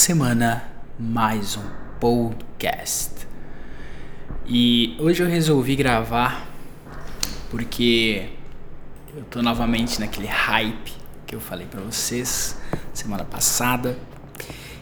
semana, 0.00 0.64
mais 0.98 1.58
um 1.58 1.62
podcast. 2.00 3.28
E 4.46 4.96
hoje 4.98 5.22
eu 5.22 5.28
resolvi 5.28 5.76
gravar 5.76 6.48
porque 7.50 8.30
eu 9.14 9.22
tô 9.24 9.42
novamente 9.42 10.00
naquele 10.00 10.26
hype 10.26 10.94
que 11.26 11.34
eu 11.36 11.40
falei 11.40 11.66
para 11.66 11.82
vocês 11.82 12.56
semana 12.94 13.24
passada. 13.24 13.98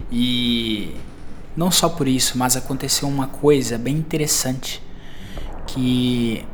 E 0.09 0.95
não 1.57 1.69
só 1.69 1.89
por 1.89 2.07
isso, 2.07 2.39
mas 2.39 2.57
aconteceu 2.57 3.09
uma 3.09 3.27
coisa 3.27 3.77
bem 3.77 3.97
interessante 3.97 4.81
que 5.67 6.47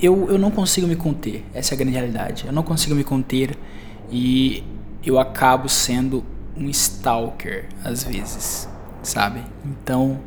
eu, 0.00 0.30
eu 0.30 0.38
não 0.38 0.50
consigo 0.50 0.86
me 0.86 0.96
conter. 0.96 1.44
Essa 1.52 1.74
é 1.74 1.76
a 1.76 1.78
grande 1.78 1.92
realidade. 1.92 2.46
Eu 2.46 2.54
não 2.54 2.62
consigo 2.62 2.94
me 2.94 3.04
conter 3.04 3.54
e 4.10 4.64
eu 5.04 5.18
acabo 5.18 5.68
sendo 5.68 6.24
um 6.58 6.68
stalker 6.68 7.66
às 7.84 8.02
vezes, 8.02 8.68
sabe? 9.02 9.42
Então, 9.64 10.20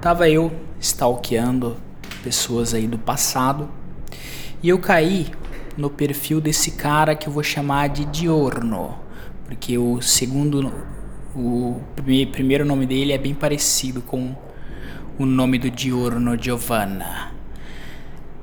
tava 0.00 0.28
eu 0.28 0.52
stalkeando 0.80 1.76
pessoas 2.22 2.72
aí 2.72 2.86
do 2.86 2.98
passado 2.98 3.68
e 4.62 4.68
eu 4.68 4.78
caí 4.78 5.26
no 5.76 5.90
perfil 5.90 6.40
desse 6.40 6.72
cara 6.72 7.14
que 7.14 7.28
eu 7.28 7.32
vou 7.32 7.42
chamar 7.42 7.88
de 7.88 8.04
Diorno, 8.04 8.98
porque 9.46 9.76
o 9.76 10.00
segundo 10.00 10.72
o 11.34 11.80
primeiro 12.30 12.64
nome 12.64 12.86
dele 12.86 13.12
é 13.12 13.18
bem 13.18 13.34
parecido 13.34 14.02
com 14.02 14.36
o 15.18 15.24
nome 15.24 15.58
do 15.58 15.70
Diorno 15.70 16.40
Giovanna. 16.40 17.32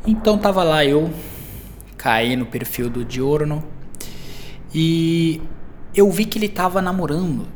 Então 0.06 0.38
tava 0.38 0.64
lá 0.64 0.84
eu 0.84 1.12
caí 1.98 2.36
no 2.36 2.46
perfil 2.46 2.90
do 2.90 3.06
Diorno 3.06 3.64
e 4.74 5.42
eu 5.96 6.10
vi 6.12 6.26
que 6.26 6.38
ele 6.38 6.50
tava 6.50 6.82
namorando 6.82 7.48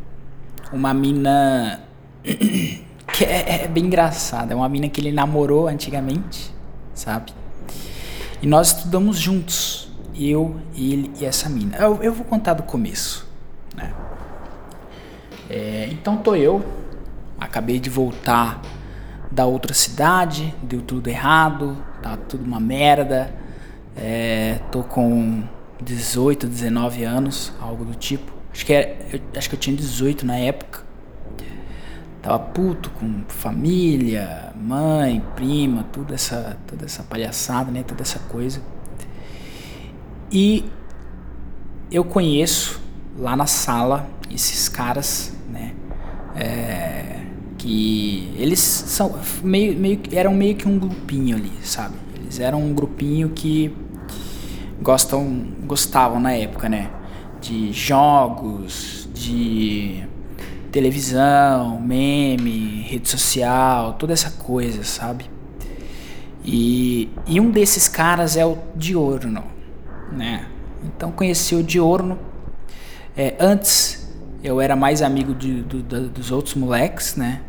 uma 0.72 0.94
mina 0.94 1.82
que 2.24 3.24
é, 3.24 3.64
é, 3.64 3.68
bem 3.68 3.86
engraçada. 3.86 4.54
É 4.54 4.56
uma 4.56 4.68
mina 4.68 4.90
que 4.90 5.00
ele 5.00 5.12
namorou 5.12 5.68
antigamente, 5.68 6.54
sabe? 6.94 7.34
E 8.42 8.48
nós 8.48 8.76
estudamos 8.76 9.18
juntos, 9.18 9.90
eu, 10.16 10.60
ele 10.76 11.12
e 11.20 11.26
essa 11.26 11.48
mina. 11.48 11.78
Eu, 11.78 12.02
eu 12.02 12.14
vou 12.14 12.26
contar 12.26 12.54
do 12.54 12.64
começo, 12.64 13.28
né? 13.76 13.94
É, 15.50 15.88
então 15.92 16.18
tô 16.18 16.36
eu, 16.36 16.66
acabei 17.40 17.80
de 17.80 17.90
voltar 17.90 18.62
da 19.32 19.46
outra 19.46 19.74
cidade, 19.74 20.54
deu 20.62 20.82
tudo 20.82 21.08
errado, 21.08 21.78
tá 22.02 22.18
tudo 22.18 22.44
uma 22.44 22.60
merda. 22.60 23.34
É, 23.96 24.60
tô 24.72 24.84
com 24.84 25.44
18, 25.84 26.48
19 26.48 27.04
anos, 27.04 27.54
algo 27.60 27.86
do 27.86 27.96
tipo. 27.96 28.32
Acho 28.52 28.66
que, 28.66 28.74
era, 28.74 28.98
eu, 29.12 29.20
acho 29.36 29.50
que 29.50 29.56
eu 29.56 29.60
tinha 29.60 29.76
18 29.76 30.26
na 30.26 30.38
época. 30.38 30.84
Tava 32.22 32.40
puto 32.40 32.90
com 32.92 33.24
família, 33.28 34.54
mãe, 34.56 35.22
prima, 35.36 35.84
toda 35.92 36.14
essa, 36.14 36.58
toda 36.66 36.86
essa 36.86 37.04
palhaçada, 37.04 37.70
né? 37.70 37.84
Toda 37.84 38.02
essa 38.02 38.20
coisa. 38.20 38.62
E 40.32 40.66
eu 41.92 42.04
conheço 42.04 42.82
lá 43.18 43.36
na 43.36 43.46
sala 43.46 44.10
esses 44.32 44.70
caras, 44.70 45.36
né? 45.50 45.76
É, 46.36 47.24
que 47.58 48.34
eles 48.38 48.60
são 48.60 49.20
meio, 49.44 49.78
meio 49.78 50.00
eram 50.12 50.34
meio 50.34 50.56
que 50.56 50.68
um 50.68 50.80
grupinho 50.80 51.36
ali, 51.36 51.52
sabe? 51.62 51.96
Eles 52.16 52.40
eram 52.40 52.62
um 52.62 52.74
grupinho 52.74 53.30
que 53.30 53.76
gostam, 54.82 55.48
gostavam 55.66 56.20
na 56.20 56.34
época, 56.34 56.68
né? 56.68 56.90
De 57.42 57.72
jogos, 57.74 59.08
de 59.14 60.04
televisão, 60.72 61.80
meme, 61.80 62.82
rede 62.82 63.08
social, 63.08 63.94
toda 63.94 64.14
essa 64.14 64.32
coisa, 64.32 64.84
sabe? 64.84 65.30
E, 66.44 67.10
e 67.28 67.40
um 67.40 67.52
desses 67.52 67.88
caras 67.88 68.36
é 68.36 68.46
o 68.46 68.58
Diorno, 68.76 69.44
né? 70.12 70.48
Então 70.84 71.12
conheci 71.12 71.56
o 71.56 71.64
Diorno. 71.64 72.18
É, 73.16 73.36
antes 73.40 74.12
eu 74.44 74.60
era 74.60 74.76
mais 74.76 75.02
amigo 75.02 75.34
de, 75.34 75.62
do, 75.62 75.82
do, 75.82 76.10
dos 76.10 76.32
outros 76.32 76.56
moleques, 76.56 77.16
né? 77.16 77.42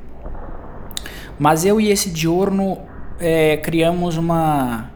Mas 1.38 1.64
eu 1.64 1.80
e 1.80 1.90
esse 1.90 2.10
Diorno 2.10 2.78
é, 3.18 3.56
criamos 3.56 4.16
uma 4.16 4.90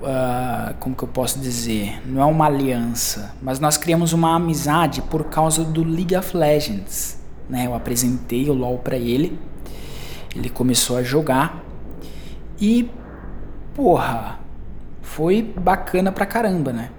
Uh, 0.00 0.72
como 0.80 0.96
que 0.96 1.02
eu 1.02 1.08
posso 1.08 1.38
dizer? 1.38 2.00
Não 2.06 2.22
é 2.22 2.24
uma 2.24 2.46
aliança, 2.46 3.34
mas 3.42 3.60
nós 3.60 3.76
criamos 3.76 4.14
uma 4.14 4.34
amizade 4.34 5.02
por 5.02 5.24
causa 5.24 5.62
do 5.62 5.84
League 5.84 6.16
of 6.16 6.34
Legends. 6.34 7.18
Né? 7.48 7.66
Eu 7.66 7.74
apresentei 7.74 8.48
o 8.48 8.54
LoL 8.54 8.78
para 8.78 8.96
ele, 8.96 9.38
ele 10.34 10.48
começou 10.48 10.96
a 10.96 11.02
jogar 11.02 11.62
e, 12.58 12.90
porra, 13.74 14.38
foi 15.02 15.42
bacana 15.42 16.10
pra 16.10 16.24
caramba, 16.24 16.72
né? 16.72 16.90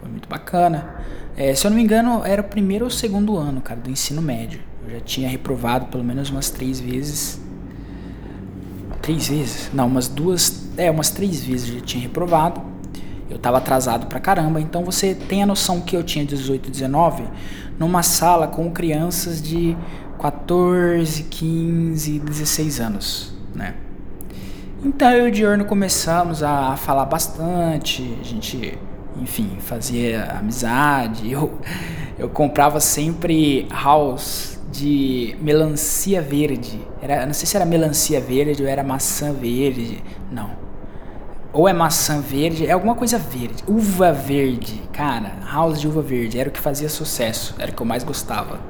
Foi 0.00 0.08
muito 0.08 0.28
bacana. 0.28 1.04
É, 1.36 1.54
se 1.54 1.66
eu 1.66 1.70
não 1.70 1.76
me 1.76 1.82
engano, 1.82 2.22
era 2.24 2.40
o 2.40 2.44
primeiro 2.44 2.86
ou 2.86 2.90
segundo 2.90 3.36
ano, 3.36 3.60
cara, 3.60 3.80
do 3.80 3.90
ensino 3.90 4.22
médio. 4.22 4.60
Eu 4.86 4.94
já 4.94 5.00
tinha 5.00 5.28
reprovado 5.28 5.86
pelo 5.86 6.04
menos 6.04 6.30
umas 6.30 6.48
três 6.48 6.80
vezes 6.80 7.40
três 9.06 9.28
vezes, 9.28 9.70
não, 9.72 9.86
umas 9.86 10.08
duas, 10.08 10.68
é, 10.76 10.90
umas 10.90 11.10
três 11.10 11.44
vezes 11.44 11.72
eu 11.72 11.80
tinha 11.80 12.02
reprovado. 12.02 12.60
Eu 13.30 13.38
tava 13.38 13.58
atrasado 13.58 14.06
pra 14.06 14.18
caramba, 14.18 14.60
então 14.60 14.84
você 14.84 15.14
tem 15.14 15.44
a 15.44 15.46
noção 15.46 15.80
que 15.80 15.96
eu 15.96 16.02
tinha 16.02 16.24
18, 16.24 16.70
19 16.70 17.22
numa 17.78 18.02
sala 18.02 18.48
com 18.48 18.68
crianças 18.70 19.40
de 19.40 19.76
14, 20.20 21.22
15, 21.22 22.18
16 22.18 22.80
anos, 22.80 23.32
né? 23.54 23.74
Então 24.84 25.10
eu 25.12 25.26
e 25.26 25.30
o 25.30 25.32
Diorno 25.32 25.64
começamos 25.64 26.42
a 26.42 26.76
falar 26.76 27.04
bastante, 27.04 28.02
a 28.20 28.24
gente, 28.24 28.76
enfim, 29.20 29.56
fazia 29.60 30.36
amizade. 30.38 31.30
Eu, 31.30 31.58
eu 32.18 32.28
comprava 32.30 32.80
sempre 32.80 33.68
house 33.70 34.55
de 34.70 35.36
melancia 35.40 36.20
verde. 36.20 36.80
Era, 37.00 37.24
não 37.26 37.32
sei 37.32 37.46
se 37.46 37.56
era 37.56 37.64
melancia 37.64 38.20
verde 38.20 38.62
ou 38.62 38.68
era 38.68 38.82
maçã 38.82 39.32
verde. 39.32 40.02
Não. 40.30 40.50
Ou 41.52 41.68
é 41.68 41.72
maçã 41.72 42.20
verde, 42.20 42.66
é 42.66 42.72
alguma 42.72 42.94
coisa 42.94 43.18
verde. 43.18 43.64
Uva 43.66 44.12
verde. 44.12 44.82
Cara, 44.92 45.38
house 45.50 45.80
de 45.80 45.88
uva 45.88 46.02
verde. 46.02 46.38
Era 46.38 46.48
o 46.48 46.52
que 46.52 46.60
fazia 46.60 46.88
sucesso. 46.88 47.54
Era 47.58 47.72
o 47.72 47.74
que 47.74 47.80
eu 47.80 47.86
mais 47.86 48.04
gostava. 48.04 48.60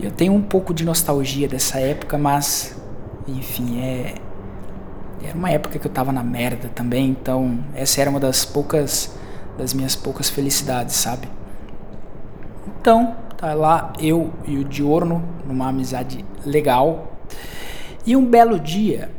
Eu 0.00 0.10
tenho 0.10 0.32
um 0.32 0.42
pouco 0.42 0.72
de 0.72 0.84
nostalgia 0.84 1.46
dessa 1.46 1.78
época, 1.78 2.16
mas. 2.18 2.76
Enfim, 3.26 3.80
é. 3.80 4.14
Era 5.22 5.36
uma 5.36 5.50
época 5.50 5.78
que 5.78 5.86
eu 5.86 5.90
tava 5.90 6.12
na 6.12 6.22
merda 6.22 6.70
também, 6.74 7.10
então 7.10 7.58
essa 7.74 8.00
era 8.00 8.08
uma 8.08 8.20
das 8.20 8.44
poucas. 8.44 9.14
das 9.58 9.74
minhas 9.74 9.94
poucas 9.96 10.30
felicidades, 10.30 10.94
sabe? 10.94 11.28
Então, 12.80 13.16
Tá 13.38 13.54
lá 13.54 13.92
eu 14.00 14.32
e 14.48 14.58
o 14.58 14.64
Diorno, 14.64 15.24
numa 15.46 15.68
amizade 15.68 16.24
legal. 16.44 17.12
E 18.04 18.16
um 18.16 18.26
belo 18.26 18.58
dia, 18.58 19.12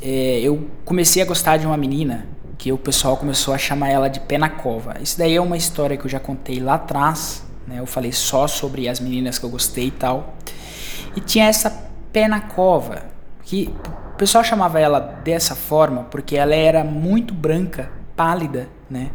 é, 0.00 0.38
eu 0.40 0.70
comecei 0.84 1.20
a 1.20 1.26
gostar 1.26 1.56
de 1.56 1.66
uma 1.66 1.76
menina 1.76 2.24
que 2.56 2.70
o 2.70 2.78
pessoal 2.78 3.16
começou 3.16 3.52
a 3.52 3.58
chamar 3.58 3.88
ela 3.88 4.08
de 4.08 4.20
Pé 4.20 4.38
na 4.38 4.48
Cova. 4.48 4.94
Isso 5.00 5.18
daí 5.18 5.34
é 5.34 5.40
uma 5.40 5.56
história 5.56 5.96
que 5.96 6.04
eu 6.04 6.08
já 6.08 6.20
contei 6.20 6.60
lá 6.60 6.74
atrás, 6.74 7.44
né? 7.66 7.80
Eu 7.80 7.86
falei 7.86 8.12
só 8.12 8.46
sobre 8.46 8.88
as 8.88 9.00
meninas 9.00 9.40
que 9.40 9.44
eu 9.44 9.50
gostei 9.50 9.88
e 9.88 9.90
tal. 9.90 10.36
E 11.16 11.20
tinha 11.20 11.46
essa 11.46 11.68
Pé 12.12 12.28
na 12.28 12.42
Cova, 12.42 13.02
que 13.42 13.74
o 14.12 14.16
pessoal 14.16 14.44
chamava 14.44 14.78
ela 14.78 15.00
dessa 15.00 15.56
forma 15.56 16.04
porque 16.04 16.36
ela 16.36 16.54
era 16.54 16.84
muito 16.84 17.34
branca, 17.34 17.90
pálida, 18.14 18.68
né? 18.88 19.10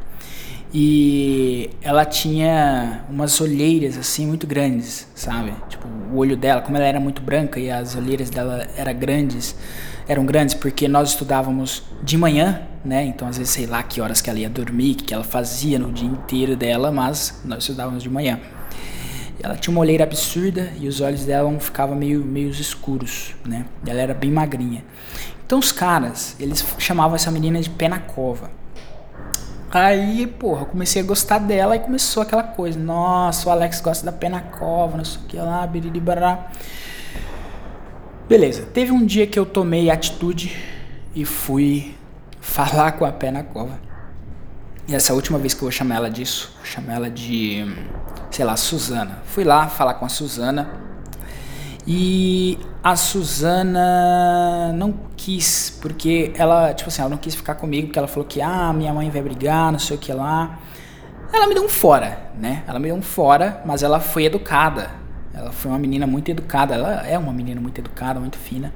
E 0.74 1.70
ela 1.82 2.04
tinha 2.04 3.06
umas 3.10 3.40
olheiras 3.40 3.98
assim 3.98 4.28
muito 4.28 4.46
grandes, 4.46 5.08
sabe? 5.16 5.54
Tipo, 5.70 5.88
o 6.12 6.18
olho 6.18 6.36
dela, 6.36 6.62
como 6.62 6.76
ela 6.76 6.86
era 6.86 7.00
muito 7.00 7.22
branca 7.22 7.60
e 7.60 7.72
as 7.72 7.96
olheiras 7.96 8.30
dela 8.30 8.68
eram 8.76 8.94
grandes, 8.94 9.56
eram 10.08 10.26
grandes 10.26 10.54
porque 10.54 10.88
nós 10.88 11.12
estudávamos 11.12 11.84
de 12.04 12.18
manhã, 12.18 12.62
né? 12.84 13.06
Então 13.06 13.28
às 13.28 13.38
vezes 13.38 13.54
sei 13.54 13.66
lá 13.66 13.82
que 13.82 14.02
horas 14.02 14.22
que 14.22 14.30
ela 14.30 14.40
ia 14.40 14.50
dormir, 14.50 14.96
que 14.96 15.14
ela 15.14 15.24
fazia 15.24 15.80
no 15.80 15.92
dia 15.92 16.08
inteiro 16.08 16.56
dela, 16.56 16.92
mas 16.92 17.42
nós 17.46 17.60
estudávamos 17.60 18.04
de 18.04 18.10
manhã. 18.10 18.40
Ela 19.42 19.56
tinha 19.56 19.72
uma 19.72 19.82
olheira 19.82 20.04
absurda 20.04 20.74
e 20.80 20.88
os 20.88 21.00
olhos 21.00 21.24
dela 21.24 21.58
ficavam 21.60 21.96
meio, 21.96 22.26
meio 22.26 22.50
escuros, 22.50 23.36
né? 23.46 23.66
Ela 23.86 24.02
era 24.02 24.14
bem 24.14 24.32
magrinha. 24.32 24.84
Então 25.46 25.60
os 25.60 25.72
caras, 25.72 26.36
eles 26.40 26.66
chamavam 26.78 27.16
essa 27.16 27.32
menina 27.32 27.62
de 27.62 27.70
pé 27.70 27.88
na 27.88 28.00
cova. 28.00 28.50
Aí, 29.78 30.26
porra, 30.26 30.66
comecei 30.66 31.04
a 31.04 31.06
gostar 31.06 31.38
dela 31.38 31.76
e 31.76 31.80
começou 31.80 32.24
aquela 32.24 32.42
coisa. 32.42 32.80
Nossa, 32.80 33.48
o 33.48 33.52
Alex 33.52 33.80
gosta 33.80 34.04
da 34.04 34.12
pena 34.12 34.42
cova, 34.42 34.98
não 34.98 35.06
sei 35.06 35.22
o 35.22 35.26
que 35.26 35.38
lá, 35.38 35.68
biriri 35.68 36.00
bará. 36.00 36.48
Beleza, 38.28 38.64
teve 38.74 38.92
um 38.92 39.06
dia 39.06 39.28
que 39.28 39.38
eu 39.38 39.46
tomei 39.46 39.92
atitude 39.92 40.58
e 41.14 41.24
fui 41.24 41.96
falar 42.42 42.94
com 42.94 43.06
a 43.06 43.12
pena 43.12 43.44
cova. 43.44 43.80
E 44.88 44.96
essa 44.96 45.14
última 45.14 45.38
vez 45.38 45.54
que 45.54 45.60
eu 45.60 45.66
vou 45.66 45.72
chamar 45.72 45.96
ela 45.98 46.10
disso, 46.10 46.52
vou 46.56 46.66
chamar 46.66 46.94
ela 46.96 47.10
de 47.10 47.64
sei 48.32 48.46
lá, 48.46 48.58
Suzana. 48.58 49.20
Fui 49.26 49.44
lá 49.44 49.68
falar 49.68 49.96
com 49.96 50.06
a 50.06 50.10
Suzana 50.10 50.87
e 51.88 52.60
a 52.84 52.98
Suzana 52.98 54.74
não 54.74 54.94
quis, 55.16 55.80
porque 55.82 56.34
ela, 56.36 56.74
tipo 56.74 56.90
assim, 56.90 57.02
ela 57.02 57.10
não 57.10 57.18
quis 57.18 57.34
ficar 57.34 57.56
comigo, 57.56 57.88
porque 57.88 57.98
ela 57.98 58.10
falou 58.10 58.28
que, 58.28 58.42
ah, 58.42 58.74
minha 58.74 58.94
mãe 58.94 59.10
vai 59.10 59.22
brigar, 59.22 59.72
não 59.72 59.80
sei 59.80 59.96
o 59.96 60.00
que 60.00 60.12
lá. 60.12 60.60
Ela 61.32 61.48
me 61.48 61.54
deu 61.54 61.64
um 61.64 61.70
fora, 61.70 62.30
né? 62.38 62.64
Ela 62.68 62.78
me 62.78 62.88
deu 62.88 62.96
um 62.96 63.02
fora, 63.02 63.62
mas 63.66 63.84
ela 63.84 64.02
foi 64.02 64.26
educada. 64.26 64.92
Ela 65.34 65.54
foi 65.54 65.72
uma 65.72 65.80
menina 65.80 66.06
muito 66.06 66.30
educada. 66.30 66.76
Ela 66.76 67.08
é 67.08 67.18
uma 67.18 67.32
menina 67.32 67.62
muito 67.62 67.80
educada, 67.80 68.20
muito 68.20 68.38
fina. 68.38 68.74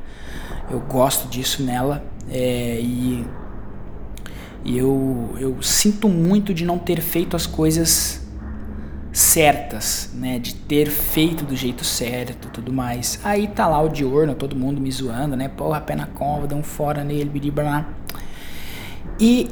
Eu 0.70 0.80
gosto 0.80 1.28
disso 1.28 1.64
nela. 1.64 2.02
É, 2.30 2.80
e 2.80 3.26
e 4.64 4.78
eu, 4.78 5.36
eu 5.40 5.62
sinto 5.62 6.08
muito 6.08 6.54
de 6.54 6.64
não 6.66 6.78
ter 6.78 7.02
feito 7.02 7.36
as 7.36 7.48
coisas 7.48 8.21
certas, 9.12 10.10
né? 10.14 10.40
De 10.40 10.56
ter 10.56 10.90
feito 10.90 11.44
do 11.44 11.56
jeito 11.56 11.84
certo 11.84 12.48
tudo 12.50 12.72
mais. 12.72 13.20
Aí 13.24 13.48
tá 13.48 13.68
lá 13.68 13.82
o 13.82 13.90
Diorno, 13.90 14.34
todo 14.36 14.56
mundo 14.56 14.80
me 14.80 14.92
zoando, 14.92 15.36
né? 15.36 15.50
Porra, 15.50 15.82
pé 15.82 15.96
na 15.96 16.08
cova, 16.08 16.48
dá 16.48 16.56
um 16.56 16.64
fora 16.64 17.04
nele, 17.04 17.52
blá. 17.52 17.86
E 19.20 19.50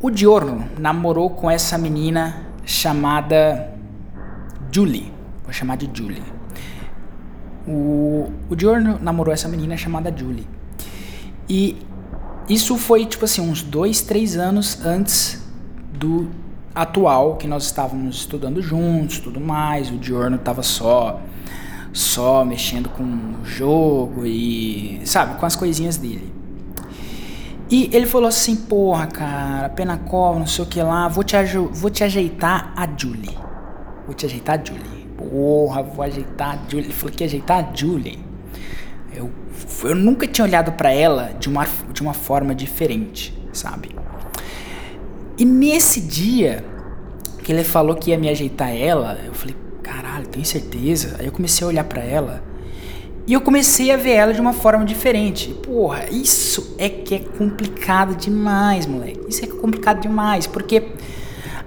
o 0.00 0.10
Diorno 0.10 0.68
namorou 0.78 1.30
com 1.30 1.50
essa 1.50 1.78
menina 1.78 2.46
chamada 2.64 3.72
Julie. 4.70 5.12
Vou 5.42 5.52
chamar 5.52 5.76
de 5.76 5.90
Julie. 5.92 6.22
O, 7.66 8.30
o 8.50 8.54
Diorno 8.54 8.98
namorou 9.00 9.32
essa 9.32 9.48
menina 9.48 9.76
chamada 9.76 10.14
Julie. 10.14 10.46
E 11.48 11.78
isso 12.48 12.76
foi, 12.76 13.06
tipo 13.06 13.24
assim, 13.24 13.40
uns 13.40 13.62
dois, 13.62 14.02
três 14.02 14.36
anos 14.36 14.84
antes 14.84 15.42
do 15.92 16.28
atual, 16.74 17.36
que 17.36 17.46
nós 17.46 17.64
estávamos 17.64 18.16
estudando 18.16 18.60
juntos, 18.60 19.18
tudo 19.18 19.40
mais. 19.40 19.90
O 19.90 19.96
Diorno 19.96 20.38
tava 20.38 20.62
só 20.62 21.20
só 21.94 22.44
mexendo 22.44 22.88
com 22.88 23.04
o 23.04 23.44
jogo 23.44 24.26
e, 24.26 25.00
sabe, 25.04 25.38
com 25.38 25.46
as 25.46 25.54
coisinhas 25.54 25.96
dele. 25.96 26.34
E 27.70 27.88
ele 27.92 28.04
falou 28.04 28.28
assim: 28.28 28.56
Porra, 28.56 29.06
cara, 29.06 29.68
pena 29.68 29.96
cova, 29.96 30.38
não 30.38 30.46
sei 30.46 30.64
o 30.64 30.68
que 30.68 30.82
lá, 30.82 31.06
vou 31.06 31.22
te, 31.22 31.36
vou 31.72 31.90
te 31.90 32.02
ajeitar 32.02 32.72
a 32.76 32.86
Julie. 32.98 33.38
Vou 34.04 34.14
te 34.14 34.26
ajeitar 34.26 34.60
a 34.60 34.64
Julie. 34.64 35.08
Porra, 35.16 35.82
vou 35.82 36.04
ajeitar 36.04 36.58
a 36.58 36.68
Julie. 36.68 36.86
Ele 36.86 36.92
falou 36.92 37.14
que 37.14 37.24
ajeitar 37.24 37.64
a 37.64 37.74
Julie. 37.74 38.18
Eu, 39.14 39.30
eu 39.84 39.94
nunca 39.94 40.26
tinha 40.26 40.44
olhado 40.44 40.72
para 40.72 40.92
ela 40.92 41.32
de 41.38 41.48
uma, 41.48 41.66
de 41.92 42.02
uma 42.02 42.12
forma 42.12 42.54
diferente, 42.54 43.32
sabe? 43.52 43.94
E 45.36 45.44
nesse 45.44 46.00
dia 46.00 46.64
que 47.42 47.52
ele 47.52 47.64
falou 47.64 47.96
que 47.96 48.10
ia 48.10 48.18
me 48.18 48.28
ajeitar 48.28 48.74
ela, 48.74 49.18
eu 49.24 49.34
falei, 49.34 49.56
caralho, 49.82 50.26
tem 50.26 50.44
certeza? 50.44 51.16
Aí 51.18 51.26
eu 51.26 51.32
comecei 51.32 51.64
a 51.64 51.68
olhar 51.68 51.84
para 51.84 52.02
ela 52.02 52.42
e 53.26 53.32
eu 53.32 53.40
comecei 53.40 53.90
a 53.90 53.96
ver 53.96 54.12
ela 54.12 54.34
de 54.34 54.40
uma 54.40 54.52
forma 54.52 54.84
diferente. 54.84 55.48
Porra, 55.48 56.04
isso 56.10 56.74
é 56.78 56.88
que 56.88 57.14
é 57.14 57.18
complicado 57.18 58.14
demais, 58.14 58.86
moleque. 58.86 59.20
Isso 59.28 59.44
é 59.44 59.48
complicado 59.48 60.00
demais, 60.00 60.46
porque 60.46 60.92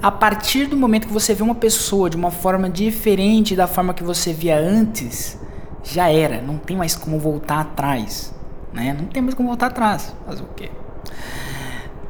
a 0.01 0.11
partir 0.11 0.67
do 0.67 0.77
momento 0.77 1.07
que 1.07 1.13
você 1.13 1.33
vê 1.33 1.41
uma 1.41 1.55
pessoa 1.55 2.09
de 2.09 2.15
uma 2.15 2.29
forma 2.29 2.69
diferente 2.69 3.55
da 3.55 3.65
forma 3.65 3.93
que 3.93 4.03
você 4.03 4.31
via 4.31 4.57
antes, 4.57 5.37
já 5.83 6.09
era, 6.09 6.41
não 6.41 6.57
tem 6.57 6.77
mais 6.77 6.95
como 6.95 7.17
voltar 7.17 7.61
atrás, 7.61 8.33
né? 8.73 8.95
Não 8.97 9.07
tem 9.07 9.21
mais 9.21 9.33
como 9.33 9.49
voltar 9.49 9.67
atrás, 9.67 10.13
fazer 10.25 10.43
o 10.43 10.49
quê? 10.55 10.69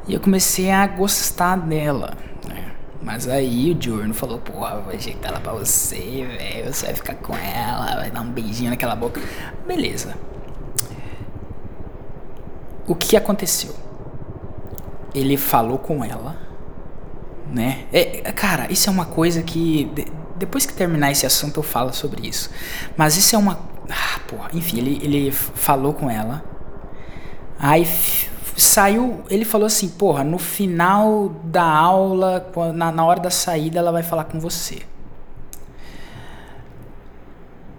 E 0.08 0.14
eu 0.14 0.20
comecei 0.20 0.70
a 0.70 0.86
gostar 0.86 1.56
dela, 1.56 2.14
né? 2.48 2.72
Mas 3.02 3.28
aí 3.28 3.72
o 3.72 3.74
Diurno 3.74 4.14
falou, 4.14 4.38
porra, 4.38 4.80
vou 4.80 4.94
ajeitar 4.94 5.30
ela 5.30 5.40
pra 5.40 5.52
você, 5.52 6.26
velho, 6.26 6.72
você 6.72 6.86
vai 6.86 6.94
ficar 6.94 7.14
com 7.16 7.36
ela, 7.36 7.96
vai 7.96 8.10
dar 8.10 8.22
um 8.22 8.30
beijinho 8.30 8.70
naquela 8.70 8.96
boca. 8.96 9.20
Beleza. 9.66 10.16
O 12.86 12.94
que 12.94 13.18
aconteceu? 13.18 13.74
Ele 15.14 15.36
falou 15.36 15.78
com 15.78 16.02
ela, 16.02 16.36
né? 17.52 17.84
É, 17.92 18.32
cara, 18.32 18.72
isso 18.72 18.88
é 18.88 18.92
uma 18.92 19.04
coisa 19.04 19.42
que 19.42 19.90
depois 20.36 20.64
que 20.64 20.72
terminar 20.72 21.10
esse 21.10 21.26
assunto 21.26 21.58
eu 21.58 21.62
falo 21.62 21.92
sobre 21.92 22.26
isso. 22.26 22.50
Mas 22.96 23.16
isso 23.16 23.34
é 23.34 23.38
uma. 23.38 23.58
Ah, 23.90 24.20
porra. 24.26 24.48
Enfim, 24.54 24.78
ele, 24.78 25.00
ele 25.02 25.32
falou 25.32 25.92
com 25.92 26.10
ela. 26.10 26.42
Aí 27.58 27.84
saiu. 28.60 29.24
Ele 29.30 29.44
falou 29.44 29.66
assim: 29.66 29.88
Porra, 29.88 30.24
no 30.24 30.38
final 30.38 31.28
da 31.44 31.64
aula, 31.64 32.50
na, 32.74 32.92
na 32.92 33.04
hora 33.04 33.20
da 33.20 33.30
saída, 33.30 33.78
ela 33.78 33.92
vai 33.92 34.02
falar 34.02 34.24
com 34.24 34.38
você. 34.40 34.82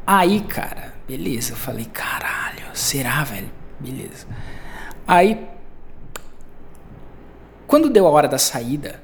Aí, 0.06 0.42
cara, 0.42 0.94
beleza. 1.08 1.54
Eu 1.54 1.58
falei: 1.58 1.86
Caralho, 1.86 2.66
será, 2.74 3.24
velho? 3.24 3.50
Beleza. 3.80 4.26
Aí. 5.08 5.48
Quando 7.68 7.88
deu 7.88 8.08
a 8.08 8.10
hora 8.10 8.28
da 8.28 8.40
saída, 8.40 9.00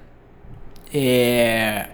é, 0.92 1.90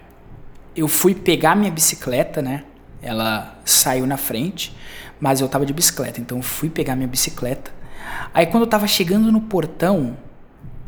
eu 0.76 0.88
fui 0.88 1.14
pegar 1.14 1.56
minha 1.56 1.72
bicicleta, 1.72 2.42
né? 2.42 2.64
Ela 3.02 3.60
saiu 3.66 4.06
na 4.06 4.16
frente, 4.16 4.76
mas 5.20 5.42
eu 5.42 5.50
tava 5.50 5.66
de 5.66 5.74
bicicleta, 5.74 6.22
então 6.22 6.38
eu 6.38 6.44
fui 6.44 6.70
pegar 6.70 6.96
minha 6.96 7.08
bicicleta. 7.08 7.72
Aí 8.34 8.46
quando 8.46 8.64
eu 8.64 8.70
tava 8.70 8.88
chegando 8.88 9.32
no 9.32 9.42
portão, 9.42 10.18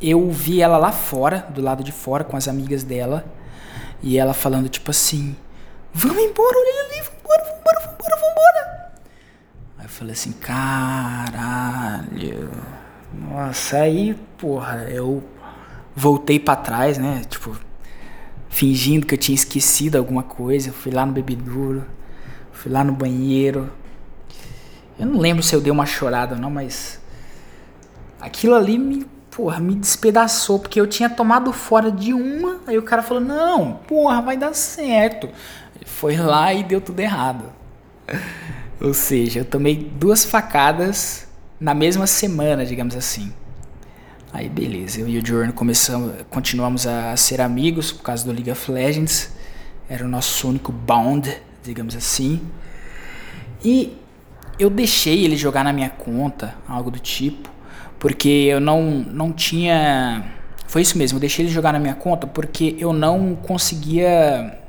eu 0.01 0.29
vi 0.29 0.61
ela 0.61 0.77
lá 0.77 0.91
fora, 0.91 1.47
do 1.49 1.61
lado 1.61 1.83
de 1.83 1.91
fora, 1.91 2.23
com 2.23 2.35
as 2.35 2.47
amigas 2.47 2.83
dela, 2.83 3.25
e 4.01 4.17
ela 4.17 4.33
falando 4.33 4.69
tipo 4.69 4.91
assim: 4.91 5.35
Vamos 5.93 6.23
embora, 6.23 6.57
olha 6.57 6.85
ali, 6.85 7.01
vambora, 7.01 7.43
vambora, 7.43 7.79
vambora, 7.79 8.15
vambora. 8.15 8.91
Aí 9.77 9.85
eu 9.85 9.89
falei 9.89 10.13
assim: 10.13 10.31
Caralho. 10.33 12.49
Nossa, 13.13 13.77
aí, 13.77 14.15
porra, 14.37 14.87
eu 14.89 15.23
voltei 15.95 16.39
para 16.39 16.55
trás, 16.55 16.97
né? 16.97 17.21
Tipo, 17.29 17.55
fingindo 18.49 19.05
que 19.05 19.13
eu 19.13 19.17
tinha 19.17 19.35
esquecido 19.35 19.97
alguma 19.97 20.23
coisa. 20.23 20.73
fui 20.73 20.91
lá 20.91 21.05
no 21.05 21.13
bebedouro, 21.13 21.85
fui 22.51 22.71
lá 22.71 22.83
no 22.83 22.93
banheiro. 22.93 23.71
Eu 24.97 25.05
não 25.05 25.19
lembro 25.19 25.43
se 25.43 25.55
eu 25.55 25.61
dei 25.61 25.71
uma 25.71 25.85
chorada 25.85 26.35
ou 26.35 26.41
não, 26.41 26.49
mas 26.49 26.99
aquilo 28.23 28.55
ali 28.55 28.79
me, 28.79 29.05
porra, 29.29 29.59
me 29.59 29.75
despedaçou, 29.75 30.59
porque 30.59 30.79
eu 30.79 30.87
tinha 30.87 31.09
tomado 31.09 31.51
fora 31.51 31.91
de 31.91 32.13
uma, 32.13 32.61
aí 32.65 32.77
o 32.77 32.83
cara 32.83 33.03
falou: 33.03 33.21
"Não, 33.21 33.73
porra, 33.87 34.21
vai 34.21 34.37
dar 34.37 34.53
certo". 34.53 35.29
foi 35.85 36.15
lá 36.15 36.53
e 36.53 36.63
deu 36.63 36.79
tudo 36.79 37.01
errado. 37.01 37.51
Ou 38.79 38.93
seja, 38.93 39.41
eu 39.41 39.45
tomei 39.45 39.75
duas 39.75 40.23
facadas 40.23 41.27
na 41.59 41.73
mesma 41.73 42.07
semana, 42.07 42.65
digamos 42.65 42.95
assim. 42.95 43.33
Aí 44.31 44.49
beleza, 44.49 45.01
eu 45.01 45.07
e 45.07 45.19
o 45.19 45.25
Jordan 45.25 45.51
começamos, 45.51 46.13
continuamos 46.29 46.87
a 46.87 47.15
ser 47.17 47.41
amigos 47.41 47.91
por 47.91 48.03
causa 48.03 48.25
do 48.25 48.31
League 48.31 48.49
of 48.49 48.71
Legends. 48.71 49.31
Era 49.89 50.05
o 50.05 50.07
nosso 50.07 50.47
único 50.47 50.71
bond, 50.71 51.29
digamos 51.61 51.95
assim. 51.95 52.41
E 53.63 53.95
eu 54.57 54.69
deixei 54.69 55.23
ele 55.23 55.35
jogar 55.35 55.63
na 55.63 55.73
minha 55.73 55.89
conta, 55.89 56.55
algo 56.67 56.89
do 56.89 56.99
tipo, 56.99 57.52
porque 58.03 58.27
eu 58.27 58.59
não, 58.59 58.81
não 58.83 59.31
tinha. 59.31 60.25
Foi 60.67 60.81
isso 60.81 60.97
mesmo, 60.97 61.15
eu 61.15 61.19
deixei 61.21 61.45
ele 61.45 61.53
jogar 61.53 61.71
na 61.71 61.79
minha 61.79 61.95
conta 61.95 62.27
porque 62.27 62.75
eu 62.77 62.91
não 62.91 63.33
conseguia. 63.33 64.59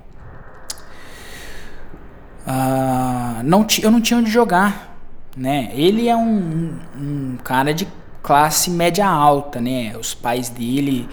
Uh, 2.46 3.42
não 3.42 3.66
eu 3.82 3.90
não 3.90 4.00
tinha 4.00 4.20
onde 4.20 4.30
jogar. 4.30 4.96
Né? 5.36 5.72
Ele 5.74 6.08
é 6.08 6.14
um, 6.14 6.78
um 6.96 7.36
cara 7.42 7.74
de 7.74 7.88
classe 8.22 8.70
média 8.70 9.04
alta, 9.04 9.60
né? 9.60 9.96
Os 9.98 10.14
pais 10.14 10.48
dele, 10.48 11.08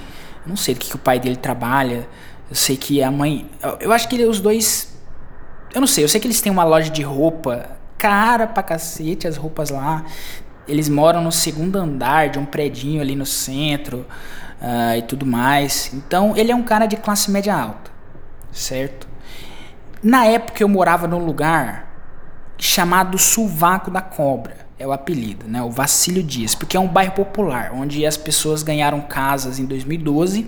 não 0.46 0.56
sei 0.56 0.76
do 0.76 0.80
que, 0.80 0.92
que 0.92 0.96
o 0.96 1.00
pai 1.00 1.20
dele 1.20 1.38
trabalha. 1.38 2.08
Eu 2.48 2.56
sei 2.56 2.78
que 2.78 3.02
a 3.02 3.10
mãe, 3.10 3.50
eu 3.80 3.92
acho 3.92 4.08
que 4.08 4.16
ele, 4.16 4.26
os 4.26 4.40
dois, 4.40 4.96
eu 5.74 5.82
não 5.82 5.88
sei. 5.88 6.04
Eu 6.04 6.08
sei 6.08 6.22
que 6.22 6.28
eles 6.28 6.40
têm 6.40 6.52
uma 6.52 6.66
loja 6.66 6.92
de 6.92 7.02
roupa 7.02 7.68
cara 7.98 8.46
pra 8.46 8.62
cacete, 8.62 9.28
as 9.28 9.38
roupas 9.38 9.72
lá. 9.72 10.06
Eles 10.72 10.88
moram 10.88 11.22
no 11.22 11.32
segundo 11.32 11.78
andar 11.78 12.30
de 12.30 12.40
um 12.40 12.46
predinho 12.46 13.02
ali 13.02 13.16
no 13.16 13.26
centro 13.26 14.06
uh, 14.62 14.98
e 14.98 15.02
tudo 15.02 15.26
mais. 15.26 15.92
Então 15.94 16.36
ele 16.36 16.52
é 16.52 16.56
um 16.56 16.64
cara 16.64 16.86
de 16.86 16.96
classe 16.96 17.30
média 17.30 17.54
alta, 17.54 17.92
certo? 18.52 19.08
Na 20.02 20.26
época 20.26 20.64
eu 20.64 20.70
morava 20.70 21.08
num 21.08 21.20
lugar 21.20 21.92
chamado 22.58 23.18
Sulvaco 23.18 23.92
da 23.92 24.02
Cobra 24.02 24.71
é 24.82 24.88
o 24.88 24.92
apelido, 24.92 25.48
né? 25.48 25.62
O 25.62 25.70
Vacílio 25.70 26.24
Dias, 26.24 26.56
porque 26.56 26.76
é 26.76 26.80
um 26.80 26.88
bairro 26.88 27.12
popular, 27.12 27.72
onde 27.74 28.06
as 28.06 28.18
pessoas 28.18 28.64
ganharam 28.64 29.00
casas 29.02 29.60
em 29.60 29.66
2012. 29.66 30.48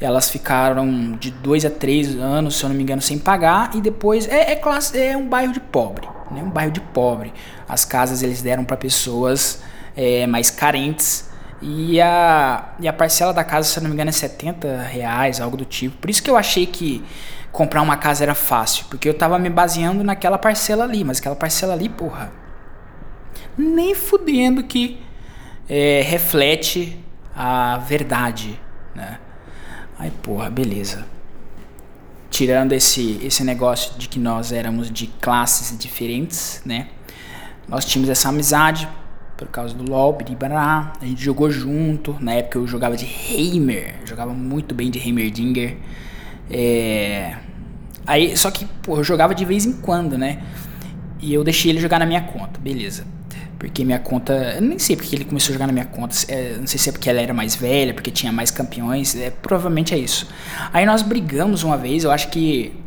Elas 0.00 0.30
ficaram 0.30 1.12
de 1.18 1.30
dois 1.30 1.64
a 1.64 1.70
três 1.70 2.14
anos, 2.14 2.56
se 2.56 2.64
eu 2.64 2.68
não 2.68 2.76
me 2.76 2.82
engano, 2.82 3.02
sem 3.02 3.18
pagar 3.18 3.74
e 3.74 3.80
depois 3.80 4.28
é, 4.28 4.52
é 4.52 4.56
classe, 4.56 4.96
é 4.96 5.16
um 5.16 5.28
bairro 5.28 5.52
de 5.52 5.60
pobre, 5.60 6.06
né? 6.30 6.42
Um 6.42 6.50
bairro 6.50 6.70
de 6.70 6.80
pobre. 6.80 7.32
As 7.68 7.84
casas 7.84 8.22
eles 8.22 8.40
deram 8.40 8.64
para 8.64 8.76
pessoas 8.76 9.60
é, 9.96 10.26
mais 10.26 10.48
carentes 10.48 11.28
e 11.60 12.00
a, 12.00 12.74
e 12.78 12.86
a 12.86 12.92
parcela 12.92 13.32
da 13.32 13.42
casa, 13.42 13.68
se 13.68 13.78
eu 13.78 13.82
não 13.82 13.88
me 13.88 13.94
engano, 13.94 14.10
é 14.10 14.12
70 14.12 14.82
reais, 14.82 15.40
algo 15.40 15.56
do 15.56 15.64
tipo. 15.64 15.96
Por 15.96 16.08
isso 16.08 16.22
que 16.22 16.30
eu 16.30 16.36
achei 16.36 16.66
que 16.66 17.04
comprar 17.50 17.82
uma 17.82 17.96
casa 17.96 18.22
era 18.22 18.34
fácil, 18.34 18.84
porque 18.88 19.08
eu 19.08 19.14
tava 19.14 19.38
me 19.38 19.50
baseando 19.50 20.04
naquela 20.04 20.38
parcela 20.38 20.84
ali, 20.84 21.02
mas 21.02 21.18
aquela 21.18 21.34
parcela 21.34 21.72
ali, 21.72 21.88
porra, 21.88 22.30
nem 23.56 23.94
fudendo 23.94 24.62
que 24.62 24.98
é, 25.68 26.02
reflete 26.02 26.98
a 27.34 27.78
verdade, 27.78 28.58
né? 28.94 29.18
Aí, 29.98 30.10
porra, 30.10 30.50
beleza. 30.50 31.06
Tirando 32.30 32.72
esse, 32.72 33.18
esse 33.22 33.42
negócio 33.42 33.98
de 33.98 34.08
que 34.08 34.18
nós 34.18 34.52
éramos 34.52 34.90
de 34.90 35.06
classes 35.06 35.76
diferentes, 35.78 36.60
né? 36.64 36.88
Nós 37.68 37.84
tínhamos 37.84 38.10
essa 38.10 38.28
amizade 38.28 38.88
por 39.36 39.48
causa 39.48 39.74
do 39.74 39.90
LoL, 39.90 40.12
Biribará. 40.14 40.92
A 41.00 41.04
gente 41.04 41.22
jogou 41.22 41.50
junto. 41.50 42.16
Na 42.20 42.34
época 42.34 42.58
eu 42.58 42.66
jogava 42.66 42.96
de 42.96 43.04
Heimer. 43.04 43.96
Jogava 44.04 44.32
muito 44.32 44.74
bem 44.74 44.90
de 44.90 44.98
Heimerdinger. 44.98 45.76
É... 46.50 47.36
Aí, 48.06 48.36
só 48.36 48.50
que, 48.50 48.64
pô, 48.82 48.96
eu 48.96 49.04
jogava 49.04 49.34
de 49.34 49.44
vez 49.44 49.66
em 49.66 49.72
quando, 49.72 50.16
né? 50.16 50.42
E 51.20 51.32
eu 51.34 51.42
deixei 51.42 51.72
ele 51.72 51.80
jogar 51.80 51.98
na 51.98 52.06
minha 52.06 52.22
conta, 52.22 52.60
beleza. 52.60 53.06
Porque 53.58 53.84
minha 53.84 53.98
conta. 53.98 54.32
Eu 54.54 54.62
nem 54.62 54.78
sei 54.78 54.96
porque 54.96 55.14
ele 55.16 55.24
começou 55.24 55.50
a 55.50 55.54
jogar 55.54 55.66
na 55.66 55.72
minha 55.72 55.86
conta. 55.86 56.14
É, 56.28 56.56
não 56.58 56.66
sei 56.66 56.78
se 56.78 56.88
é 56.88 56.92
porque 56.92 57.08
ela 57.08 57.20
era 57.20 57.32
mais 57.32 57.54
velha, 57.56 57.94
porque 57.94 58.10
tinha 58.10 58.30
mais 58.30 58.50
campeões. 58.50 59.16
É, 59.16 59.30
provavelmente 59.30 59.94
é 59.94 59.98
isso. 59.98 60.28
Aí 60.72 60.84
nós 60.84 61.02
brigamos 61.02 61.62
uma 61.62 61.76
vez, 61.76 62.04
eu 62.04 62.10
acho 62.10 62.28
que. 62.28 62.78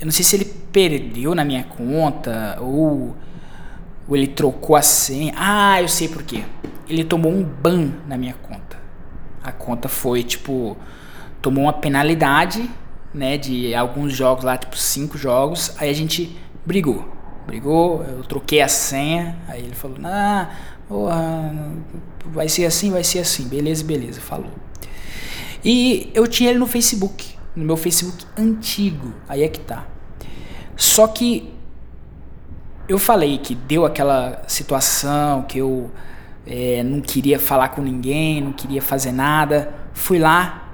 Eu 0.00 0.06
não 0.06 0.12
sei 0.12 0.24
se 0.24 0.36
ele 0.36 0.44
perdeu 0.72 1.34
na 1.34 1.44
minha 1.44 1.64
conta 1.64 2.58
ou. 2.60 3.16
Ou 4.06 4.16
ele 4.16 4.26
trocou 4.26 4.76
a 4.76 4.82
senha. 4.82 5.32
Ah, 5.36 5.80
eu 5.80 5.88
sei 5.88 6.08
por 6.08 6.22
quê. 6.22 6.44
Ele 6.86 7.02
tomou 7.02 7.32
um 7.32 7.42
ban 7.42 7.90
na 8.06 8.18
minha 8.18 8.34
conta. 8.34 8.78
A 9.42 9.52
conta 9.52 9.88
foi 9.88 10.22
tipo. 10.22 10.76
Tomou 11.40 11.64
uma 11.64 11.72
penalidade, 11.72 12.70
né? 13.14 13.38
De 13.38 13.74
alguns 13.74 14.12
jogos 14.12 14.44
lá, 14.44 14.58
tipo 14.58 14.76
cinco 14.76 15.16
jogos. 15.16 15.74
Aí 15.78 15.88
a 15.88 15.94
gente 15.94 16.36
brigou 16.66 17.13
brigou, 17.46 18.02
eu 18.04 18.22
troquei 18.24 18.60
a 18.60 18.68
senha, 18.68 19.36
aí 19.48 19.62
ele 19.62 19.74
falou, 19.74 19.98
ah, 20.04 20.50
porra, 20.88 21.52
vai 22.26 22.48
ser 22.48 22.64
assim, 22.66 22.90
vai 22.90 23.04
ser 23.04 23.20
assim, 23.20 23.48
beleza, 23.48 23.84
beleza, 23.84 24.20
falou. 24.20 24.50
E 25.64 26.10
eu 26.14 26.26
tinha 26.26 26.50
ele 26.50 26.58
no 26.58 26.66
Facebook, 26.66 27.34
no 27.54 27.64
meu 27.64 27.76
Facebook 27.76 28.24
antigo, 28.36 29.12
aí 29.28 29.42
é 29.42 29.48
que 29.48 29.60
tá. 29.60 29.86
Só 30.76 31.06
que 31.06 31.52
eu 32.88 32.98
falei 32.98 33.38
que 33.38 33.54
deu 33.54 33.86
aquela 33.86 34.42
situação 34.46 35.42
que 35.42 35.58
eu 35.58 35.90
é, 36.46 36.82
não 36.82 37.00
queria 37.00 37.38
falar 37.38 37.68
com 37.68 37.80
ninguém, 37.80 38.40
não 38.40 38.52
queria 38.52 38.82
fazer 38.82 39.12
nada, 39.12 39.72
fui 39.94 40.18
lá, 40.18 40.68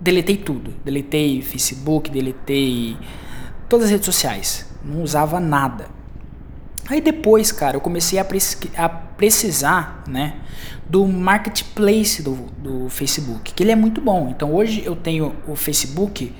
deletei 0.00 0.36
tudo, 0.36 0.74
deletei 0.84 1.40
Facebook, 1.40 2.10
deletei 2.10 2.96
todas 3.68 3.86
as 3.86 3.92
redes 3.92 4.06
sociais 4.06 4.71
não 4.84 5.02
usava 5.02 5.38
nada. 5.40 5.86
Aí 6.88 7.00
depois, 7.00 7.52
cara, 7.52 7.76
eu 7.76 7.80
comecei 7.80 8.18
a, 8.18 8.26
a 8.76 8.88
precisar, 8.88 10.02
né, 10.08 10.36
do 10.88 11.06
marketplace 11.06 12.22
do, 12.22 12.34
do 12.58 12.88
Facebook, 12.88 13.54
que 13.54 13.62
ele 13.62 13.70
é 13.70 13.76
muito 13.76 14.00
bom. 14.00 14.28
Então 14.28 14.52
hoje 14.52 14.82
eu 14.84 14.96
tenho 14.96 15.34
o 15.46 15.54
Facebook 15.54 16.34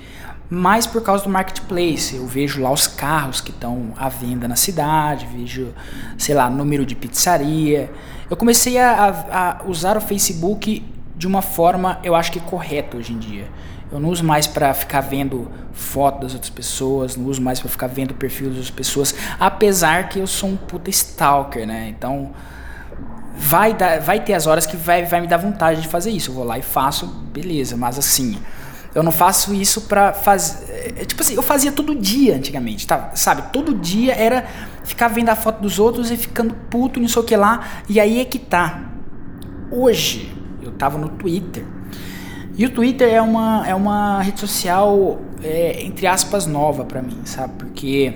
mais 0.51 0.87
por 0.87 1.01
causa 1.03 1.25
do 1.25 1.31
marketplace. 1.31 2.17
Eu 2.17 2.27
vejo 2.27 2.61
lá 2.61 2.71
os 2.71 2.87
carros 2.87 3.41
que 3.41 3.51
estão 3.51 3.95
à 3.97 4.09
venda 4.09 4.47
na 4.47 4.57
cidade, 4.57 5.27
vejo, 5.33 5.73
sei 6.19 6.35
lá, 6.35 6.51
número 6.51 6.85
de 6.85 6.95
pizzaria. 6.95 7.91
Eu 8.29 8.37
comecei 8.37 8.79
a, 8.79 9.61
a 9.63 9.69
usar 9.69 9.97
o 9.97 10.01
Facebook 10.01 10.85
de 11.23 11.27
uma 11.29 11.41
forma, 11.41 12.01
eu 12.03 12.17
acho 12.17 12.33
que 12.33 12.41
correta 12.41 12.97
hoje 12.97 13.13
em 13.13 13.19
dia. 13.19 13.49
Eu 13.93 14.01
não 14.01 14.09
uso 14.09 14.25
mais 14.25 14.49
para 14.49 14.75
ficar 14.75 15.01
vendo 15.01 15.49
foto 15.73 16.23
das 16.23 16.35
outras 16.35 16.51
pessoas, 16.51 17.17
não 17.17 17.27
uso 17.27 17.41
mais 17.41 17.61
para 17.61 17.71
ficar 17.71 17.87
vendo 17.87 18.13
perfil 18.13 18.49
das 18.49 18.57
outras 18.57 18.75
pessoas, 18.75 19.15
apesar 19.39 20.09
que 20.09 20.19
eu 20.19 20.27
sou 20.27 20.49
um 20.49 20.57
puta 20.57 20.91
stalker, 20.91 21.65
né? 21.65 21.87
Então 21.97 22.33
vai 23.37 23.73
dar, 23.73 24.01
vai 24.01 24.19
ter 24.19 24.35
as 24.35 24.49
horas 24.49 24.67
que 24.67 24.77
vai, 24.77 25.05
vai 25.05 25.21
me 25.21 25.29
dar 25.29 25.37
vontade 25.37 25.81
de 25.81 25.87
fazer 25.87 26.11
isso. 26.11 26.33
Eu 26.33 26.35
vou 26.35 26.45
lá 26.45 26.59
e 26.59 26.63
faço, 26.63 27.07
beleza, 27.07 27.77
mas 27.77 27.97
assim, 27.97 28.37
eu 28.93 29.05
não 29.05 29.13
faço 29.13 29.55
isso 29.55 29.83
pra 29.83 30.13
fazer. 30.13 30.73
É, 30.99 31.05
tipo 31.05 31.23
assim, 31.23 31.37
eu 31.37 31.43
fazia 31.43 31.71
todo 31.71 31.95
dia 31.95 32.35
antigamente, 32.35 32.85
tá? 32.85 33.13
Sabe? 33.15 33.53
Todo 33.53 33.73
dia 33.77 34.13
era 34.13 34.45
ficar 34.83 35.07
vendo 35.07 35.29
a 35.29 35.37
foto 35.37 35.63
dos 35.63 35.79
outros 35.79 36.11
e 36.11 36.17
ficando 36.17 36.53
puto, 36.69 36.99
não 36.99 37.07
sei 37.07 37.23
o 37.23 37.25
que 37.25 37.37
lá. 37.37 37.65
E 37.89 38.01
aí 38.01 38.19
é 38.19 38.25
que 38.25 38.41
tá. 38.41 38.91
Hoje, 39.71 40.42
eu 40.83 40.89
tava 40.89 40.99
no 40.99 41.09
Twitter. 41.09 41.65
E 42.57 42.67
o 42.67 42.71
Twitter 42.71 43.09
é 43.09 43.23
uma, 43.23 43.67
é 43.67 43.75
uma 43.75 44.21
rede 44.21 44.41
social, 44.41 45.21
é, 45.43 45.83
entre 45.85 46.07
aspas, 46.07 46.47
nova 46.47 46.85
para 46.85 47.01
mim, 47.01 47.21
sabe? 47.25 47.55
Porque 47.57 48.13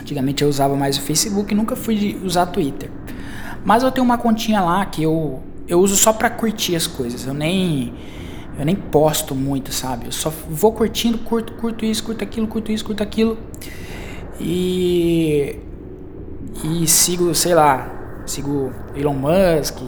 antigamente 0.00 0.42
eu 0.42 0.48
usava 0.48 0.74
mais 0.74 0.96
o 0.96 1.02
Facebook 1.02 1.52
e 1.52 1.56
nunca 1.56 1.76
fui 1.76 2.18
usar 2.24 2.46
Twitter. 2.46 2.90
Mas 3.64 3.82
eu 3.82 3.90
tenho 3.90 4.04
uma 4.04 4.18
continha 4.18 4.60
lá 4.60 4.84
que 4.86 5.02
eu, 5.02 5.42
eu 5.68 5.78
uso 5.80 5.96
só 5.96 6.12
pra 6.12 6.30
curtir 6.30 6.74
as 6.74 6.86
coisas. 6.86 7.26
Eu 7.26 7.34
nem, 7.34 7.92
eu 8.58 8.64
nem 8.64 8.74
posto 8.74 9.34
muito, 9.34 9.72
sabe? 9.72 10.06
Eu 10.06 10.12
só 10.12 10.32
vou 10.48 10.72
curtindo, 10.72 11.18
curto, 11.18 11.52
curto 11.54 11.84
isso, 11.84 12.02
curto 12.02 12.24
aquilo, 12.24 12.46
curto 12.48 12.72
isso, 12.72 12.84
curto 12.84 13.02
aquilo. 13.02 13.38
E. 14.40 15.60
E 16.64 16.86
sigo, 16.86 17.34
sei 17.34 17.54
lá, 17.54 17.95
sigo 18.26 18.72
Elon 18.94 19.14
Musk, 19.14 19.78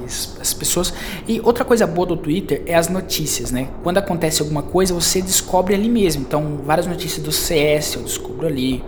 as 0.41 0.55
pessoas. 0.55 0.95
E 1.27 1.41
outra 1.41 1.65
coisa 1.65 1.87
boa 1.87 2.07
do 2.07 2.17
Twitter 2.17 2.63
é 2.67 2.75
as 2.75 2.89
notícias, 2.89 3.51
né? 3.51 3.69
Quando 3.83 3.99
acontece 3.99 4.41
alguma 4.41 4.63
coisa, 4.63 4.95
você 4.95 5.21
descobre 5.21 5.75
ali 5.75 5.89
mesmo. 5.89 6.23
Então, 6.23 6.61
várias 6.65 6.87
notícias 6.87 7.25
do 7.25 7.33
CS 7.33 7.95
eu 7.95 8.03
descubro 8.03 8.47
ali. 8.47 8.83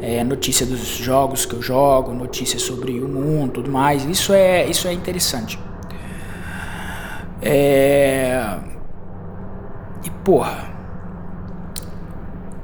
É, 0.00 0.22
notícia 0.22 0.66
dos 0.66 0.86
jogos 0.98 1.46
que 1.46 1.54
eu 1.54 1.62
jogo, 1.62 2.12
notícias 2.12 2.60
sobre 2.62 3.00
o 3.00 3.08
mundo, 3.08 3.54
tudo 3.54 3.70
mais. 3.70 4.04
Isso 4.04 4.32
é, 4.32 4.66
isso 4.66 4.86
é 4.86 4.92
interessante. 4.92 5.58
É... 7.40 8.58
E 10.04 10.10
porra, 10.24 10.68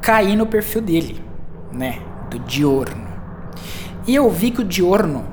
caí 0.00 0.36
no 0.36 0.46
perfil 0.46 0.82
dele, 0.82 1.24
né? 1.72 2.00
Do 2.30 2.38
Diorno. 2.40 3.06
E 4.06 4.14
eu 4.14 4.28
vi 4.28 4.50
que 4.50 4.60
o 4.60 4.64
Diorno 4.64 5.24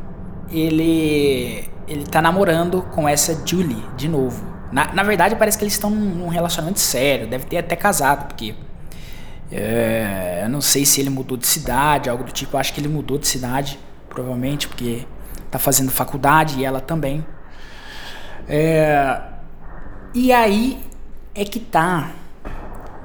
ele 0.51 1.70
ele 1.88 2.06
tá 2.06 2.22
namorando 2.22 2.84
com 2.91 3.10
essa 3.10 3.46
Julie 3.46 3.84
de 3.98 4.08
novo. 4.08 4.46
Na, 4.72 4.94
na 4.94 5.01
verdade, 5.01 5.36
parece 5.36 5.58
que 5.58 5.63
eles 5.63 5.74
estão 5.74 5.89
num 5.89 6.27
relacionamento 6.27 6.79
sério, 6.79 7.27
deve 7.27 7.46
ter 7.46 7.58
até 7.58 7.75
casado, 7.75 8.27
porque 8.27 8.53
é, 9.51 10.41
eu 10.44 10.50
não 10.50 10.62
sei 10.62 10.86
se 10.86 11.01
ele 11.01 11.10
mudou 11.10 11.36
de 11.36 11.48
cidade, 11.48 12.10
algo 12.10 12.24
do 12.24 12.32
tipo. 12.32 12.56
Eu 12.56 12.60
acho 12.60 12.72
que 12.72 12.79
ele 12.79 12.88
mudou 12.88 13.18
de 13.18 13.27
cidade, 13.27 13.79
provavelmente, 14.08 14.68
porque 14.68 15.08
tá 15.50 15.58
fazendo 15.58 15.91
faculdade 15.91 16.60
e 16.60 16.65
ela 16.65 16.79
também. 16.79 17.25
É, 18.48 19.20
e 20.13 20.32
aí 20.32 20.84
é 21.34 21.44
que 21.44 21.60
tá, 21.60 22.12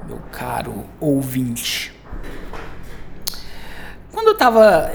meu 0.07 0.19
caro 0.31 0.85
ouvinte. 0.99 1.93
Quando 4.11 4.27
eu 4.27 4.37
tava 4.37 4.91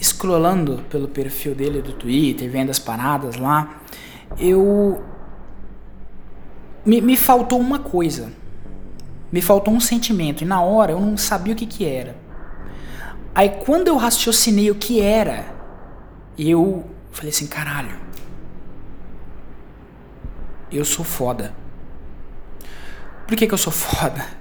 scrollando 0.00 0.84
pelo 0.88 1.08
perfil 1.08 1.54
dele 1.54 1.82
do 1.82 1.92
Twitter, 1.92 2.50
vendo 2.50 2.70
as 2.70 2.78
paradas 2.78 3.36
lá, 3.36 3.80
eu. 4.38 5.02
Me, 6.84 7.00
me 7.00 7.16
faltou 7.16 7.58
uma 7.58 7.78
coisa. 7.78 8.32
Me 9.30 9.42
faltou 9.42 9.74
um 9.74 9.80
sentimento. 9.80 10.42
E 10.42 10.46
na 10.46 10.62
hora 10.62 10.92
eu 10.92 11.00
não 11.00 11.16
sabia 11.16 11.52
o 11.52 11.56
que, 11.56 11.66
que 11.66 11.84
era. 11.84 12.16
Aí 13.34 13.48
quando 13.48 13.88
eu 13.88 13.96
raciocinei 13.96 14.70
o 14.70 14.74
que 14.74 15.00
era, 15.00 15.46
eu 16.38 16.84
falei 17.10 17.30
assim: 17.30 17.46
caralho. 17.46 17.96
Eu 20.70 20.84
sou 20.84 21.04
foda. 21.04 21.54
Por 23.26 23.36
que, 23.36 23.46
que 23.46 23.54
eu 23.54 23.58
sou 23.58 23.72
foda? 23.72 24.24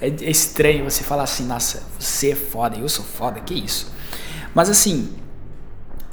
É, 0.00 0.08
é 0.08 0.30
estranho 0.30 0.82
você 0.82 1.04
falar 1.04 1.22
assim, 1.22 1.46
nossa, 1.46 1.84
você 1.96 2.32
é 2.32 2.34
foda, 2.34 2.76
eu 2.76 2.88
sou 2.88 3.04
foda, 3.04 3.38
que 3.38 3.54
isso? 3.54 3.92
Mas 4.54 4.68
assim, 4.68 5.10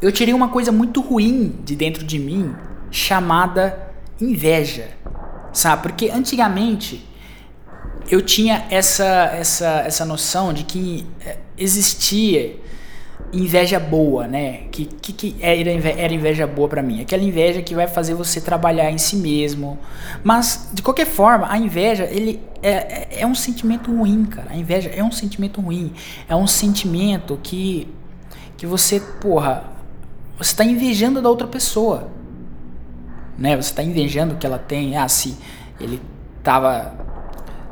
eu 0.02 0.12
tirei 0.12 0.34
uma 0.34 0.50
coisa 0.50 0.72
muito 0.72 1.02
ruim 1.02 1.56
de 1.64 1.76
dentro 1.76 2.04
de 2.04 2.20
mim 2.20 2.56
chamada 2.92 3.88
inveja, 4.22 4.90
sabe? 5.52 5.84
Porque 5.84 6.10
antigamente 6.10 7.06
eu 8.10 8.22
tinha 8.22 8.66
essa 8.70 9.06
essa 9.06 9.84
essa 9.86 10.06
noção 10.06 10.54
de 10.54 10.64
que 10.64 11.06
eh, 11.26 11.38
existia 11.58 12.56
inveja 13.34 13.80
boa, 13.80 14.28
né? 14.28 14.64
Que 14.72 14.86
que, 14.86 15.14
que 15.14 15.36
era, 15.42 15.72
inveja, 15.72 16.00
era 16.00 16.14
inveja 16.14 16.48
boa 16.48 16.70
para 16.70 16.82
mim? 16.82 17.02
Aquela 17.02 17.24
inveja 17.24 17.62
que 17.62 17.76
vai 17.76 17.88
fazer 17.88 18.14
você 18.14 18.40
trabalhar 18.40 18.92
em 18.92 18.98
si 18.98 19.18
mesmo. 19.18 19.78
Mas 20.24 20.70
de 20.74 20.82
qualquer 20.82 21.08
forma, 21.08 21.52
a 21.52 21.58
inveja 21.58 22.06
ele 22.06 22.40
é, 22.62 22.72
é, 22.72 23.08
é 23.22 23.28
um 23.28 23.36
sentimento 23.36 23.92
ruim, 23.92 24.26
cara. 24.26 24.52
A 24.52 24.56
inveja 24.56 24.90
é 24.90 25.04
um 25.04 25.12
sentimento 25.12 25.60
ruim. 25.60 25.92
É 26.30 26.36
um 26.36 26.48
sentimento 26.48 27.38
que 27.44 27.88
que 28.58 28.66
você, 28.66 29.00
porra, 29.00 29.64
você 30.38 30.52
está 30.52 30.66
invejando 30.66 31.22
da 31.22 31.30
outra 31.30 31.48
pessoa. 31.48 32.10
Né? 33.38 33.56
Você 33.56 33.70
está 33.70 33.84
invejando 33.84 34.36
que 34.36 34.46
ela 34.46 34.58
tem, 34.58 34.98
ah, 34.98 35.08
se 35.08 35.38
ele 35.80 36.02
tava 36.44 37.08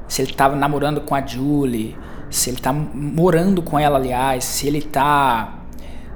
se 0.08 0.22
ele 0.22 0.34
tá 0.34 0.50
namorando 0.50 1.01
com 1.01 1.15
a 1.15 1.25
Julie, 1.25 1.96
se 2.30 2.50
ele 2.50 2.58
tá 2.58 2.72
morando 2.72 3.62
com 3.62 3.77
ela, 3.80 3.98
aliás, 3.98 4.44
se 4.44 4.68
ele 4.68 4.82
tá, 4.82 5.60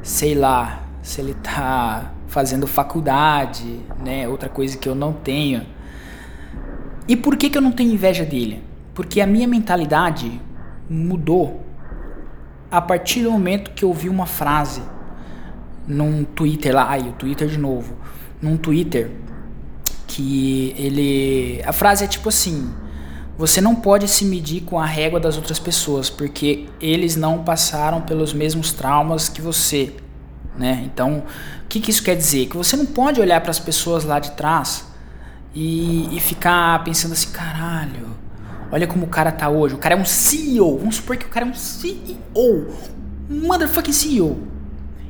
sei 0.02 0.36
lá, 0.36 0.84
se 1.02 1.22
ele 1.22 1.34
tá 1.34 2.12
fazendo 2.28 2.68
faculdade, 2.68 3.80
né? 4.04 4.28
Outra 4.28 4.50
coisa 4.50 4.78
que 4.78 4.88
eu 4.88 4.96
não 4.96 5.14
tenho. 5.14 5.66
E 7.08 7.16
por 7.16 7.36
que, 7.36 7.50
que 7.50 7.58
eu 7.58 7.62
não 7.62 7.72
tenho 7.72 7.92
inveja 7.92 8.24
dele? 8.24 8.64
Porque 8.94 9.22
a 9.22 9.28
minha 9.28 9.48
mentalidade 9.48 10.40
mudou 10.90 11.66
a 12.72 12.82
partir 12.82 13.24
do 13.24 13.32
momento 13.32 13.72
que 13.72 13.84
eu 13.84 13.94
vi 13.94 14.10
uma 14.10 14.26
frase 14.26 14.82
num 15.88 16.24
Twitter 16.24 16.74
lá, 16.74 16.88
ai, 16.90 17.02
o 17.02 17.14
Twitter 17.14 17.48
de 17.48 17.58
novo, 17.58 17.96
num 18.42 18.58
Twitter 18.58 19.12
que 20.08 20.74
ele, 20.78 21.62
a 21.66 21.74
frase 21.74 22.04
é 22.04 22.08
tipo 22.08 22.30
assim: 22.30 22.72
você 23.38 23.62
não 23.62 23.76
pode 23.76 24.08
se 24.08 24.26
medir 24.26 24.62
com 24.62 24.80
a 24.80 24.86
régua 24.86 25.20
das 25.20 25.38
outras 25.38 25.60
pessoas, 25.60 26.10
porque 26.10 26.68
eles 26.82 27.16
não 27.16 27.44
passaram 27.44 28.02
pelos 28.02 28.34
mesmos 28.34 28.74
traumas 28.74 29.30
que 29.30 29.42
você, 29.42 29.96
né? 30.58 30.84
Então, 30.86 31.24
o 31.64 31.68
que, 31.70 31.80
que 31.80 31.90
isso 31.90 32.04
quer 32.04 32.16
dizer? 32.16 32.48
Que 32.48 32.58
você 32.58 32.76
não 32.76 32.86
pode 32.86 33.22
olhar 33.22 33.40
para 33.42 33.52
as 33.52 33.60
pessoas 33.60 34.04
lá 34.04 34.20
de 34.20 34.32
trás 34.32 34.86
e, 35.56 36.16
e 36.16 36.20
ficar 36.20 36.84
pensando 36.84 37.14
assim, 37.14 37.32
caralho, 37.32 38.19
olha 38.72 38.88
como 38.88 39.06
o 39.06 39.10
cara 39.10 39.32
tá 39.32 39.50
hoje. 39.50 39.76
O 39.76 39.78
cara 39.78 39.96
é 39.96 39.98
um 39.98 40.06
CEO. 40.06 40.78
Vamos 40.78 40.98
supor 40.98 41.18
que 41.18 41.26
o 41.26 41.30
cara 41.30 41.46
é 41.46 41.50
um 41.50 41.54
CEO. 41.54 42.68
Motherfucking 43.30 43.94
CEO. 43.94 44.38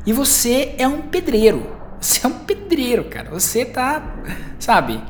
E 0.06 0.14
você 0.14 0.76
é 0.78 0.88
um 0.88 1.02
pedreiro. 1.02 1.66
Você 2.00 2.26
é 2.26 2.30
um 2.30 2.40
pedreiro, 2.40 3.06
cara. 3.06 3.30
Você 3.30 3.66
tá. 3.66 4.16
Sabe? 4.60 5.02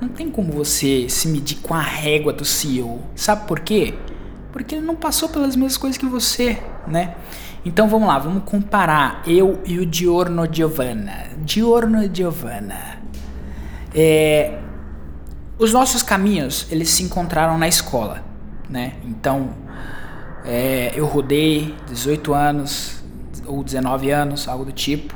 Não 0.00 0.08
tem 0.08 0.28
como 0.28 0.52
você 0.52 1.08
se 1.08 1.28
medir 1.28 1.58
com 1.58 1.74
a 1.74 1.80
régua 1.80 2.32
do 2.32 2.44
CEO. 2.44 3.00
Sabe 3.14 3.46
por 3.46 3.60
quê? 3.60 3.94
Porque 4.52 4.74
ele 4.74 4.84
não 4.84 4.96
passou 4.96 5.28
pelas 5.28 5.54
mesmas 5.54 5.76
coisas 5.76 5.96
que 5.96 6.06
você, 6.06 6.58
né? 6.86 7.14
Então 7.64 7.88
vamos 7.88 8.08
lá, 8.08 8.18
vamos 8.18 8.42
comparar 8.44 9.22
eu 9.24 9.60
e 9.64 9.78
o 9.78 9.86
Diorno 9.86 10.46
Giovanna. 10.52 11.28
Diorno 11.44 12.12
Giovanna. 12.12 13.00
É, 13.94 14.58
os 15.58 15.72
nossos 15.72 16.02
caminhos, 16.02 16.66
eles 16.70 16.90
se 16.90 17.02
encontraram 17.02 17.58
na 17.58 17.68
escola, 17.68 18.24
né? 18.68 18.94
Então, 19.04 19.50
é, 20.44 20.92
eu 20.94 21.06
rodei 21.06 21.74
18 21.88 22.34
anos 22.34 23.02
ou 23.46 23.62
19 23.62 24.10
anos, 24.10 24.48
algo 24.48 24.64
do 24.64 24.72
tipo, 24.72 25.14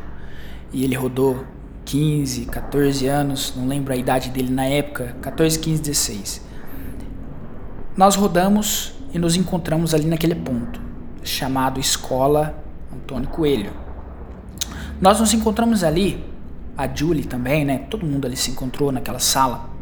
e 0.72 0.84
ele 0.84 0.94
rodou 0.94 1.44
15, 1.84 2.46
14 2.46 3.06
anos, 3.06 3.54
não 3.56 3.66
lembro 3.66 3.92
a 3.92 3.96
idade 3.96 4.30
dele 4.30 4.52
na 4.52 4.66
época, 4.66 5.16
14, 5.22 5.58
15, 5.58 5.82
16. 5.82 6.46
Nós 7.96 8.14
rodamos 8.14 8.92
e 9.12 9.18
nos 9.18 9.36
encontramos 9.36 9.94
ali 9.94 10.06
naquele 10.06 10.34
ponto, 10.34 10.80
chamado 11.22 11.80
Escola 11.80 12.62
Antônio 12.92 13.28
Coelho. 13.28 13.72
Nós 15.00 15.20
nos 15.20 15.32
encontramos 15.32 15.84
ali, 15.84 16.24
a 16.76 16.88
Julie 16.92 17.24
também, 17.24 17.64
né? 17.64 17.78
Todo 17.90 18.04
mundo 18.04 18.26
ali 18.26 18.36
se 18.36 18.50
encontrou 18.50 18.92
naquela 18.92 19.18
sala. 19.18 19.75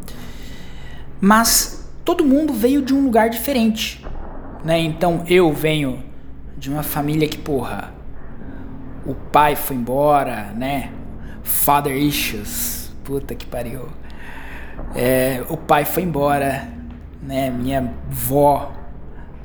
Mas 1.19 1.89
todo 2.03 2.23
mundo 2.23 2.53
veio 2.53 2.81
de 2.81 2.93
um 2.93 3.03
lugar 3.03 3.29
diferente, 3.29 4.05
né? 4.63 4.79
Então 4.79 5.23
eu 5.27 5.51
venho 5.53 6.03
de 6.57 6.69
uma 6.69 6.83
família 6.83 7.27
que, 7.27 7.37
porra, 7.37 7.93
o 9.05 9.13
pai 9.13 9.55
foi 9.55 9.75
embora, 9.75 10.51
né? 10.55 10.91
Father 11.43 11.95
issues, 11.95 12.91
puta 13.03 13.35
que 13.35 13.45
pariu. 13.45 13.87
É, 14.95 15.43
o 15.49 15.57
pai 15.57 15.85
foi 15.85 16.03
embora, 16.03 16.67
né? 17.21 17.49
Minha 17.49 17.93
avó 18.09 18.73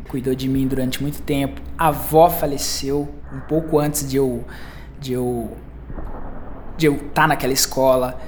cuidou 0.09 0.35
de 0.35 0.49
mim 0.49 0.67
durante 0.67 1.01
muito 1.01 1.23
tempo. 1.23 1.61
A 1.79 1.89
avó 1.89 2.29
faleceu 2.29 3.09
um 3.33 3.41
pouco 3.41 3.79
antes 3.79 4.09
de 4.09 4.17
eu 4.17 4.45
de 4.99 5.13
eu 5.13 5.57
de 6.77 6.87
eu 6.87 6.95
estar 6.95 7.23
tá 7.23 7.29
naquela 7.29 7.53
escola. 7.53 8.19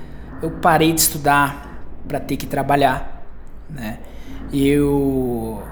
Eu 0.41 0.51
parei 0.51 0.93
de 0.93 1.01
estudar 1.01 1.83
para 2.07 2.21
ter 2.21 2.37
que 2.37 2.47
trabalhar, 2.47 3.12
né? 3.73 3.99
Eu 4.53 5.63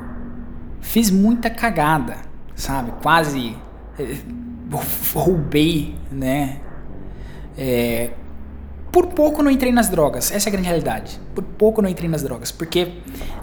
fiz 0.81 1.11
muita 1.11 1.51
cagada, 1.51 2.17
sabe? 2.55 2.93
Quase 3.03 3.57
eh, 3.99 4.17
roubei, 5.15 5.95
né? 6.11 6.61
É, 7.57 8.11
por 8.91 9.07
pouco 9.09 9.43
não 9.43 9.51
entrei 9.51 9.73
nas 9.73 9.89
drogas, 9.89 10.33
essa 10.33 10.49
é 10.49 10.51
a 10.51 10.53
grande 10.53 10.69
realidade. 10.69 11.21
Por 11.35 11.45
pouco 11.45 11.81
não 11.81 11.89
entrei 11.89 12.09
nas 12.09 12.23
drogas, 12.23 12.51
porque 12.51 12.95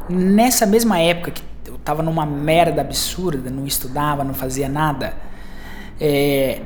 nessa 0.10 0.66
mesma 0.66 1.00
época 1.00 1.32
que 1.32 1.44
eu 1.66 1.78
tava 1.78 2.04
numa 2.04 2.26
merda 2.26 2.82
absurda, 2.82 3.50
não 3.50 3.66
estudava, 3.66 4.24
não 4.24 4.34
fazia 4.34 4.68
nada, 4.68 5.14
é, 6.00 6.62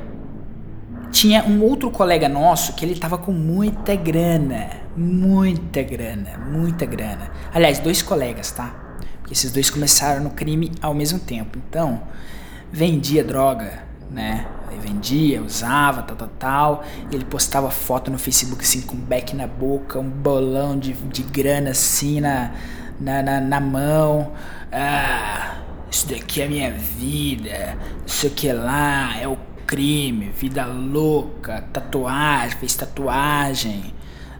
tinha 1.12 1.44
um 1.44 1.62
outro 1.62 1.90
colega 1.90 2.26
nosso 2.26 2.72
que 2.72 2.84
ele 2.84 2.98
tava 2.98 3.18
com 3.18 3.32
muita 3.32 3.94
grana, 3.94 4.70
muita 4.96 5.82
grana, 5.82 6.38
muita 6.50 6.86
grana. 6.86 7.30
Aliás, 7.52 7.78
dois 7.78 8.00
colegas, 8.00 8.50
tá? 8.50 8.74
Porque 9.20 9.34
esses 9.34 9.52
dois 9.52 9.68
começaram 9.68 10.24
no 10.24 10.30
crime 10.30 10.72
ao 10.80 10.94
mesmo 10.94 11.20
tempo. 11.20 11.58
Então, 11.68 12.02
vendia 12.72 13.22
droga, 13.22 13.84
né? 14.10 14.46
Ele 14.70 14.80
vendia, 14.80 15.42
usava, 15.42 16.02
tal, 16.02 16.16
tal, 16.16 16.28
tal. 16.38 16.84
ele 17.10 17.26
postava 17.26 17.70
foto 17.70 18.10
no 18.10 18.18
Facebook 18.18 18.62
assim 18.62 18.80
com 18.80 18.96
um 18.96 19.00
beck 19.00 19.36
na 19.36 19.46
boca, 19.46 19.98
um 19.98 20.08
bolão 20.08 20.78
de, 20.78 20.94
de 20.94 21.22
grana 21.22 21.70
assim 21.70 22.22
na, 22.22 22.52
na, 22.98 23.22
na, 23.22 23.38
na 23.38 23.60
mão. 23.60 24.32
Ah, 24.72 25.56
isso 25.90 26.08
daqui 26.08 26.40
é 26.40 26.46
a 26.46 26.48
minha 26.48 26.70
vida, 26.70 27.76
isso 28.06 28.26
aqui 28.26 28.48
é 28.48 28.54
lá, 28.54 29.14
é 29.20 29.28
o 29.28 29.36
crime, 29.66 30.30
vida 30.30 30.64
louca, 30.64 31.64
tatuagem, 31.72 32.58
fez 32.58 32.74
tatuagem, 32.74 33.94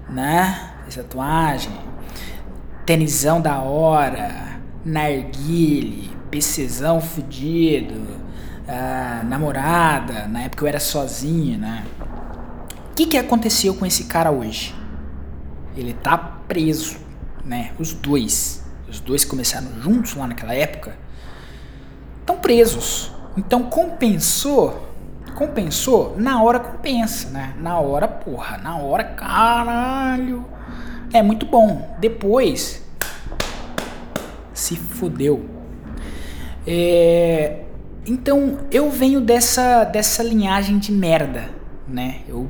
né? 0.08 0.72
Fez 0.82 0.96
tatuagem, 0.96 1.72
tenisão 2.84 3.40
da 3.40 3.58
hora, 3.60 4.60
narguile, 4.84 6.10
PCzão 6.30 7.00
fudido 7.00 8.22
uh, 8.68 9.26
namorada, 9.26 10.26
na 10.28 10.42
época 10.42 10.64
eu 10.64 10.68
era 10.68 10.80
sozinho, 10.80 11.58
né? 11.58 11.84
O 12.90 12.94
que, 12.94 13.06
que 13.06 13.16
aconteceu 13.16 13.74
com 13.74 13.86
esse 13.86 14.04
cara 14.04 14.30
hoje? 14.30 14.74
Ele 15.76 15.94
tá 15.94 16.18
preso, 16.18 16.96
né? 17.44 17.72
Os 17.78 17.92
dois. 17.92 18.62
Os 18.88 19.00
dois 19.00 19.24
começaram 19.24 19.68
juntos 19.80 20.14
lá 20.14 20.26
naquela 20.26 20.54
época. 20.54 20.96
Estão 22.20 22.36
presos. 22.36 23.10
Então 23.36 23.64
compensou. 23.64 24.91
Compensou? 25.42 26.14
Na 26.16 26.40
hora 26.40 26.60
compensa, 26.60 27.28
né? 27.30 27.52
Na 27.58 27.80
hora, 27.80 28.06
porra. 28.06 28.58
Na 28.58 28.76
hora, 28.76 29.02
caralho. 29.02 30.44
É 31.12 31.20
muito 31.20 31.44
bom. 31.44 31.96
Depois. 31.98 32.80
Se 34.54 34.76
fudeu. 34.76 35.44
É, 36.64 37.62
então 38.06 38.58
eu 38.70 38.88
venho 38.88 39.20
dessa, 39.20 39.82
dessa 39.82 40.22
linhagem 40.22 40.78
de 40.78 40.92
merda, 40.92 41.50
né? 41.88 42.20
Eu 42.28 42.48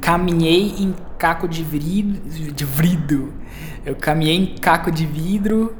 caminhei 0.00 0.74
em 0.78 0.94
caco 1.18 1.46
de 1.46 1.62
vidro, 1.62 2.18
de 2.50 2.64
vidro. 2.64 3.34
Eu 3.84 3.94
caminhei 3.94 4.36
em 4.36 4.56
caco 4.56 4.90
de 4.90 5.04
vidro, 5.04 5.76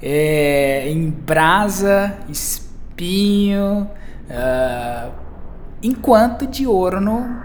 é, 0.00 0.90
em 0.90 1.10
brasa, 1.10 2.16
espinho, 2.26 3.90
uh, 4.30 5.25
enquanto 5.86 6.46
Diorno 6.46 7.42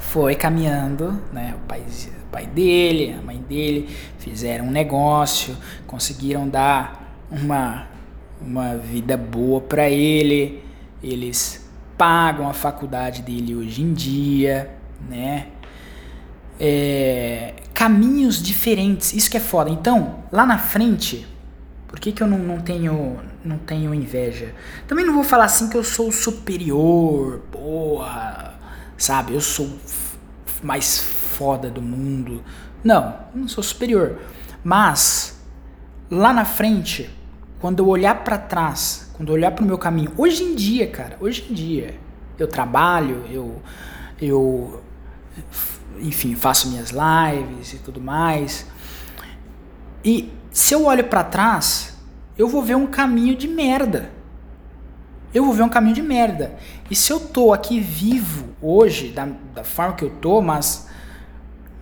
foi 0.00 0.34
caminhando, 0.34 1.20
né? 1.32 1.54
O 1.62 1.66
pai, 1.66 1.80
o 1.80 2.30
pai 2.30 2.46
dele, 2.46 3.16
a 3.18 3.22
mãe 3.22 3.38
dele 3.38 3.88
fizeram 4.18 4.66
um 4.66 4.70
negócio, 4.70 5.56
conseguiram 5.86 6.48
dar 6.48 7.14
uma 7.30 7.86
uma 8.40 8.76
vida 8.76 9.16
boa 9.16 9.60
para 9.60 9.88
ele, 9.88 10.62
eles 11.02 11.68
pagam 11.96 12.48
a 12.48 12.52
faculdade 12.52 13.22
dele 13.22 13.54
hoje 13.54 13.82
em 13.82 13.92
dia, 13.92 14.70
né? 15.08 15.48
É, 16.60 17.54
caminhos 17.74 18.42
diferentes, 18.42 19.12
isso 19.12 19.30
que 19.30 19.36
é 19.36 19.40
foda. 19.40 19.70
Então, 19.70 20.24
lá 20.30 20.44
na 20.46 20.58
frente, 20.58 21.26
por 21.86 21.98
que, 22.00 22.12
que 22.12 22.22
eu 22.22 22.26
não, 22.26 22.38
não, 22.38 22.60
tenho, 22.60 23.16
não 23.44 23.58
tenho 23.58 23.94
inveja? 23.94 24.54
Também 24.86 25.04
não 25.04 25.14
vou 25.14 25.24
falar 25.24 25.44
assim 25.44 25.68
que 25.68 25.76
eu 25.76 25.84
sou 25.84 26.10
superior, 26.10 27.40
porra, 27.50 28.54
sabe? 28.96 29.34
Eu 29.34 29.40
sou 29.40 29.70
mais 30.62 30.98
foda 30.98 31.70
do 31.70 31.80
mundo. 31.80 32.42
Não, 32.82 33.16
não 33.34 33.48
sou 33.48 33.62
superior. 33.62 34.18
Mas, 34.62 35.40
lá 36.10 36.32
na 36.32 36.44
frente, 36.44 37.10
quando 37.60 37.80
eu 37.80 37.88
olhar 37.88 38.22
para 38.24 38.38
trás, 38.38 39.10
quando 39.14 39.30
eu 39.30 39.34
olhar 39.34 39.50
para 39.50 39.64
o 39.64 39.66
meu 39.66 39.78
caminho, 39.78 40.12
hoje 40.16 40.42
em 40.42 40.54
dia, 40.54 40.88
cara, 40.88 41.16
hoje 41.20 41.46
em 41.50 41.54
dia, 41.54 41.98
eu 42.38 42.46
trabalho, 42.46 43.24
eu, 43.30 43.60
eu, 44.20 44.82
enfim, 46.00 46.34
faço 46.34 46.68
minhas 46.68 46.90
lives 46.90 47.72
e 47.74 47.78
tudo 47.78 48.00
mais. 48.00 48.66
E 50.04 50.32
se 50.50 50.74
eu 50.74 50.84
olho 50.84 51.04
para 51.04 51.24
trás, 51.24 51.97
eu 52.38 52.48
vou 52.48 52.62
ver 52.62 52.76
um 52.76 52.86
caminho 52.86 53.34
de 53.34 53.48
merda. 53.48 54.10
Eu 55.34 55.44
vou 55.44 55.52
ver 55.52 55.64
um 55.64 55.68
caminho 55.68 55.94
de 55.94 56.02
merda. 56.02 56.56
E 56.90 56.94
se 56.94 57.12
eu 57.12 57.20
tô 57.20 57.52
aqui 57.52 57.80
vivo 57.80 58.46
hoje, 58.62 59.08
da, 59.08 59.28
da 59.54 59.64
forma 59.64 59.94
que 59.94 60.04
eu 60.04 60.10
tô, 60.10 60.40
mas 60.40 60.88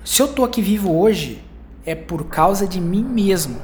se 0.03 0.23
eu 0.23 0.29
tô 0.29 0.45
aqui 0.45 0.63
vivo 0.63 0.99
hoje, 0.99 1.45
é 1.85 1.95
por 1.95 2.25
causa 2.25 2.67
de 2.67 2.81
mim 2.81 3.05
mesmo. 3.05 3.61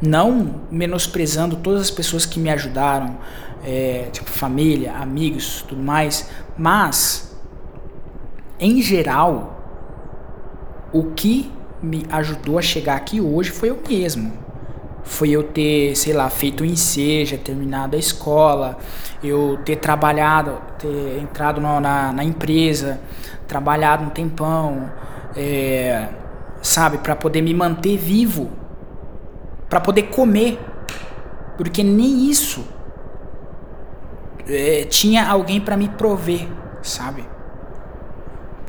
Não 0.00 0.62
menosprezando 0.70 1.56
todas 1.56 1.82
as 1.82 1.90
pessoas 1.90 2.26
que 2.26 2.40
me 2.40 2.50
ajudaram, 2.50 3.18
é, 3.62 4.08
tipo 4.12 4.30
família, 4.30 4.94
amigos, 4.94 5.62
tudo 5.62 5.82
mais, 5.82 6.30
mas 6.56 7.36
em 8.58 8.80
geral, 8.80 9.60
o 10.92 11.12
que 11.12 11.52
me 11.82 12.06
ajudou 12.10 12.58
a 12.58 12.62
chegar 12.62 12.96
aqui 12.96 13.20
hoje 13.20 13.50
foi 13.50 13.70
eu 13.70 13.78
mesmo. 13.88 14.45
Foi 15.06 15.30
eu 15.30 15.42
ter, 15.42 15.96
sei 15.96 16.12
lá, 16.12 16.28
feito 16.28 16.62
o 16.62 16.66
enseja, 16.66 17.38
terminado 17.38 17.96
a 17.96 17.98
escola, 17.98 18.76
eu 19.22 19.58
ter 19.64 19.76
trabalhado, 19.76 20.60
ter 20.78 21.20
entrado 21.22 21.60
no, 21.60 21.80
na, 21.80 22.12
na 22.12 22.24
empresa, 22.24 23.00
trabalhado 23.46 24.04
um 24.04 24.10
tempão, 24.10 24.90
é, 25.36 26.08
sabe, 26.60 26.98
para 26.98 27.14
poder 27.14 27.40
me 27.40 27.54
manter 27.54 27.96
vivo, 27.96 28.50
para 29.68 29.80
poder 29.80 30.04
comer, 30.04 30.58
porque 31.56 31.82
nem 31.82 32.28
isso 32.28 32.66
é, 34.48 34.84
tinha 34.84 35.28
alguém 35.28 35.60
para 35.60 35.76
me 35.76 35.88
prover, 35.88 36.48
sabe? 36.82 37.24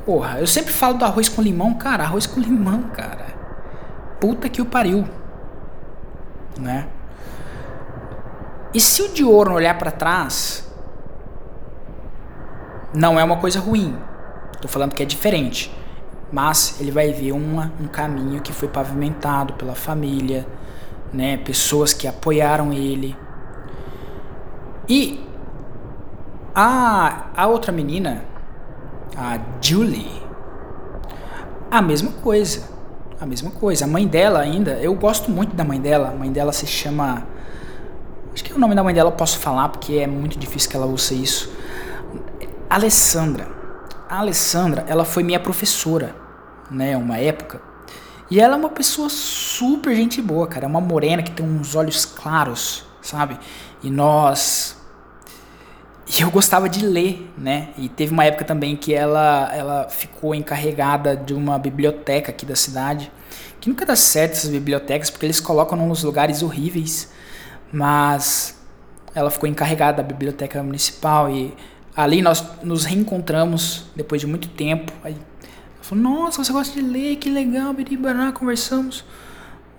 Porra, 0.05 0.39
eu 0.39 0.47
sempre 0.47 0.71
falo 0.71 0.93
do 0.97 1.03
arroz 1.03 1.27
com 1.27 1.41
limão, 1.41 1.73
cara, 1.73 2.03
arroz 2.03 2.25
com 2.25 2.39
limão, 2.39 2.83
cara. 2.83 3.25
Puta 4.21 4.47
que 4.47 4.61
o 4.61 4.65
pariu. 4.65 5.05
Né? 6.59 6.87
E 8.73 8.79
se 8.79 9.01
o 9.01 9.09
Diorno 9.09 9.55
olhar 9.55 9.77
para 9.77 9.91
trás, 9.91 10.67
não 12.93 13.19
é 13.19 13.23
uma 13.23 13.37
coisa 13.37 13.59
ruim. 13.59 13.97
Tô 14.61 14.67
falando 14.67 14.93
que 14.93 15.03
é 15.03 15.05
diferente. 15.05 15.73
Mas 16.31 16.79
ele 16.81 16.91
vai 16.91 17.11
ver 17.13 17.31
uma, 17.31 17.71
um 17.79 17.87
caminho 17.87 18.41
que 18.41 18.51
foi 18.51 18.67
pavimentado 18.67 19.53
pela 19.53 19.75
família, 19.75 20.45
né? 21.13 21.37
Pessoas 21.37 21.93
que 21.93 22.07
apoiaram 22.07 22.73
ele. 22.73 23.15
E 24.89 25.25
a, 26.53 27.27
a 27.35 27.47
outra 27.47 27.71
menina, 27.71 28.25
a 29.15 29.39
Julie, 29.61 30.21
a 31.69 31.81
mesma 31.81 32.11
coisa. 32.11 32.76
A 33.19 33.25
mesma 33.25 33.51
coisa. 33.51 33.85
A 33.85 33.87
mãe 33.87 34.07
dela 34.07 34.39
ainda, 34.39 34.71
eu 34.73 34.93
gosto 34.93 35.31
muito 35.31 35.55
da 35.55 35.63
mãe 35.63 35.79
dela. 35.79 36.09
A 36.09 36.11
mãe 36.11 36.31
dela 36.31 36.51
se 36.51 36.67
chama. 36.67 37.25
Acho 38.33 38.43
que 38.43 38.53
o 38.53 38.59
nome 38.59 38.75
da 38.75 38.83
mãe 38.83 38.93
dela 38.93 39.09
eu 39.09 39.15
posso 39.15 39.39
falar 39.39 39.69
porque 39.69 39.95
é 39.95 40.07
muito 40.07 40.37
difícil 40.37 40.69
que 40.69 40.75
ela 40.75 40.85
use 40.85 41.21
isso. 41.21 41.51
Alessandra. 42.69 43.47
A 44.09 44.19
Alessandra, 44.19 44.85
ela 44.87 45.03
foi 45.03 45.21
minha 45.23 45.39
professora, 45.39 46.15
né, 46.71 46.95
uma 46.95 47.17
época. 47.17 47.61
E 48.29 48.39
ela 48.39 48.55
é 48.55 48.57
uma 48.57 48.69
pessoa 48.69 49.09
super 49.09 49.93
gente 49.95 50.21
boa, 50.21 50.47
cara. 50.47 50.65
É 50.65 50.67
uma 50.67 50.79
morena 50.79 51.23
que 51.23 51.31
tem 51.31 51.45
uns 51.45 51.75
olhos 51.75 52.05
claros, 52.05 52.85
sabe? 53.01 53.37
E 53.83 53.89
nós 53.89 54.76
e 56.09 56.21
eu 56.21 56.31
gostava 56.31 56.69
de 56.69 56.85
ler, 56.85 57.29
né? 57.37 57.69
E 57.77 57.89
teve 57.89 58.13
uma 58.13 58.23
época 58.23 58.45
também 58.45 58.77
que 58.77 58.93
ela, 58.93 59.51
ela 59.53 59.89
ficou 59.89 60.33
encarregada 60.33 61.17
de 61.17 61.33
uma 61.33 61.59
biblioteca 61.59 62.31
aqui 62.31 62.45
da 62.45 62.55
cidade. 62.55 63.11
Que 63.59 63.67
nunca 63.67 63.85
dá 63.85 63.95
certo 63.95 64.33
essas 64.33 64.49
bibliotecas, 64.49 65.09
porque 65.09 65.25
eles 65.25 65.41
colocam 65.41 65.77
nos 65.77 66.03
lugares 66.03 66.41
horríveis. 66.41 67.11
Mas 67.73 68.57
ela 69.13 69.29
ficou 69.29 69.49
encarregada 69.49 70.01
da 70.01 70.03
biblioteca 70.03 70.63
municipal 70.63 71.29
e 71.29 71.53
ali 71.93 72.21
nós 72.21 72.41
nos 72.63 72.85
reencontramos 72.85 73.87
depois 73.93 74.21
de 74.21 74.27
muito 74.27 74.47
tempo. 74.47 74.93
Aí 75.03 75.13
ela 75.13 75.83
falou: 75.83 76.01
Nossa, 76.01 76.41
você 76.41 76.53
gosta 76.53 76.73
de 76.73 76.87
ler? 76.87 77.17
Que 77.17 77.29
legal, 77.29 77.73
biribará, 77.73 78.31
conversamos. 78.31 79.03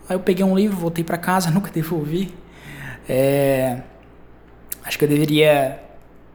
Aí 0.06 0.14
eu 0.14 0.20
peguei 0.20 0.44
um 0.44 0.54
livro, 0.54 0.76
voltei 0.76 1.02
para 1.02 1.16
casa, 1.16 1.48
nunca 1.52 1.70
devolvi. 1.70 2.34
É, 3.08 3.80
acho 4.84 4.98
que 4.98 5.06
eu 5.06 5.08
deveria 5.08 5.87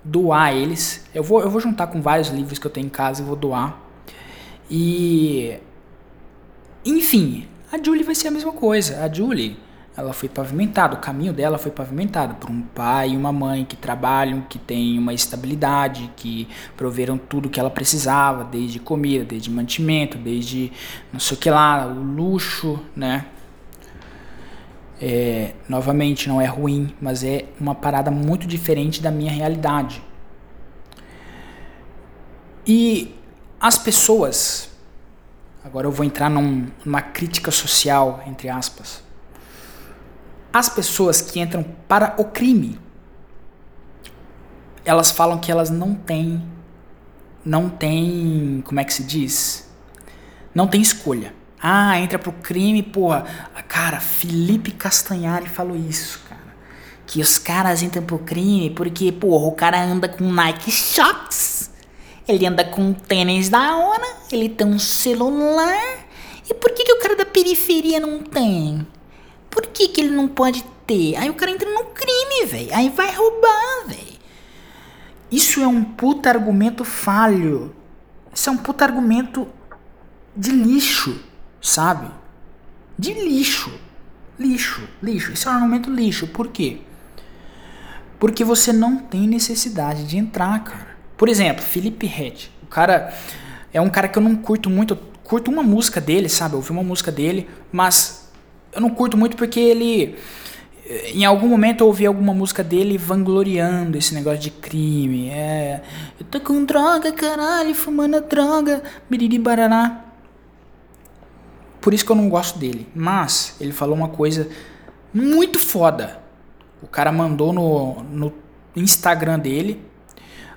doar 0.03 0.53
eles. 0.53 1.05
Eu 1.13 1.23
vou, 1.23 1.41
eu 1.41 1.49
vou 1.49 1.61
juntar 1.61 1.87
com 1.87 2.01
vários 2.01 2.29
livros 2.29 2.59
que 2.59 2.67
eu 2.67 2.71
tenho 2.71 2.87
em 2.87 2.89
casa 2.89 3.21
e 3.21 3.25
vou 3.25 3.35
doar. 3.35 3.79
E. 4.69 5.57
Enfim, 6.85 7.47
a 7.71 7.81
Julie 7.81 8.03
vai 8.03 8.15
ser 8.15 8.27
a 8.27 8.31
mesma 8.31 8.51
coisa. 8.51 9.03
A 9.03 9.11
Julie, 9.11 9.57
ela 9.95 10.11
foi 10.11 10.27
pavimentada, 10.27 10.95
o 10.95 10.99
caminho 10.99 11.31
dela 11.31 11.57
foi 11.57 11.71
pavimentado 11.71 12.35
por 12.35 12.49
um 12.49 12.61
pai 12.61 13.11
e 13.11 13.17
uma 13.17 13.31
mãe 13.31 13.63
que 13.63 13.75
trabalham, 13.75 14.41
que 14.41 14.57
têm 14.57 14.97
uma 14.97 15.13
estabilidade, 15.13 16.09
que 16.15 16.47
proveram 16.75 17.17
tudo 17.17 17.49
que 17.49 17.59
ela 17.59 17.69
precisava, 17.69 18.43
desde 18.43 18.79
comida, 18.79 19.23
desde 19.23 19.51
mantimento, 19.51 20.17
desde 20.17 20.71
não 21.11 21.19
sei 21.19 21.37
o 21.37 21.39
que 21.39 21.49
lá, 21.49 21.85
o 21.85 22.03
luxo, 22.03 22.79
né? 22.95 23.25
É, 25.05 25.53
novamente, 25.67 26.29
não 26.29 26.39
é 26.39 26.45
ruim, 26.45 26.95
mas 27.01 27.25
é 27.25 27.43
uma 27.59 27.75
parada 27.75 28.09
muito 28.09 28.47
diferente 28.47 29.01
da 29.01 29.11
minha 29.11 29.33
realidade. 29.33 30.01
E 32.65 33.13
as 33.59 33.77
pessoas, 33.77 34.69
agora 35.61 35.87
eu 35.87 35.91
vou 35.91 36.05
entrar 36.05 36.29
num, 36.29 36.67
numa 36.85 37.01
crítica 37.01 37.51
social, 37.51 38.23
entre 38.25 38.47
aspas. 38.47 39.03
As 40.53 40.69
pessoas 40.69 41.19
que 41.19 41.41
entram 41.41 41.65
para 41.85 42.15
o 42.17 42.23
crime, 42.23 42.79
elas 44.85 45.11
falam 45.11 45.37
que 45.37 45.51
elas 45.51 45.69
não 45.69 45.95
têm, 45.95 46.41
não 47.43 47.69
têm, 47.69 48.63
como 48.65 48.79
é 48.79 48.85
que 48.85 48.93
se 48.93 49.03
diz? 49.03 49.69
Não 50.55 50.65
tem 50.65 50.81
escolha. 50.81 51.33
Ah, 51.65 51.97
entra 51.97 52.19
pro 52.19 52.33
crime, 52.33 52.83
porra. 52.83 53.23
Cara, 53.69 54.01
Felipe 54.01 54.69
Castanhari 54.69 55.47
falou 55.47 55.77
isso, 55.77 56.19
cara. 56.27 56.53
Que 57.07 57.21
os 57.21 57.37
caras 57.37 57.81
entram 57.81 58.03
pro 58.03 58.19
crime 58.19 58.69
porque, 58.69 59.13
porra, 59.13 59.47
o 59.47 59.53
cara 59.53 59.81
anda 59.81 60.09
com 60.09 60.25
Nike 60.25 60.69
Shox. 60.69 61.71
Ele 62.27 62.45
anda 62.45 62.65
com 62.65 62.91
tênis 62.91 63.47
da 63.47 63.77
hora. 63.77 64.05
Ele 64.29 64.49
tem 64.49 64.67
um 64.67 64.77
celular. 64.77 66.05
E 66.49 66.53
por 66.53 66.71
que, 66.71 66.83
que 66.83 66.91
o 66.91 66.99
cara 66.99 67.15
da 67.15 67.25
periferia 67.25 67.97
não 67.97 68.19
tem? 68.19 68.85
Por 69.49 69.67
que, 69.67 69.87
que 69.87 70.01
ele 70.01 70.13
não 70.13 70.27
pode 70.27 70.65
ter? 70.85 71.15
Aí 71.15 71.29
o 71.29 71.33
cara 71.33 71.51
entra 71.51 71.73
no 71.73 71.85
crime, 71.85 72.45
velho. 72.45 72.75
Aí 72.75 72.89
vai 72.89 73.15
roubar, 73.15 73.87
velho. 73.87 74.19
Isso 75.31 75.61
é 75.61 75.67
um 75.67 75.81
puta 75.81 76.27
argumento 76.27 76.83
falho. 76.83 77.73
Isso 78.33 78.49
é 78.49 78.51
um 78.51 78.57
puta 78.57 78.83
argumento 78.83 79.47
de 80.35 80.51
lixo 80.51 81.31
sabe? 81.63 82.11
De 82.99 83.13
lixo. 83.13 83.71
Lixo, 84.37 84.87
lixo. 85.01 85.31
Isso 85.31 85.47
é 85.47 85.51
um 85.51 85.55
argumento 85.55 85.89
lixo. 85.89 86.27
Por 86.27 86.49
quê? 86.49 86.79
Porque 88.19 88.43
você 88.43 88.73
não 88.73 88.97
tem 88.97 89.27
necessidade 89.27 90.03
de 90.03 90.17
entrar, 90.17 90.63
cara. 90.63 90.97
Por 91.17 91.29
exemplo, 91.29 91.63
Felipe 91.63 92.05
Red. 92.05 92.49
O 92.61 92.67
cara 92.67 93.13
é 93.73 93.79
um 93.79 93.89
cara 93.89 94.07
que 94.07 94.17
eu 94.19 94.23
não 94.23 94.35
curto 94.35 94.69
muito. 94.69 94.93
Eu 94.93 94.99
curto 95.23 95.49
uma 95.49 95.63
música 95.63 96.01
dele, 96.01 96.27
sabe? 96.27 96.53
Eu 96.53 96.57
ouvi 96.57 96.71
uma 96.71 96.83
música 96.83 97.11
dele, 97.11 97.49
mas 97.71 98.29
eu 98.73 98.81
não 98.81 98.89
curto 98.89 99.17
muito 99.17 99.37
porque 99.37 99.59
ele. 99.59 100.17
Em 101.13 101.23
algum 101.23 101.47
momento 101.47 101.81
eu 101.81 101.87
ouvi 101.87 102.05
alguma 102.05 102.33
música 102.33 102.61
dele 102.61 102.97
vangloriando 102.97 103.97
esse 103.97 104.13
negócio 104.13 104.39
de 104.39 104.51
crime. 104.51 105.29
É. 105.29 105.81
Eu 106.19 106.25
tô 106.25 106.41
com 106.41 106.65
droga, 106.65 107.11
caralho, 107.13 107.73
fumando 107.73 108.19
droga, 108.21 108.83
biriri 109.09 109.39
baraná. 109.39 110.02
Por 111.83 111.93
isso 111.93 112.05
que 112.05 112.11
eu 112.13 112.15
não 112.15 112.29
gosto 112.29 112.57
dele. 112.57 112.87
Mas 112.95 113.57
ele 113.59 113.73
falou 113.73 113.93
uma 113.93 114.07
coisa 114.07 114.47
muito 115.13 115.59
foda. 115.59 116.17
O 116.81 116.87
cara 116.87 117.11
mandou 117.11 117.51
no, 117.51 118.01
no 118.03 118.33
Instagram 118.73 119.37
dele 119.37 119.85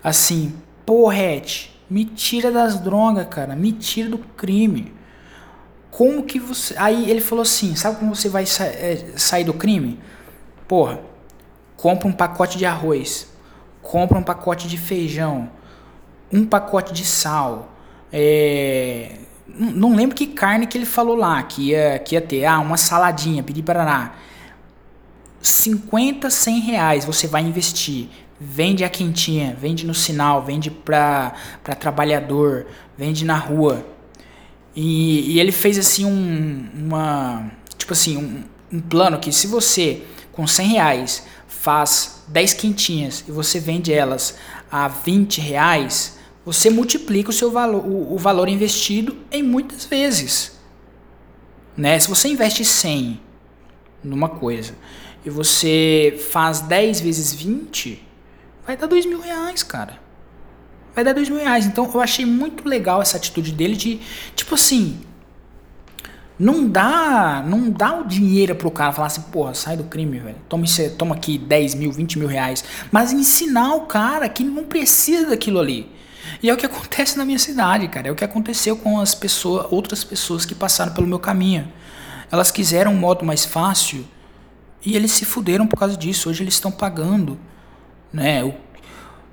assim: 0.05 0.55
Red, 0.89 1.71
me 1.91 2.05
tira 2.05 2.53
das 2.53 2.79
drogas, 2.79 3.27
cara. 3.29 3.57
Me 3.57 3.73
tira 3.73 4.09
do 4.09 4.19
crime. 4.19 4.95
Como 5.91 6.23
que 6.23 6.39
você. 6.39 6.77
Aí 6.79 7.11
ele 7.11 7.21
falou 7.21 7.43
assim: 7.43 7.75
Sabe 7.75 7.99
como 7.99 8.15
você 8.15 8.29
vai 8.29 8.47
sa 8.47 8.65
é, 8.65 9.15
sair 9.17 9.43
do 9.43 9.53
crime? 9.53 9.99
Porra, 10.69 11.01
compra 11.77 12.07
um 12.07 12.13
pacote 12.13 12.57
de 12.57 12.65
arroz, 12.65 13.33
compra 13.83 14.17
um 14.17 14.23
pacote 14.23 14.69
de 14.69 14.79
feijão, 14.79 15.51
um 16.33 16.47
pacote 16.47 16.93
de 16.93 17.05
sal, 17.05 17.73
é, 18.13 19.26
não 19.59 19.95
lembro 19.95 20.15
que 20.15 20.27
carne 20.27 20.67
que 20.67 20.77
ele 20.77 20.87
falou 20.87 21.17
lá, 21.17 21.43
que 21.43 21.71
ia, 21.71 21.99
que 21.99 22.15
ia 22.15 22.21
ter. 22.21 22.45
Ah, 22.45 22.59
uma 22.61 22.77
saladinha, 22.77 23.43
pedi 23.43 23.63
paraná. 23.63 24.15
50, 25.41 26.29
100 26.29 26.61
reais 26.61 27.05
você 27.05 27.27
vai 27.27 27.43
investir. 27.43 28.09
Vende 28.39 28.85
a 28.85 28.89
quentinha, 28.89 29.57
vende 29.59 29.87
no 29.87 29.95
sinal, 29.95 30.45
vende 30.45 30.71
pra 30.71 31.33
trabalhador, 31.79 32.67
vende 32.97 33.25
na 33.25 33.37
rua. 33.37 33.87
E, 34.75 35.33
e 35.33 35.41
ele 35.41 35.53
fez 35.53 35.79
assim 35.79 36.05
um, 36.05 36.69
uma, 36.75 37.51
tipo 37.79 37.95
assim, 37.95 38.19
um, 38.19 38.45
um 38.77 38.81
plano 38.81 39.19
que 39.19 39.33
se 39.33 39.47
você 39.47 40.03
com 40.33 40.47
100 40.47 40.69
reais 40.69 41.27
faz 41.49 42.23
10 42.29 42.53
quentinhas 42.55 43.25
e 43.27 43.33
você 43.33 43.59
vende 43.59 43.93
elas 43.93 44.37
a 44.71 44.87
20 44.89 45.41
reais, 45.41 46.16
você 46.47 46.71
multiplica 46.71 47.31
o 47.31 47.33
seu 47.33 47.51
valor, 47.51 47.85
o, 47.85 48.15
o 48.15 48.17
valor 48.17 48.49
investido 48.49 49.17
em 49.33 49.43
muitas 49.43 49.85
vezes. 49.85 50.53
Né? 51.77 51.99
Se 51.99 52.09
você 52.09 52.29
investe 52.29 52.65
100 52.65 53.21
numa 54.03 54.29
coisa 54.29 54.77
e 55.25 55.29
você 55.29 56.17
faz 56.31 56.61
10 56.61 57.01
vezes 57.01 57.33
20, 57.33 58.01
vai 58.65 58.77
dar 58.77 58.87
2 58.87 59.07
mil 59.07 59.21
reais, 59.21 59.65
cara. 59.65 59.99
Vai 60.95 61.03
dar 61.03 61.15
2 61.15 61.29
mil 61.29 61.41
reais. 61.41 61.67
Então 61.67 61.91
eu 61.93 62.01
achei 62.01 62.25
muito 62.25 62.67
legal 62.67 63.03
essa 63.03 63.17
atitude 63.17 63.51
dele 63.51 63.75
de, 63.75 64.01
tipo 64.37 64.55
assim, 64.55 65.01
não 66.39 66.69
dá, 66.69 67.45
não 67.45 67.69
dá 67.71 67.99
o 67.99 68.05
dinheiro 68.05 68.55
pro 68.55 68.71
cara 68.71 68.93
falar 68.93 69.09
assim, 69.09 69.23
porra, 69.23 69.53
sai 69.53 69.77
do 69.77 69.85
crime, 69.85 70.21
velho. 70.21 70.37
Toma, 70.49 70.65
toma 70.97 71.17
aqui 71.17 71.39
10 71.39 71.75
mil, 71.75 71.91
20 71.91 72.21
mil 72.21 72.29
reais. 72.29 72.63
Mas 72.93 73.13
ensinar 73.13 73.75
o 73.75 73.87
cara 73.87 74.29
que 74.29 74.45
não 74.45 74.63
precisa 74.63 75.31
daquilo 75.31 75.59
ali. 75.59 75.97
E 76.47 76.49
é 76.49 76.55
o 76.55 76.57
que 76.57 76.65
acontece 76.65 77.19
na 77.19 77.25
minha 77.25 77.41
cidade, 77.41 77.89
cara. 77.89 78.07
É 78.07 78.11
o 78.13 78.15
que 78.15 78.25
aconteceu 78.25 78.77
com 78.77 79.01
as 79.01 79.17
pessoas, 79.17 79.67
outras 79.69 80.05
pessoas 80.05 80.47
que 80.47 80.55
passaram 80.55 80.95
pelo 80.95 81.05
meu 81.05 81.19
caminho. 81.19 81.73
Elas 82.31 82.53
quiseram 82.53 82.93
um 82.93 82.97
modo 82.97 83.25
mais 83.25 83.45
fácil 83.45 84.07
e 84.81 84.95
eles 84.95 85.11
se 85.11 85.25
fuderam 85.25 85.67
por 85.67 85.77
causa 85.77 85.97
disso. 85.97 86.31
Hoje 86.31 86.45
eles 86.45 86.55
estão 86.55 86.71
pagando, 86.71 87.37
né? 88.13 88.45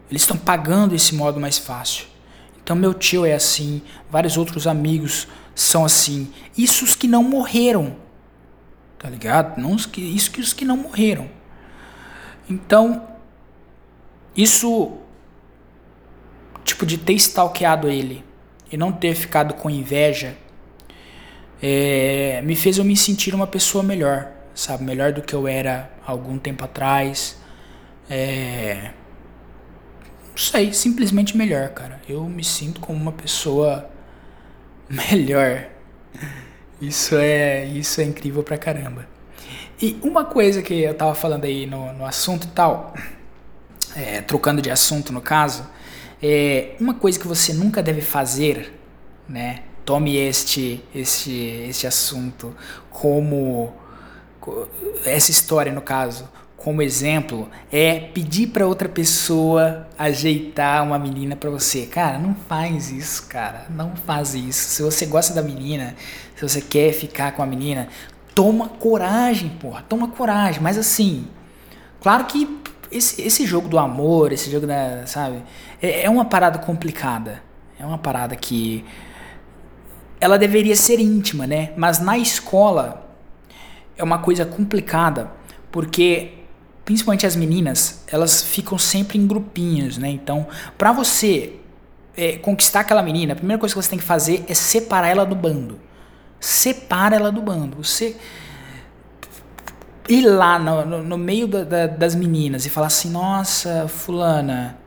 Eles 0.09 0.23
estão 0.23 0.35
pagando 0.35 0.95
esse 0.95 1.13
modo 1.13 1.39
mais 1.39 1.59
fácil. 1.59 2.07
Então 2.63 2.75
meu 2.75 2.95
tio 2.95 3.27
é 3.27 3.35
assim, 3.35 3.83
vários 4.09 4.35
outros 4.35 4.65
amigos 4.65 5.27
são 5.53 5.85
assim. 5.85 6.33
Isso 6.57 6.83
os 6.83 6.95
que 6.95 7.07
não 7.07 7.21
morreram. 7.21 7.95
Tá 8.97 9.07
ligado? 9.07 9.61
Não 9.61 9.73
os 9.73 9.85
que, 9.85 10.01
isso 10.01 10.31
que 10.31 10.41
os 10.41 10.51
que 10.51 10.65
não 10.65 10.77
morreram. 10.77 11.29
Então, 12.49 13.07
isso 14.35 14.97
tipo 16.63 16.85
de 16.85 16.97
ter 16.97 17.13
stalkeado 17.13 17.89
ele 17.89 18.23
e 18.71 18.77
não 18.77 18.91
ter 18.91 19.15
ficado 19.15 19.53
com 19.53 19.69
inveja 19.69 20.35
é, 21.65 22.41
me 22.43 22.57
fez 22.57 22.77
eu 22.77 22.83
me 22.83 22.93
sentir 22.97 23.33
uma 23.33 23.47
pessoa 23.47 23.81
melhor, 23.81 24.29
sabe? 24.53 24.83
Melhor 24.83 25.13
do 25.13 25.21
que 25.21 25.33
eu 25.33 25.47
era 25.47 25.89
algum 26.05 26.37
tempo 26.37 26.65
atrás. 26.65 27.37
É, 28.09 28.91
não 30.29 30.37
sei, 30.37 30.73
simplesmente 30.73 31.37
melhor, 31.37 31.69
cara. 31.69 32.01
Eu 32.07 32.25
me 32.25 32.43
sinto 32.43 32.81
como 32.81 32.99
uma 32.99 33.13
pessoa 33.13 33.89
melhor. 34.91 35.67
Isso 36.81 37.15
é, 37.15 37.63
isso 37.63 38.01
é 38.01 38.03
incrível 38.03 38.43
pra 38.43 38.57
caramba. 38.57 39.07
E 39.81 39.97
uma 40.01 40.25
coisa 40.25 40.61
que 40.61 40.81
eu 40.81 40.93
tava 40.93 41.15
falando 41.15 41.45
aí 41.45 41.65
no, 41.65 41.93
no 41.93 42.05
assunto 42.05 42.45
e 42.45 42.51
tal, 42.51 42.93
é, 43.95 44.19
trocando 44.19 44.61
de 44.61 44.69
assunto 44.69 45.13
no 45.13 45.21
caso, 45.21 45.65
é 46.23 46.75
uma 46.79 46.93
coisa 46.93 47.19
que 47.19 47.27
você 47.27 47.53
nunca 47.53 47.83
deve 47.83 48.01
fazer, 48.01 48.73
né? 49.27 49.63
Tome 49.83 50.15
este, 50.15 50.81
este, 50.95 51.31
este 51.67 51.85
assunto 51.85 52.55
como 52.89 53.73
essa 55.05 55.31
história 55.31 55.71
no 55.71 55.81
caso 55.81 56.29
como 56.63 56.81
exemplo 56.81 57.49
é 57.69 57.99
pedir 57.99 58.47
para 58.47 58.65
outra 58.65 58.87
pessoa 58.87 59.85
ajeitar 59.99 60.81
uma 60.81 60.97
menina 60.97 61.35
para 61.35 61.49
você. 61.49 61.85
Cara, 61.85 62.17
não 62.17 62.33
faz 62.33 62.89
isso, 62.89 63.27
cara. 63.27 63.65
Não 63.69 63.93
faz 63.97 64.33
isso. 64.33 64.69
Se 64.69 64.81
você 64.81 65.05
gosta 65.05 65.33
da 65.33 65.41
menina, 65.41 65.93
se 66.37 66.41
você 66.41 66.61
quer 66.61 66.93
ficar 66.93 67.33
com 67.33 67.43
a 67.43 67.45
menina, 67.45 67.89
toma 68.33 68.69
coragem, 68.69 69.49
porra. 69.49 69.83
Toma 69.89 70.07
coragem. 70.07 70.61
Mas 70.61 70.77
assim, 70.77 71.27
claro 71.99 72.23
que 72.25 72.63
esse, 72.97 73.21
esse 73.21 73.45
jogo 73.45 73.67
do 73.67 73.79
amor, 73.79 74.31
esse 74.31 74.49
jogo 74.49 74.67
da, 74.67 75.05
sabe, 75.05 75.43
é, 75.81 76.03
é 76.03 76.09
uma 76.09 76.25
parada 76.25 76.59
complicada. 76.59 77.41
É 77.79 77.85
uma 77.85 77.97
parada 77.97 78.35
que 78.35 78.85
ela 80.19 80.37
deveria 80.37 80.75
ser 80.75 80.99
íntima, 80.99 81.45
né? 81.45 81.73
Mas 81.75 81.99
na 81.99 82.17
escola 82.17 83.09
é 83.97 84.03
uma 84.03 84.19
coisa 84.19 84.45
complicada, 84.45 85.31
porque 85.71 86.33
principalmente 86.85 87.25
as 87.25 87.35
meninas, 87.35 88.03
elas 88.07 88.41
ficam 88.41 88.77
sempre 88.77 89.17
em 89.17 89.25
grupinhos, 89.25 89.97
né? 89.97 90.09
Então, 90.09 90.47
para 90.77 90.91
você 90.91 91.55
é, 92.15 92.37
conquistar 92.37 92.81
aquela 92.81 93.01
menina, 93.01 93.33
a 93.33 93.35
primeira 93.35 93.59
coisa 93.59 93.73
que 93.73 93.81
você 93.81 93.89
tem 93.89 93.99
que 93.99 94.05
fazer 94.05 94.45
é 94.47 94.53
separar 94.53 95.09
ela 95.09 95.25
do 95.25 95.35
bando. 95.35 95.79
Separa 96.39 97.15
ela 97.15 97.31
do 97.31 97.41
bando. 97.41 97.83
Você 97.83 98.15
ir 100.07 100.25
lá 100.25 100.59
no, 100.59 100.85
no, 100.85 101.03
no 101.03 101.17
meio 101.17 101.47
da, 101.47 101.63
da, 101.63 101.87
das 101.87 102.15
meninas 102.15 102.65
e 102.65 102.69
falar 102.69 102.87
assim: 102.87 103.09
Nossa, 103.09 103.87
Fulana, 103.87 104.77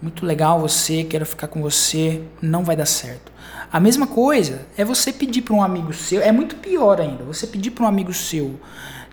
muito 0.00 0.24
legal 0.24 0.60
você, 0.60 1.04
quero 1.04 1.26
ficar 1.26 1.48
com 1.48 1.60
você, 1.62 2.22
não 2.40 2.64
vai 2.64 2.76
dar 2.76 2.86
certo. 2.86 3.32
A 3.72 3.80
mesma 3.80 4.06
coisa 4.06 4.66
é 4.76 4.84
você 4.84 5.12
pedir 5.12 5.42
para 5.42 5.54
um 5.54 5.62
amigo 5.62 5.92
seu, 5.92 6.20
é 6.20 6.30
muito 6.30 6.56
pior 6.56 7.00
ainda, 7.00 7.24
você 7.24 7.46
pedir 7.46 7.70
para 7.70 7.84
um 7.84 7.88
amigo 7.88 8.12
seu 8.12 8.60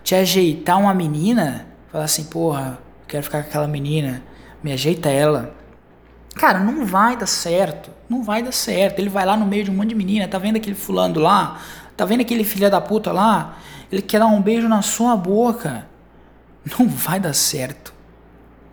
te 0.02 0.14
ajeitar 0.14 0.78
uma 0.78 0.94
menina 0.94 1.70
Falar 1.90 2.04
assim, 2.04 2.22
porra, 2.24 2.78
quero 3.08 3.24
ficar 3.24 3.42
com 3.42 3.48
aquela 3.48 3.66
menina, 3.66 4.22
me 4.62 4.70
ajeita 4.70 5.08
ela. 5.08 5.52
Cara, 6.36 6.60
não 6.60 6.86
vai 6.86 7.16
dar 7.16 7.26
certo. 7.26 7.90
Não 8.08 8.22
vai 8.22 8.42
dar 8.42 8.52
certo. 8.52 9.00
Ele 9.00 9.08
vai 9.08 9.26
lá 9.26 9.36
no 9.36 9.44
meio 9.44 9.64
de 9.64 9.70
um 9.72 9.74
monte 9.74 9.88
de 9.88 9.96
menina, 9.96 10.28
tá 10.28 10.38
vendo 10.38 10.56
aquele 10.56 10.76
fulano 10.76 11.18
lá? 11.18 11.60
Tá 11.96 12.04
vendo 12.04 12.20
aquele 12.20 12.44
filho 12.44 12.70
da 12.70 12.80
puta 12.80 13.10
lá? 13.10 13.58
Ele 13.90 14.02
quer 14.02 14.18
dar 14.18 14.26
um 14.26 14.40
beijo 14.40 14.68
na 14.68 14.82
sua 14.82 15.16
boca. 15.16 15.86
Não 16.78 16.88
vai 16.88 17.18
dar 17.18 17.32
certo. 17.34 17.92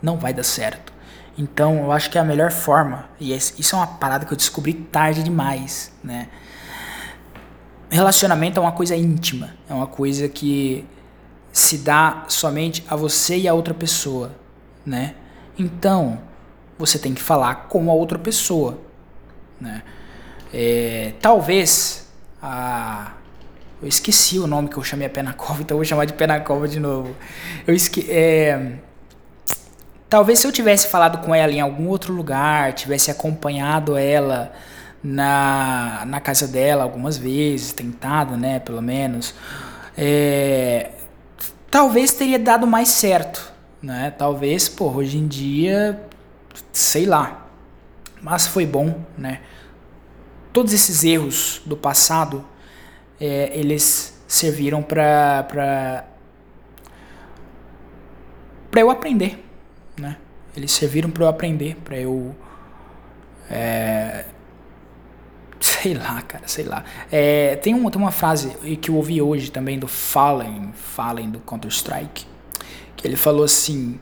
Não 0.02 0.18
vai 0.18 0.34
dar 0.34 0.44
certo. 0.44 0.94
Então, 1.38 1.78
eu 1.78 1.92
acho 1.92 2.10
que 2.10 2.18
é 2.18 2.22
a 2.22 2.24
melhor 2.24 2.52
forma, 2.52 3.08
e 3.20 3.32
isso 3.32 3.76
é 3.76 3.78
uma 3.78 3.86
parada 3.86 4.26
que 4.26 4.34
eu 4.34 4.38
descobri 4.38 4.74
tarde 4.74 5.22
demais, 5.22 5.94
né? 6.04 6.30
Relacionamento 7.92 8.60
é 8.60 8.62
uma 8.62 8.72
coisa 8.72 8.96
íntima, 8.96 9.52
é 9.70 9.74
uma 9.74 9.86
coisa 9.86 10.28
que 10.28 10.84
se 11.52 11.78
dá 11.78 12.26
somente 12.28 12.84
a 12.90 12.96
você 12.96 13.38
e 13.38 13.48
a 13.48 13.54
outra 13.54 13.74
pessoa, 13.74 14.36
né? 14.84 15.14
Então, 15.60 16.20
você 16.78 16.98
tem 16.98 17.14
que 17.14 17.22
falar 17.22 17.68
com 17.68 17.90
a 17.92 17.94
outra 17.94 18.18
pessoa, 18.18 18.82
né? 19.62 19.84
É, 20.52 21.14
talvez 21.22 22.08
a 22.42 23.12
eu 23.82 23.88
esqueci 23.88 24.40
o 24.40 24.48
nome 24.48 24.70
que 24.70 24.78
eu 24.78 24.84
chamei 24.84 25.08
a 25.08 25.10
Penacova, 25.10 25.62
então 25.64 25.76
eu 25.76 25.80
vou 25.80 25.86
chamar 25.86 26.06
de 26.06 26.14
Penacova 26.14 26.68
de 26.68 26.80
novo. 26.80 27.16
Eu 27.66 27.74
esque 27.74 28.10
é, 28.10 28.74
talvez 30.10 30.40
se 30.40 30.48
eu 30.48 30.52
tivesse 30.52 30.88
falado 30.88 31.20
com 31.26 31.34
ela 31.34 31.52
em 31.52 31.62
algum 31.62 31.88
outro 31.88 32.14
lugar, 32.14 32.74
tivesse 32.74 33.12
acompanhado 33.12 33.98
ela 33.98 34.54
na, 35.04 36.04
na 36.06 36.20
casa 36.20 36.48
dela 36.48 36.84
algumas 36.84 37.18
vezes, 37.18 37.72
tentado, 37.72 38.36
né, 38.36 38.60
pelo 38.60 38.82
menos, 38.82 39.34
é, 39.98 40.92
talvez 41.70 42.12
teria 42.14 42.40
dado 42.40 42.66
mais 42.68 42.90
certo, 42.90 43.52
né? 43.82 44.12
Talvez, 44.18 44.68
pô, 44.68 44.90
hoje 44.92 45.18
em 45.18 45.28
dia, 45.28 46.02
sei 46.72 47.06
lá. 47.06 47.48
Mas 48.22 48.48
foi 48.48 48.66
bom, 48.66 49.02
né? 49.18 49.42
Todos 50.52 50.74
esses 50.74 51.04
erros 51.04 51.62
do 51.66 51.78
passado, 51.78 52.44
é, 53.20 53.52
eles 53.58 54.22
serviram 54.28 54.82
para 54.82 55.44
para 55.44 56.06
para 58.70 58.82
eu 58.82 58.90
aprender, 58.90 59.44
né? 59.98 60.18
Eles 60.56 60.72
serviram 60.72 61.10
para 61.10 61.24
eu 61.24 61.28
aprender, 61.28 61.76
para 61.84 61.98
eu 61.98 62.36
é, 63.50 64.26
Sei 65.60 65.94
lá, 65.94 66.22
cara, 66.22 66.48
sei 66.48 66.66
lá. 66.66 66.84
É, 67.12 67.56
tem, 67.56 67.74
uma, 67.74 67.90
tem 67.90 68.02
uma 68.02 68.12
frase 68.12 68.50
que 68.78 68.90
eu 68.90 68.96
ouvi 68.96 69.22
hoje 69.22 69.52
também 69.52 69.80
do 69.80 69.88
Fallen, 69.88 70.72
Fallen 70.74 71.30
do 71.30 71.40
Counter-Strike, 71.40 72.26
que 72.96 73.08
ele 73.08 73.16
falou 73.16 73.44
assim: 73.44 74.00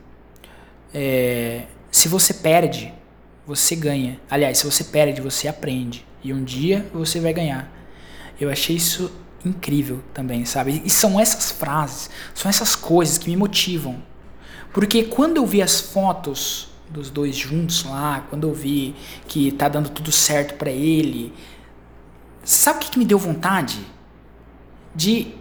é, 0.92 1.62
se 1.90 2.08
você 2.08 2.34
perde, 2.34 2.92
você 3.46 3.74
ganha. 3.74 4.20
Aliás, 4.30 4.58
se 4.58 4.64
você 4.64 4.84
perde, 4.84 5.20
você 5.20 5.48
aprende. 5.48 6.04
E 6.22 6.32
um 6.32 6.44
dia 6.44 6.86
você 6.92 7.20
vai 7.20 7.32
ganhar. 7.32 7.70
Eu 8.40 8.50
achei 8.50 8.76
isso 8.76 9.10
incrível 9.44 10.02
também, 10.12 10.44
sabe? 10.44 10.82
E 10.84 10.90
são 10.90 11.18
essas 11.18 11.50
frases, 11.50 12.10
são 12.34 12.48
essas 12.48 12.74
coisas 12.74 13.18
que 13.18 13.30
me 13.30 13.36
motivam. 13.36 14.02
Porque 14.72 15.04
quando 15.04 15.38
eu 15.38 15.46
vi 15.46 15.62
as 15.62 15.80
fotos 15.80 16.68
dos 16.90 17.10
dois 17.10 17.36
juntos 17.36 17.84
lá, 17.84 18.26
quando 18.28 18.46
eu 18.46 18.54
vi 18.54 18.94
que 19.26 19.50
tá 19.52 19.68
dando 19.68 19.88
tudo 19.88 20.12
certo 20.12 20.54
para 20.54 20.70
ele, 20.70 21.32
sabe 22.44 22.78
o 22.78 22.80
que, 22.80 22.90
que 22.90 22.98
me 22.98 23.04
deu 23.04 23.18
vontade? 23.18 23.78
De 24.94 25.34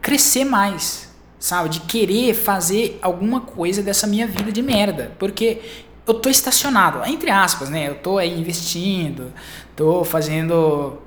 crescer 0.00 0.44
mais, 0.44 1.10
sabe? 1.38 1.68
De 1.68 1.80
querer 1.80 2.34
fazer 2.34 2.98
alguma 3.02 3.40
coisa 3.40 3.82
dessa 3.82 4.06
minha 4.06 4.26
vida 4.26 4.52
de 4.52 4.62
merda, 4.62 5.12
porque 5.18 5.60
eu 6.06 6.14
tô 6.14 6.28
estacionado, 6.28 7.04
entre 7.06 7.30
aspas, 7.30 7.68
né? 7.68 7.88
Eu 7.88 7.96
tô 7.96 8.18
aí 8.18 8.38
investindo, 8.38 9.32
tô 9.74 10.04
fazendo 10.04 10.98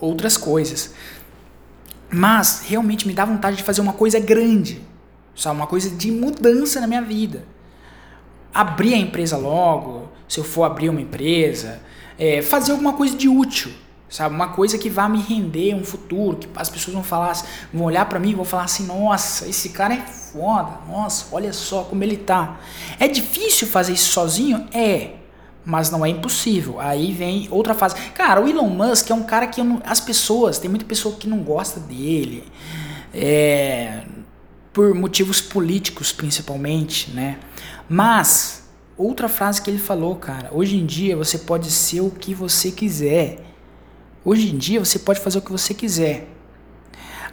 outras 0.00 0.36
coisas. 0.36 0.94
Mas 2.10 2.62
realmente 2.66 3.06
me 3.06 3.12
dá 3.12 3.24
vontade 3.24 3.56
de 3.56 3.62
fazer 3.62 3.80
uma 3.80 3.92
coisa 3.92 4.18
grande, 4.20 4.80
sabe? 5.34 5.56
Uma 5.56 5.66
coisa 5.66 5.90
de 5.90 6.10
mudança 6.10 6.80
na 6.80 6.86
minha 6.86 7.02
vida. 7.02 7.44
Abrir 8.54 8.94
a 8.94 8.98
empresa 8.98 9.36
logo, 9.36 10.08
se 10.28 10.38
eu 10.38 10.44
for 10.44 10.64
abrir 10.64 10.88
uma 10.88 11.00
empresa, 11.00 11.80
é, 12.18 12.40
fazer 12.42 12.72
alguma 12.72 12.92
coisa 12.92 13.16
de 13.16 13.28
útil, 13.28 13.72
sabe? 14.08 14.34
Uma 14.34 14.48
coisa 14.48 14.78
que 14.78 14.88
vá 14.88 15.08
me 15.08 15.20
render 15.20 15.74
um 15.74 15.84
futuro, 15.84 16.36
que 16.36 16.48
as 16.56 16.70
pessoas 16.70 16.94
vão 16.94 17.02
falar, 17.02 17.34
vão 17.72 17.84
olhar 17.84 18.08
para 18.08 18.18
mim 18.18 18.30
e 18.30 18.34
vão 18.34 18.44
falar 18.44 18.64
assim: 18.64 18.86
nossa, 18.86 19.48
esse 19.48 19.70
cara 19.70 19.94
é 19.94 20.00
foda, 20.00 20.78
nossa, 20.88 21.26
olha 21.32 21.52
só 21.52 21.82
como 21.82 22.02
ele 22.02 22.16
tá. 22.16 22.58
É 22.98 23.08
difícil 23.08 23.66
fazer 23.66 23.92
isso 23.92 24.12
sozinho? 24.12 24.66
É 24.72 25.25
mas 25.66 25.90
não 25.90 26.06
é 26.06 26.08
impossível. 26.08 26.80
Aí 26.80 27.12
vem 27.12 27.48
outra 27.50 27.74
fase. 27.74 27.96
Cara, 28.12 28.40
o 28.40 28.48
Elon 28.48 28.68
Musk 28.68 29.10
é 29.10 29.14
um 29.14 29.24
cara 29.24 29.48
que 29.48 29.60
não, 29.60 29.82
as 29.84 30.00
pessoas, 30.00 30.58
tem 30.60 30.70
muita 30.70 30.86
pessoa 30.86 31.16
que 31.16 31.28
não 31.28 31.38
gosta 31.38 31.80
dele, 31.80 32.44
é, 33.12 34.04
por 34.72 34.94
motivos 34.94 35.40
políticos 35.40 36.12
principalmente, 36.12 37.10
né? 37.10 37.40
Mas 37.88 38.68
outra 38.96 39.28
frase 39.28 39.60
que 39.60 39.68
ele 39.68 39.78
falou, 39.78 40.14
cara, 40.14 40.50
hoje 40.52 40.76
em 40.76 40.86
dia 40.86 41.16
você 41.16 41.38
pode 41.38 41.68
ser 41.68 42.00
o 42.00 42.10
que 42.10 42.32
você 42.32 42.70
quiser. 42.70 43.44
Hoje 44.24 44.54
em 44.54 44.56
dia 44.56 44.78
você 44.78 45.00
pode 45.00 45.18
fazer 45.18 45.38
o 45.38 45.42
que 45.42 45.50
você 45.50 45.74
quiser. 45.74 46.28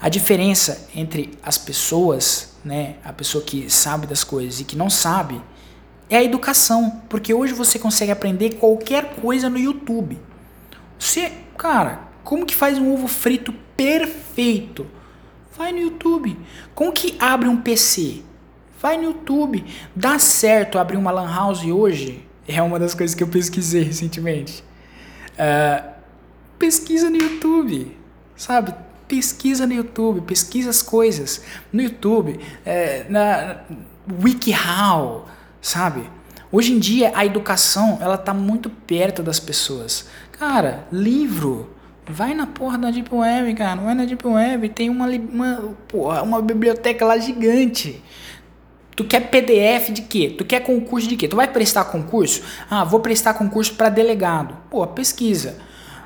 A 0.01 0.09
diferença 0.09 0.89
entre 0.95 1.37
as 1.43 1.57
pessoas, 1.57 2.55
né, 2.65 2.95
a 3.03 3.13
pessoa 3.13 3.43
que 3.43 3.69
sabe 3.69 4.07
das 4.07 4.23
coisas 4.23 4.59
e 4.59 4.63
que 4.63 4.75
não 4.75 4.89
sabe, 4.89 5.39
é 6.15 6.19
a 6.19 6.23
educação, 6.23 7.02
porque 7.10 7.34
hoje 7.34 7.54
você 7.54 7.80
consegue 7.80 8.12
aprender 8.12 8.56
qualquer 8.56 9.15
coisa 9.15 9.49
no 9.49 9.58
YouTube. 9.58 10.19
Você, 10.99 11.32
cara, 11.58 12.02
como 12.23 12.45
que 12.45 12.56
faz 12.56 12.78
um 12.78 12.93
ovo 12.93 13.08
frito 13.08 13.54
perfeito? 13.76 14.86
Vai 15.58 15.71
no 15.71 15.80
YouTube. 15.80 16.38
Como 16.76 16.91
que 16.91 17.15
abre 17.19 17.47
um 17.49 17.58
PC? 17.58 18.21
Vai 18.80 18.97
no 18.97 19.06
YouTube. 19.06 19.65
Dá 19.95 20.19
certo 20.19 20.78
abrir 20.78 20.97
uma 20.97 21.10
lan 21.10 21.34
house 21.34 21.63
hoje? 21.63 22.23
É 22.47 22.62
uma 22.62 22.78
das 22.78 22.93
coisas 22.93 23.15
que 23.15 23.23
eu 23.23 23.28
pesquisei 23.28 23.82
recentemente. 23.84 24.63
Uh, 25.34 25.93
pesquisa 26.60 27.10
no 27.10 27.17
YouTube, 27.17 27.97
sabe? 28.36 28.73
Pesquisa 29.08 29.65
no 29.65 29.73
YouTube, 29.73 30.21
pesquisa 30.21 30.69
as 30.69 30.82
coisas 30.82 31.43
no 31.71 31.82
YouTube, 31.82 32.39
é, 32.65 33.06
na 33.10 33.62
WikiHow, 34.21 35.28
sabe? 35.63 36.04
Hoje 36.52 36.73
em 36.73 36.78
dia 36.78 37.13
a 37.15 37.26
educação 37.26 37.97
ela 37.99 38.17
tá 38.17 38.32
muito 38.34 38.69
perto 38.69 39.23
das 39.23 39.39
pessoas. 39.39 40.08
Cara, 40.34 40.86
livro, 40.91 41.73
vai 42.06 42.36
na 42.36 42.45
porra 42.45 42.78
da 42.78 42.91
Deep 42.91 43.10
Web, 43.12 43.56
cara, 43.56 43.82
vai 43.82 43.95
na 43.95 44.06
Deep 44.06 44.28
Web, 44.28 44.69
tem 44.69 44.89
uma, 44.89 45.08
uma, 45.08 45.76
porra, 45.88 46.21
uma 46.21 46.41
biblioteca 46.41 47.06
lá 47.06 47.17
gigante. 47.17 48.04
Tu 48.95 49.04
quer 49.04 49.32
PDF 49.32 49.89
de 49.89 50.04
quê? 50.04 50.36
Tu 50.38 50.45
quer 50.45 50.60
concurso 50.60 51.08
de 51.08 51.15
quê? 51.15 51.28
Tu 51.28 51.36
vai 51.36 51.47
prestar 51.47 51.86
concurso? 51.86 52.43
Ah, 52.69 52.84
vou 52.84 52.99
prestar 52.99 53.34
concurso 53.34 53.73
para 53.73 53.89
delegado. 53.89 54.56
Pô, 54.69 54.86
pesquisa. 54.86 55.58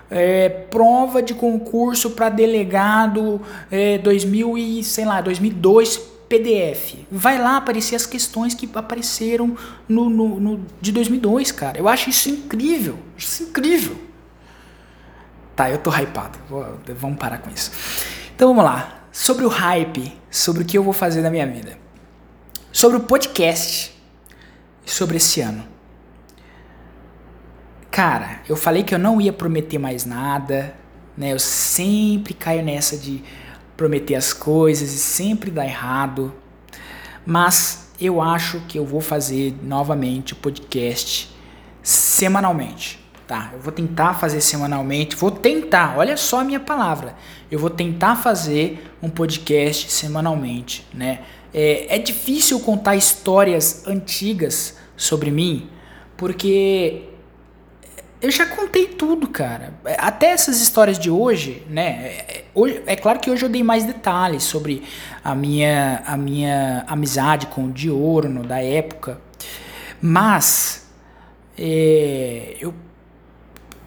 É, 0.09 0.47
prova 0.47 1.21
de 1.21 1.33
concurso 1.33 2.11
para 2.11 2.29
delegado 2.29 3.41
é, 3.69 3.97
2000 3.97 4.57
e 4.57 4.83
sei 4.85 5.03
lá 5.03 5.19
2002 5.19 6.16
PDF. 6.27 6.95
Vai 7.09 7.39
lá 7.39 7.57
aparecer 7.57 7.95
as 7.95 8.05
questões 8.05 8.53
que 8.53 8.69
apareceram 8.73 9.57
no, 9.87 10.09
no, 10.09 10.39
no, 10.39 10.65
de 10.81 10.91
2002, 10.91 11.51
cara. 11.51 11.77
Eu 11.77 11.87
acho 11.87 12.09
isso 12.09 12.29
incrível. 12.29 12.99
Isso 13.17 13.43
incrível. 13.43 13.97
Tá, 15.55 15.69
eu 15.69 15.77
tô 15.79 15.89
hypado. 15.89 16.37
Vamos 16.95 17.17
parar 17.17 17.39
com 17.39 17.49
isso. 17.49 17.71
Então 18.35 18.49
vamos 18.49 18.63
lá. 18.63 19.05
Sobre 19.11 19.45
o 19.45 19.47
hype, 19.47 20.15
sobre 20.29 20.61
o 20.61 20.65
que 20.65 20.77
eu 20.77 20.83
vou 20.83 20.93
fazer 20.93 21.21
na 21.21 21.29
minha 21.29 21.47
vida. 21.47 21.77
Sobre 22.71 22.97
o 22.97 23.01
podcast. 23.01 23.95
Sobre 24.85 25.17
esse 25.17 25.41
ano. 25.41 25.65
Cara, 27.89 28.41
eu 28.47 28.55
falei 28.55 28.83
que 28.83 28.93
eu 28.93 28.99
não 28.99 29.19
ia 29.19 29.33
prometer 29.33 29.79
mais 29.79 30.05
nada. 30.05 30.75
Né? 31.17 31.33
Eu 31.33 31.39
sempre 31.39 32.33
caio 32.33 32.63
nessa 32.63 32.95
de 32.95 33.23
prometer 33.77 34.15
as 34.15 34.33
coisas 34.33 34.91
e 34.91 34.97
sempre 34.97 35.51
dá 35.51 35.63
errado. 35.63 36.33
Mas 37.25 37.91
eu 38.01 38.21
acho 38.21 38.59
que 38.67 38.77
eu 38.77 38.85
vou 38.85 38.99
fazer 38.99 39.55
novamente 39.63 40.33
o 40.33 40.35
podcast 40.35 41.33
semanalmente. 41.81 43.05
Tá, 43.27 43.51
eu 43.53 43.59
vou 43.59 43.73
tentar 43.73 44.13
fazer 44.13 44.39
semanalmente, 44.39 45.13
vou 45.13 45.29
tentar, 45.29 45.97
olha 45.97 46.15
só 46.15 46.39
a 46.39 46.43
minha 46.45 46.61
palavra, 46.61 47.13
eu 47.51 47.59
vou 47.59 47.69
tentar 47.69 48.15
fazer 48.15 48.89
um 49.03 49.09
podcast 49.09 49.91
semanalmente, 49.91 50.87
né? 50.93 51.19
É, 51.53 51.97
é 51.97 51.99
difícil 51.99 52.57
contar 52.61 52.95
histórias 52.95 53.85
antigas 53.85 54.77
sobre 54.95 55.29
mim, 55.29 55.69
porque 56.15 57.03
eu 58.21 58.31
já 58.31 58.45
contei 58.45 58.87
tudo, 58.87 59.27
cara. 59.27 59.73
Até 59.97 60.27
essas 60.27 60.59
histórias 60.59 60.97
de 60.97 61.09
hoje, 61.09 61.63
né? 61.69 61.87
É, 62.27 62.43
hoje, 62.53 62.81
é 62.87 62.95
claro 62.95 63.19
que 63.19 63.29
hoje 63.29 63.45
eu 63.45 63.49
dei 63.49 63.63
mais 63.63 63.83
detalhes 63.83 64.43
sobre 64.43 64.83
a 65.23 65.35
minha, 65.35 66.01
a 66.05 66.17
minha 66.17 66.83
amizade 66.87 67.47
com 67.47 67.65
o 67.65 67.71
Diorno 67.71 68.43
da 68.43 68.61
época. 68.61 69.21
Mas 70.01 70.87
é, 71.57 72.57
eu, 72.59 72.73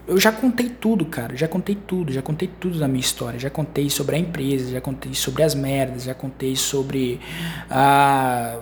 eu 0.07 0.19
já 0.19 0.31
contei 0.31 0.69
tudo, 0.69 1.07
cara. 1.07 1.37
Já 1.37 1.49
contei 1.49 1.75
tudo, 1.75 2.13
já 2.13 2.23
contei 2.23 2.49
tudo 2.61 2.79
da 2.79 2.87
minha 2.87 3.01
história. 3.01 3.39
Já 3.39 3.51
contei 3.51 3.91
sobre 3.91 4.15
a 4.15 4.19
empresa, 4.19 4.71
já 4.71 4.81
contei 4.81 5.13
sobre 5.13 5.43
as 5.43 5.57
merdas, 5.57 6.05
já 6.05 6.15
contei 6.15 6.55
sobre 6.55 7.21
a. 7.69 8.59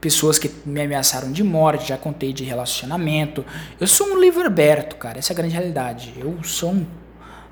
Pessoas 0.00 0.38
que 0.38 0.48
me 0.64 0.80
ameaçaram 0.80 1.32
de 1.32 1.42
morte, 1.42 1.88
já 1.88 1.96
contei 1.96 2.32
de 2.32 2.44
relacionamento. 2.44 3.44
Eu 3.80 3.86
sou 3.86 4.06
um 4.06 4.20
livro 4.20 4.46
aberto, 4.46 4.94
cara, 4.94 5.18
essa 5.18 5.32
é 5.32 5.34
a 5.34 5.36
grande 5.36 5.54
realidade. 5.54 6.14
Eu 6.16 6.38
sou 6.44 6.70
um, 6.70 6.86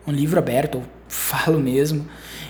um 0.06 0.12
livro 0.12 0.38
aberto, 0.38 0.78
eu 0.78 0.84
falo 1.08 1.58
mesmo. 1.58 2.06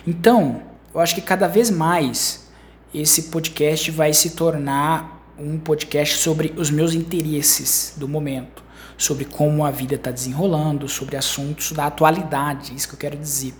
Então, 0.07 0.63
eu 0.95 1.01
acho 1.01 1.15
que 1.15 1.23
cada 1.23 1.49
vez 1.49 1.71
mais 1.71 2.47
esse 2.93 3.25
podcast 3.25 3.91
vai 3.91 4.13
se 4.13 4.31
tornar 4.31 5.33
um 5.39 5.59
podcast 5.59 6.19
sobre 6.19 6.53
os 6.57 6.71
meus 6.71 6.93
interesses 6.93 7.95
do 7.97 8.07
momento, 8.07 8.63
sobre 8.99 9.25
como 9.25 9.65
a 9.65 9.71
vida 9.71 9.95
está 9.95 10.11
desenrolando, 10.11 10.89
sobre 10.89 11.17
assuntos 11.17 11.73
da 11.73 11.87
atualidade, 11.87 12.75
isso 12.75 12.89
que 12.89 12.95
eu 12.95 12.99
quero 12.99 13.17
dizer. 13.17 13.55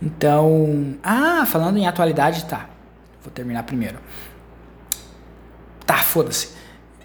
Então, 0.00 0.96
ah, 1.02 1.44
falando 1.44 1.76
em 1.76 1.88
atualidade, 1.88 2.44
tá. 2.44 2.70
Vou 3.20 3.32
terminar 3.32 3.64
primeiro 3.64 3.98
tá, 5.88 5.96
foda-se. 5.96 6.50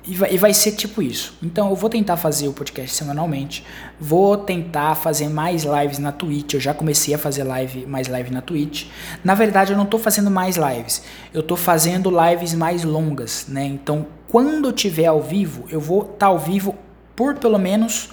E 0.06 0.16
vai, 0.16 0.34
e 0.34 0.38
vai, 0.38 0.54
ser 0.54 0.74
tipo 0.74 1.02
isso. 1.02 1.38
Então 1.42 1.70
eu 1.70 1.76
vou 1.78 1.90
tentar 1.90 2.18
fazer 2.18 2.50
o 2.50 2.54
podcast 2.54 2.94
semanalmente. 2.94 3.66
Vou 3.98 4.36
tentar 4.36 4.96
fazer 4.96 5.30
mais 5.30 5.64
lives 5.64 5.98
na 5.98 6.12
Twitch. 6.12 6.56
Eu 6.56 6.60
já 6.60 6.74
comecei 6.74 7.14
a 7.14 7.18
fazer 7.18 7.46
live, 7.46 7.86
mais 7.86 8.10
live 8.10 8.30
na 8.30 8.42
Twitch. 8.42 8.88
Na 9.24 9.34
verdade, 9.34 9.72
eu 9.72 9.78
não 9.78 9.86
tô 9.86 9.98
fazendo 9.98 10.30
mais 10.30 10.58
lives. 10.58 11.04
Eu 11.34 11.42
tô 11.42 11.56
fazendo 11.56 12.12
lives 12.12 12.54
mais 12.54 12.84
longas, 12.84 13.46
né? 13.48 13.64
Então, 13.64 14.06
quando 14.28 14.68
eu 14.68 14.74
tiver 14.74 15.06
ao 15.06 15.22
vivo, 15.22 15.64
eu 15.70 15.80
vou 15.80 16.02
estar 16.02 16.18
tá 16.18 16.26
ao 16.26 16.38
vivo 16.38 16.76
por 17.16 17.36
pelo 17.36 17.58
menos 17.58 18.10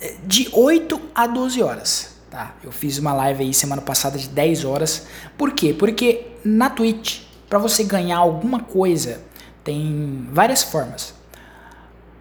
eh, 0.00 0.16
de 0.26 0.48
8 0.52 1.00
a 1.14 1.28
12 1.28 1.62
horas. 1.62 2.16
Tá? 2.28 2.56
Eu 2.64 2.72
fiz 2.72 2.98
uma 2.98 3.12
live 3.12 3.44
aí 3.44 3.54
semana 3.54 3.80
passada 3.80 4.18
de 4.18 4.28
10 4.28 4.64
horas. 4.64 5.06
Por 5.38 5.52
quê? 5.52 5.72
Porque 5.72 6.26
na 6.44 6.68
Twitch, 6.68 7.20
para 7.48 7.60
você 7.60 7.84
ganhar 7.84 8.16
alguma 8.16 8.58
coisa 8.58 9.20
tem 9.64 10.28
várias 10.30 10.62
formas. 10.62 11.14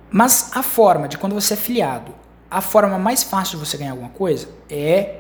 Mas 0.10 0.52
a 0.56 0.64
forma 0.64 1.08
de 1.08 1.18
quando 1.18 1.34
você 1.34 1.54
é 1.54 1.58
filiado, 1.58 2.14
a 2.50 2.62
forma 2.62 2.98
mais 2.98 3.24
fácil 3.24 3.60
de 3.60 3.66
você 3.66 3.78
ganhar 3.78 3.92
alguma 3.92 4.10
coisa 4.10 4.48
é 4.70 5.20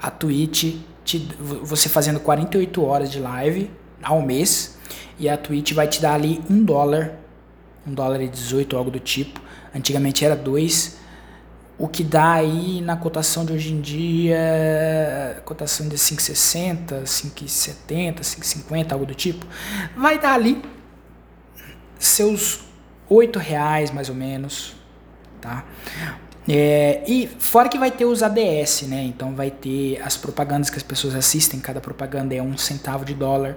a 0.00 0.10
Twitch, 0.10 0.76
te, 1.04 1.18
você 1.38 1.88
fazendo 1.88 2.20
48 2.20 2.84
horas 2.84 3.10
de 3.10 3.18
live 3.18 3.70
ao 4.02 4.22
mês, 4.22 4.78
e 5.18 5.28
a 5.28 5.36
Twitch 5.36 5.72
vai 5.72 5.88
te 5.88 6.00
dar 6.00 6.14
ali 6.14 6.42
um 6.50 6.62
dólar, 6.62 7.14
um 7.86 7.94
dólar 7.94 8.20
e 8.20 8.28
18, 8.28 8.76
algo 8.76 8.90
do 8.90 9.00
tipo. 9.00 9.40
Antigamente 9.74 10.24
era 10.24 10.36
dois, 10.36 10.98
o 11.78 11.88
que 11.88 12.04
dá 12.04 12.32
aí 12.34 12.80
na 12.80 12.96
cotação 12.96 13.44
de 13.44 13.52
hoje 13.52 13.72
em 13.72 13.80
dia, 13.80 15.42
cotação 15.44 15.88
de 15.88 15.96
5,60, 15.96 17.02
5,70, 17.04 18.20
5,50, 18.20 18.92
algo 18.92 19.06
do 19.06 19.14
tipo, 19.14 19.46
vai 19.96 20.18
dar 20.18 20.34
ali 20.34 20.62
seus 21.98 22.60
oito 23.08 23.38
reais 23.38 23.90
mais 23.90 24.08
ou 24.08 24.14
menos, 24.14 24.74
tá? 25.40 25.64
É, 26.48 27.02
e 27.08 27.26
fora 27.26 27.68
que 27.68 27.76
vai 27.78 27.90
ter 27.90 28.04
os 28.04 28.22
ADS, 28.22 28.82
né? 28.82 29.02
Então 29.02 29.34
vai 29.34 29.50
ter 29.50 30.00
as 30.02 30.16
propagandas 30.16 30.70
que 30.70 30.76
as 30.76 30.82
pessoas 30.82 31.14
assistem, 31.14 31.58
cada 31.58 31.80
propaganda 31.80 32.34
é 32.34 32.42
um 32.42 32.56
centavo 32.56 33.04
de 33.04 33.14
dólar. 33.14 33.56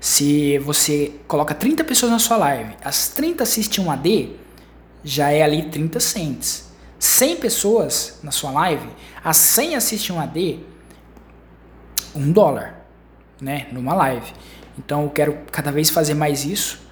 Se 0.00 0.58
você 0.58 1.14
coloca 1.26 1.52
30 1.52 1.82
pessoas 1.82 2.12
na 2.12 2.20
sua 2.20 2.36
live, 2.36 2.76
as 2.84 3.08
30 3.08 3.42
assistem 3.42 3.84
um 3.84 3.90
AD, 3.90 4.36
já 5.02 5.30
é 5.30 5.42
ali 5.42 5.64
30 5.64 5.98
cents. 5.98 6.68
100 6.98 7.36
pessoas 7.36 8.20
na 8.22 8.30
sua 8.30 8.50
live, 8.50 8.88
as 9.24 9.36
100 9.36 9.76
assistem 9.76 10.14
um 10.14 10.20
AD, 10.20 10.60
um 12.14 12.30
dólar, 12.30 12.86
né? 13.40 13.66
Numa 13.72 13.94
live. 13.94 14.32
Então 14.78 15.02
eu 15.02 15.10
quero 15.10 15.38
cada 15.50 15.72
vez 15.72 15.90
fazer 15.90 16.14
mais 16.14 16.44
isso. 16.44 16.87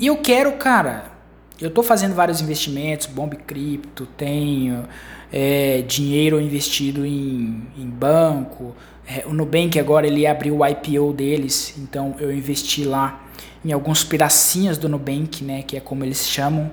E 0.00 0.06
eu 0.06 0.16
quero, 0.16 0.52
cara, 0.52 1.12
eu 1.60 1.70
tô 1.70 1.82
fazendo 1.82 2.14
vários 2.14 2.40
investimentos, 2.40 3.06
Bomb 3.06 3.36
Cripto, 3.36 4.06
tenho 4.06 4.88
é, 5.30 5.84
dinheiro 5.86 6.40
investido 6.40 7.04
em, 7.04 7.66
em 7.76 7.86
banco. 7.86 8.74
É, 9.06 9.24
o 9.26 9.34
Nubank 9.34 9.78
agora 9.78 10.06
ele 10.06 10.26
abriu 10.26 10.56
o 10.56 10.66
IPO 10.66 11.12
deles, 11.12 11.74
então 11.76 12.14
eu 12.18 12.32
investi 12.32 12.82
lá 12.82 13.22
em 13.62 13.72
alguns 13.72 14.02
pedacinhos 14.02 14.78
do 14.78 14.88
Nubank, 14.88 15.44
né, 15.44 15.62
que 15.62 15.76
é 15.76 15.80
como 15.80 16.02
eles 16.02 16.26
chamam, 16.26 16.70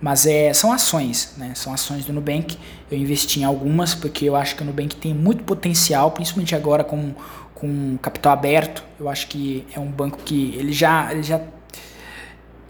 mas 0.00 0.24
é, 0.24 0.50
são 0.54 0.72
ações, 0.72 1.34
né, 1.36 1.52
são 1.54 1.74
ações 1.74 2.06
do 2.06 2.14
Nubank. 2.14 2.56
Eu 2.90 2.96
investi 2.96 3.40
em 3.40 3.44
algumas 3.44 3.94
porque 3.94 4.24
eu 4.24 4.34
acho 4.34 4.56
que 4.56 4.62
o 4.62 4.64
Nubank 4.64 4.96
tem 4.96 5.12
muito 5.12 5.44
potencial, 5.44 6.12
principalmente 6.12 6.54
agora 6.54 6.82
com, 6.82 7.12
com 7.54 7.98
capital 7.98 8.32
aberto. 8.32 8.82
Eu 8.98 9.06
acho 9.06 9.26
que 9.26 9.66
é 9.74 9.78
um 9.78 9.90
banco 9.90 10.16
que 10.24 10.54
ele 10.56 10.72
já, 10.72 11.12
ele 11.12 11.22
já 11.22 11.38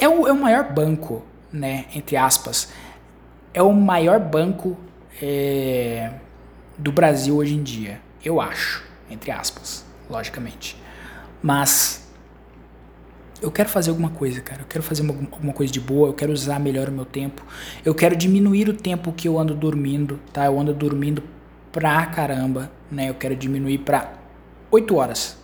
é 0.00 0.08
o, 0.08 0.26
é 0.26 0.32
o 0.32 0.36
maior 0.36 0.72
banco, 0.72 1.22
né, 1.52 1.84
entre 1.94 2.16
aspas, 2.16 2.72
é 3.52 3.62
o 3.62 3.72
maior 3.72 4.18
banco 4.18 4.76
é, 5.20 6.10
do 6.76 6.90
Brasil 6.90 7.36
hoje 7.36 7.54
em 7.54 7.62
dia, 7.62 8.00
eu 8.24 8.40
acho, 8.40 8.82
entre 9.10 9.30
aspas, 9.30 9.84
logicamente. 10.08 10.76
Mas 11.42 12.10
eu 13.40 13.50
quero 13.50 13.68
fazer 13.68 13.90
alguma 13.90 14.10
coisa, 14.10 14.40
cara. 14.40 14.62
Eu 14.62 14.66
quero 14.66 14.82
fazer 14.82 15.02
uma, 15.02 15.14
alguma 15.14 15.52
coisa 15.52 15.72
de 15.72 15.80
boa. 15.80 16.08
Eu 16.08 16.14
quero 16.14 16.32
usar 16.32 16.60
melhor 16.60 16.88
o 16.88 16.92
meu 16.92 17.06
tempo. 17.06 17.42
Eu 17.84 17.94
quero 17.94 18.14
diminuir 18.14 18.68
o 18.68 18.74
tempo 18.74 19.12
que 19.12 19.26
eu 19.26 19.38
ando 19.38 19.54
dormindo, 19.54 20.20
tá? 20.32 20.44
Eu 20.44 20.60
ando 20.60 20.74
dormindo 20.74 21.22
pra 21.72 22.04
caramba, 22.06 22.70
né? 22.90 23.08
Eu 23.08 23.14
quero 23.14 23.34
diminuir 23.34 23.78
pra 23.78 24.12
8 24.70 24.94
horas. 24.94 25.39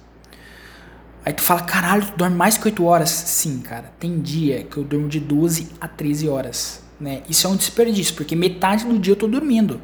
Aí 1.26 1.32
tu 1.32 1.42
fala, 1.42 1.62
caralho, 1.62 2.06
tu 2.06 2.16
dorme 2.16 2.36
mais 2.36 2.56
que 2.56 2.64
8 2.66 2.84
horas? 2.84 3.10
Sim, 3.10 3.58
cara. 3.58 3.92
Tem 3.98 4.18
dia 4.20 4.62
que 4.62 4.78
eu 4.78 4.84
durmo 4.84 5.08
de 5.08 5.20
12 5.20 5.68
a 5.80 5.88
13 5.88 6.28
horas, 6.28 6.82
né? 6.98 7.22
Isso 7.28 7.46
é 7.46 7.50
um 7.50 7.56
desperdício, 7.56 8.14
porque 8.14 8.34
metade 8.34 8.86
do 8.86 8.98
dia 8.98 9.12
eu 9.12 9.16
tô 9.16 9.26
dormindo, 9.26 9.80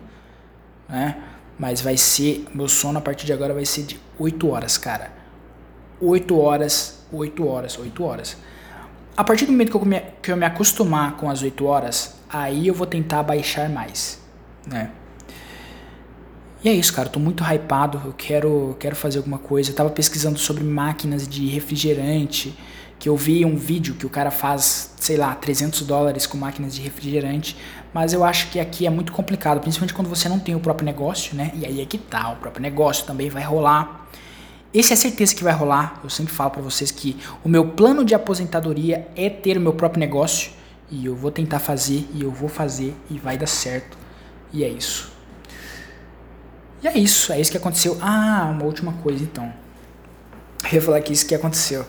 né? 0.89 1.17
Mas 1.59 1.81
vai 1.81 1.97
ser, 1.97 2.47
meu 2.55 2.69
sono 2.69 2.99
a 2.99 3.03
partir 3.03 3.27
de 3.27 3.33
agora 3.33 3.53
vai 3.53 3.67
ser 3.67 3.83
de 3.83 4.01
8 4.19 4.49
horas, 4.49 4.79
cara. 4.79 5.13
8 6.01 6.39
horas 6.39 7.03
8 7.13 7.47
horas, 7.47 7.79
8 7.79 8.05
horas. 8.05 8.37
A 9.17 9.23
partir 9.23 9.45
do 9.45 9.53
momento 9.53 9.71
que 9.71 9.77
eu, 9.77 9.85
me, 9.85 10.01
que 10.23 10.33
eu 10.33 10.37
me 10.37 10.47
acostumar 10.47 11.17
com 11.17 11.29
as 11.29 11.43
8 11.43 11.65
horas, 11.65 12.17
aí 12.29 12.67
eu 12.67 12.75
vou 12.75 12.87
tentar 12.87 13.23
baixar 13.23 13.69
mais, 13.69 14.19
né? 14.67 14.91
E 16.65 16.69
é 16.69 16.73
isso, 16.73 16.93
cara, 16.93 17.09
tô 17.09 17.19
muito 17.19 17.43
hypado, 17.43 18.01
eu 18.05 18.13
quero, 18.13 18.77
quero 18.79 18.95
fazer 18.95 19.19
alguma 19.19 19.39
coisa. 19.39 19.71
Eu 19.71 19.75
tava 19.75 19.91
pesquisando 19.91 20.39
sobre 20.39 20.63
máquinas 20.63 21.27
de 21.27 21.49
refrigerante, 21.49 22.57
que 23.01 23.09
eu 23.09 23.17
vi 23.17 23.45
um 23.45 23.57
vídeo 23.57 23.97
que 23.97 24.07
o 24.07 24.09
cara 24.09 24.31
faz, 24.31 24.95
sei 24.97 25.17
lá, 25.17 25.35
300 25.35 25.83
dólares 25.83 26.25
com 26.25 26.39
máquinas 26.39 26.77
de 26.77 26.81
refrigerante, 26.81 27.57
mas 27.93 28.13
eu 28.13 28.23
acho 28.23 28.49
que 28.49 28.61
aqui 28.61 28.87
é 28.87 28.91
muito 28.91 29.13
complicado, 29.13 29.61
principalmente 29.61 29.93
quando 29.93 30.07
você 30.07 30.29
não 30.29 30.39
tem 30.39 30.55
o 30.55 30.61
próprio 30.61 30.87
negócio, 30.87 31.35
né? 31.35 31.51
E 31.57 31.67
aí 31.67 31.81
é 31.81 31.85
que 31.85 31.99
tá, 31.99 32.31
o 32.31 32.37
próprio 32.37 32.63
negócio 32.63 33.05
também 33.05 33.29
vai 33.29 33.43
rolar. 33.43 34.09
Esse 34.73 34.93
é 34.93 34.97
certeza 34.97 35.35
que 35.35 35.43
vai 35.43 35.53
rolar. 35.53 36.01
Eu 36.05 36.09
sempre 36.09 36.33
falo 36.33 36.53
para 36.53 36.63
vocês 36.63 36.93
que 36.93 37.17
o 37.43 37.49
meu 37.49 37.67
plano 37.71 38.05
de 38.05 38.15
aposentadoria 38.15 39.09
é 39.17 39.29
ter 39.29 39.59
o 39.59 39.61
meu 39.61 39.73
próprio 39.73 39.99
negócio 39.99 40.53
e 40.89 41.07
eu 41.07 41.17
vou 41.17 41.33
tentar 41.33 41.59
fazer 41.59 42.09
e 42.15 42.23
eu 42.23 42.31
vou 42.31 42.49
fazer 42.49 42.95
e 43.11 43.19
vai 43.19 43.37
dar 43.37 43.49
certo. 43.49 43.99
E 44.53 44.63
é 44.63 44.69
isso. 44.69 45.12
E 46.83 46.89
é 46.89 46.99
isso, 46.99 47.33
é 47.33 47.41
isso 47.41 47.51
que 47.51 47.57
aconteceu. 47.57 47.99
Ah, 48.01 48.51
uma 48.53 48.65
última 48.65 48.93
coisa 48.95 49.23
então. 49.23 49.53
Eu 50.65 50.75
ia 50.75 50.83
falar 50.83 51.01
que 51.01 51.13
isso 51.13 51.27
que 51.27 51.35
aconteceu. 51.35 51.87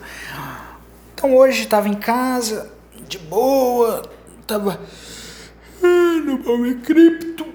Então 1.13 1.35
hoje 1.35 1.65
tava 1.67 1.87
em 1.87 1.93
casa, 1.93 2.71
de 3.07 3.17
boa, 3.17 4.03
tava 4.45 4.79
no 5.81 6.37
Bomb 6.37 6.75
Cripto. 6.81 7.45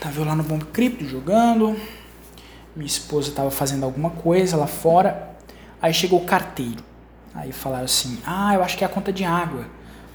Tava 0.00 0.24
lá 0.24 0.34
no 0.34 0.42
Bomb 0.42 0.64
Cripto 0.66 1.06
jogando 1.06 1.76
minha 2.74 2.86
esposa 2.86 3.30
estava 3.30 3.50
fazendo 3.50 3.84
alguma 3.84 4.10
coisa 4.10 4.56
lá 4.56 4.66
fora, 4.66 5.34
aí 5.80 5.92
chegou 5.92 6.20
o 6.20 6.24
carteiro. 6.24 6.82
Aí 7.34 7.52
falaram 7.52 7.84
assim: 7.84 8.18
Ah, 8.26 8.54
eu 8.54 8.62
acho 8.62 8.76
que 8.76 8.84
é 8.84 8.86
a 8.86 8.90
conta 8.90 9.12
de 9.12 9.24
água. 9.24 9.66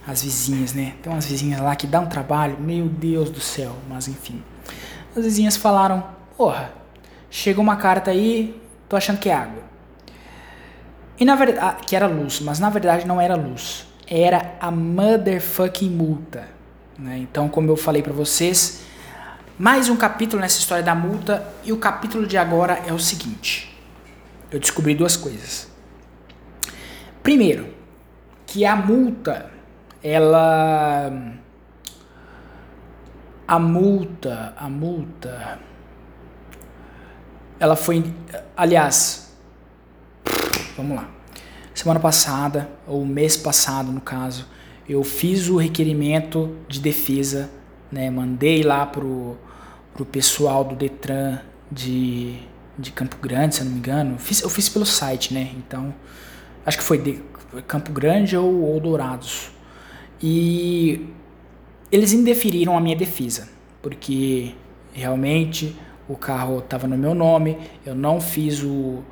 As 0.08 0.24
vizinhas, 0.24 0.74
né? 0.74 0.96
Tem 1.02 1.12
umas 1.12 1.26
vizinhas 1.26 1.60
lá 1.62 1.76
que 1.76 1.88
dá 1.88 2.00
um 2.00 2.08
trabalho, 2.08 2.60
meu 2.60 2.88
Deus 2.88 3.30
do 3.30 3.40
céu, 3.40 3.76
mas 3.90 4.08
enfim. 4.08 4.44
As 5.16 5.24
vizinhas 5.24 5.56
falaram: 5.56 6.04
Porra, 6.38 6.72
chega 7.30 7.62
uma 7.62 7.78
carta 7.78 8.12
aí, 8.12 8.62
tô 8.90 8.96
achando 8.96 9.20
que 9.20 9.30
é 9.30 9.34
água. 9.34 9.64
E 11.18 11.24
na 11.24 11.36
verdade, 11.36 11.60
ah, 11.62 11.74
que 11.74 11.96
era 11.96 12.08
luz, 12.08 12.42
mas 12.42 12.60
na 12.60 12.70
verdade 12.70 13.08
não 13.08 13.22
era 13.22 13.36
luz, 13.36 13.88
era 14.06 14.56
a 14.60 14.70
motherfucking 14.70 15.90
multa. 15.90 16.48
Né? 17.00 17.20
Então, 17.20 17.48
como 17.48 17.70
eu 17.70 17.78
falei 17.78 18.02
para 18.02 18.12
vocês, 18.12 18.82
mais 19.58 19.88
um 19.88 19.96
capítulo 19.96 20.42
nessa 20.42 20.60
história 20.60 20.84
da 20.84 20.94
multa 20.94 21.48
e 21.64 21.72
o 21.72 21.78
capítulo 21.78 22.28
de 22.28 22.38
agora 22.38 22.82
é 22.86 22.92
o 22.92 23.00
seguinte. 23.00 23.74
Eu 24.52 24.60
descobri 24.60 24.94
duas 24.94 25.16
coisas. 25.16 25.70
Primeiro, 27.24 27.74
que 28.46 28.66
a 28.66 28.76
multa, 28.76 29.50
ela 30.04 31.12
a 33.48 33.60
multa, 33.60 34.54
a 34.58 34.70
multa 34.70 35.60
ela 37.60 37.76
foi 37.76 38.04
aliás, 38.56 39.34
vamos 40.76 40.98
lá. 40.98 41.10
Semana 41.74 42.00
passada, 42.00 42.70
ou 42.88 43.06
mês 43.06 43.36
passado, 43.36 43.92
no 43.92 44.02
caso, 44.02 44.48
eu 44.88 45.04
fiz 45.04 45.50
o 45.50 45.58
requerimento 45.58 46.56
de 46.68 46.80
defesa, 46.80 47.50
né? 47.92 48.10
Mandei 48.10 48.64
lá 48.64 48.86
pro 48.86 49.38
pro 49.96 50.06
pessoal 50.06 50.66
do 50.66 50.76
Detran 50.76 51.40
de, 51.72 52.36
de 52.78 52.92
Campo 52.92 53.16
Grande, 53.22 53.56
se 53.56 53.62
eu 53.62 53.66
não 53.66 53.72
me 53.72 53.80
engano. 53.80 54.20
Fiz, 54.20 54.42
eu 54.42 54.50
fiz 54.50 54.68
pelo 54.68 54.86
site, 54.86 55.34
né? 55.34 55.52
Então, 55.56 55.94
acho 56.66 56.78
que 56.78 56.84
foi 56.84 56.98
de 56.98 57.22
Campo 57.66 57.92
Grande 57.94 58.36
ou, 58.36 58.62
ou 58.62 58.80
Dourados. 58.80 59.52
E 60.22 61.08
eles 61.96 62.14
indeferiram 62.14 62.78
a 62.78 62.82
minha 62.82 62.96
defesa, 62.96 63.48
porque 63.82 64.54
realmente 64.94 65.76
o 66.08 66.16
carro 66.16 66.60
estava 66.60 66.88
no 66.88 66.98
meu 66.98 67.16
nome, 67.16 67.58
eu 67.86 67.96
não 67.96 68.20
fiz 68.20 68.62
o. 68.62 69.04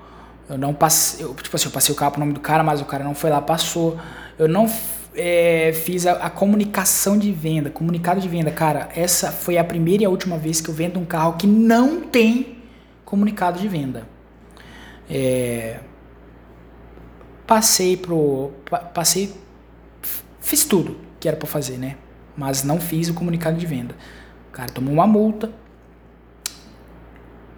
Eu 0.50 0.58
não 0.58 0.74
passei. 0.74 1.24
Eu, 1.24 1.34
tipo 1.34 1.56
assim, 1.56 1.66
eu 1.66 1.72
passei 1.72 1.94
o 1.94 1.98
carro 1.98 2.12
pro 2.12 2.20
nome 2.20 2.34
do 2.34 2.40
cara, 2.40 2.62
mas 2.62 2.82
o 2.82 2.86
cara 2.86 3.04
não 3.04 3.16
foi 3.16 3.30
lá, 3.30 3.42
passou. 3.42 3.98
Eu 4.38 4.48
não 4.48 4.70
é, 5.16 5.72
fiz 5.74 6.06
a, 6.06 6.14
a, 6.14 6.30
comunicação 6.30 7.18
de 7.18 7.32
venda, 7.32 7.70
comunicado 7.70 8.20
de 8.20 8.28
venda. 8.28 8.52
Cara, 8.52 8.90
essa 8.96 9.32
foi 9.32 9.58
a 9.58 9.64
primeira 9.64 10.04
e 10.04 10.06
a 10.06 10.10
última 10.10 10.38
vez 10.38 10.60
que 10.60 10.70
eu 10.70 10.74
vendo 10.74 11.00
um 11.00 11.06
carro 11.06 11.34
que 11.38 11.48
não 11.48 12.02
tem 12.02 12.58
comunicado 13.06 13.60
de 13.60 13.68
venda. 13.68 14.08
É, 15.10 15.80
passei 17.48 17.96
pro. 17.96 18.52
Passei. 18.94 19.34
Fiz 20.42 20.66
tudo 20.66 20.98
que 21.20 21.28
era 21.30 21.38
para 21.38 21.48
fazer, 21.48 21.78
né? 21.78 21.96
Mas 22.36 22.64
não 22.64 22.80
fiz 22.80 23.10
o 23.10 23.14
comunicado 23.14 23.58
de 23.58 23.66
venda. 23.66 23.96
O 24.50 24.52
cara 24.52 24.72
tomou 24.72 24.94
uma 24.94 25.08
multa. 25.08 25.52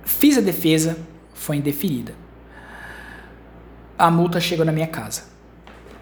Fiz 0.04 0.38
a 0.38 0.42
defesa, 0.42 0.98
foi 1.34 1.58
indeferida. 1.58 2.14
A 3.98 4.12
multa 4.12 4.40
chegou 4.40 4.66
na 4.66 4.72
minha 4.72 4.88
casa 4.88 5.36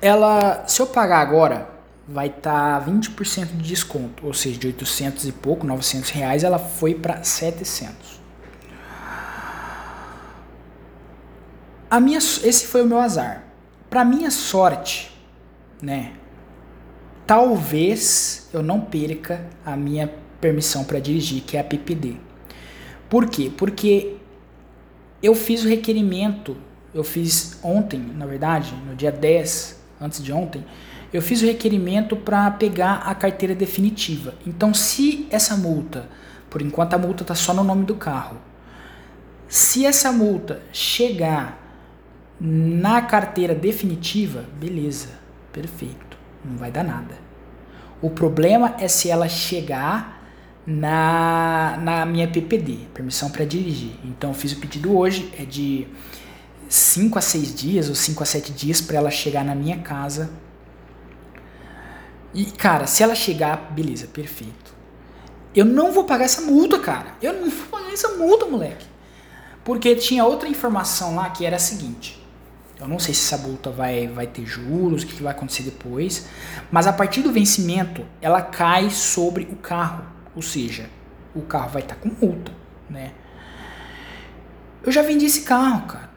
ela, 0.03 0.65
se 0.67 0.81
eu 0.81 0.87
pagar 0.87 1.21
agora, 1.21 1.69
vai 2.05 2.27
estar 2.27 2.81
tá 2.81 2.85
20% 2.85 3.55
de 3.55 3.69
desconto, 3.69 4.27
ou 4.27 4.33
seja, 4.33 4.59
de 4.59 4.67
800 4.67 5.25
e 5.29 5.31
pouco, 5.31 5.65
900 5.65 6.09
reais, 6.09 6.43
ela 6.43 6.59
foi 6.59 6.93
para 6.93 7.23
700. 7.23 8.19
A 11.89 12.01
minha, 12.01 12.17
esse 12.17 12.67
foi 12.67 12.81
o 12.81 12.85
meu 12.85 12.99
azar. 12.99 13.45
Para 13.89 14.03
minha 14.03 14.29
sorte, 14.29 15.17
né? 15.81 16.11
Talvez 17.25 18.49
eu 18.53 18.61
não 18.61 18.81
perca 18.81 19.45
a 19.65 19.77
minha 19.77 20.11
permissão 20.41 20.83
para 20.83 20.99
dirigir, 20.99 21.41
que 21.43 21.55
é 21.55 21.61
a 21.61 21.63
PPD. 21.63 22.15
Por 23.09 23.29
quê? 23.29 23.51
Porque 23.55 24.17
eu 25.21 25.33
fiz 25.33 25.63
o 25.63 25.69
requerimento, 25.69 26.57
eu 26.93 27.03
fiz 27.03 27.59
ontem, 27.63 27.99
na 27.99 28.25
verdade, 28.25 28.73
no 28.87 28.95
dia 28.95 29.11
10 29.11 29.81
antes 30.01 30.21
de 30.21 30.33
ontem, 30.33 30.65
eu 31.13 31.21
fiz 31.21 31.41
o 31.41 31.45
requerimento 31.45 32.15
para 32.15 32.49
pegar 32.51 33.03
a 33.05 33.15
carteira 33.15 33.55
definitiva. 33.55 34.33
Então, 34.45 34.73
se 34.73 35.27
essa 35.29 35.55
multa, 35.55 36.09
por 36.49 36.61
enquanto 36.61 36.95
a 36.95 36.97
multa 36.97 37.23
está 37.23 37.35
só 37.35 37.53
no 37.53 37.63
nome 37.63 37.85
do 37.85 37.95
carro, 37.95 38.37
se 39.47 39.85
essa 39.85 40.11
multa 40.11 40.61
chegar 40.73 41.61
na 42.39 43.01
carteira 43.03 43.53
definitiva, 43.53 44.43
beleza, 44.59 45.09
perfeito, 45.51 46.12
não 46.43 46.57
vai 46.57 46.71
dar 46.71 46.83
nada. 46.83 47.15
O 48.01 48.09
problema 48.09 48.75
é 48.79 48.87
se 48.87 49.09
ela 49.09 49.29
chegar 49.29 50.21
na, 50.65 51.77
na 51.81 52.05
minha 52.05 52.27
PPD, 52.27 52.87
permissão 52.93 53.29
para 53.29 53.45
dirigir. 53.45 53.91
Então 54.03 54.33
fiz 54.33 54.53
o 54.53 54.57
pedido 54.59 54.97
hoje, 54.97 55.31
é 55.37 55.45
de 55.45 55.87
5 56.69 57.17
a 57.17 57.21
6 57.21 57.55
dias 57.55 57.89
ou 57.89 57.95
5 57.95 58.23
a 58.23 58.25
7 58.25 58.51
dias 58.51 58.81
para 58.81 58.97
ela 58.97 59.11
chegar 59.11 59.43
na 59.43 59.55
minha 59.55 59.79
casa. 59.79 60.31
E 62.33 62.45
cara, 62.45 62.87
se 62.87 63.03
ela 63.03 63.15
chegar, 63.15 63.71
beleza, 63.73 64.07
perfeito. 64.07 64.73
Eu 65.55 65.65
não 65.65 65.91
vou 65.91 66.05
pagar 66.05 66.25
essa 66.25 66.41
multa, 66.41 66.79
cara. 66.79 67.13
Eu 67.21 67.33
não 67.33 67.49
vou 67.49 67.67
pagar 67.69 67.93
essa 67.93 68.09
multa, 68.15 68.45
moleque. 68.45 68.85
Porque 69.63 69.95
tinha 69.95 70.25
outra 70.25 70.49
informação 70.49 71.15
lá 71.15 71.29
que 71.29 71.45
era 71.45 71.57
a 71.57 71.59
seguinte. 71.59 72.22
Eu 72.83 72.89
não 72.89 72.99
sei 72.99 73.13
se 73.13 73.33
essa 73.33 73.47
multa 73.47 73.69
vai, 73.69 74.07
vai 74.07 74.27
ter 74.27 74.45
juros, 74.45 75.03
o 75.03 75.07
que 75.07 75.23
vai 75.23 75.31
acontecer 75.31 75.63
depois. 75.63 76.27
Mas 76.69 76.85
a 76.85 76.91
partir 76.91 77.21
do 77.21 77.31
vencimento, 77.31 78.05
ela 78.21 78.41
cai 78.41 78.89
sobre 78.89 79.47
o 79.51 79.55
carro. 79.55 80.03
Ou 80.35 80.41
seja, 80.41 80.89
o 81.33 81.41
carro 81.41 81.69
vai 81.69 81.81
estar 81.81 81.95
tá 81.95 82.01
com 82.01 82.25
multa, 82.25 82.51
né? 82.89 83.13
Eu 84.83 84.91
já 84.91 85.01
vendi 85.01 85.25
esse 85.25 85.43
carro, 85.43 85.87
cara. 85.87 86.09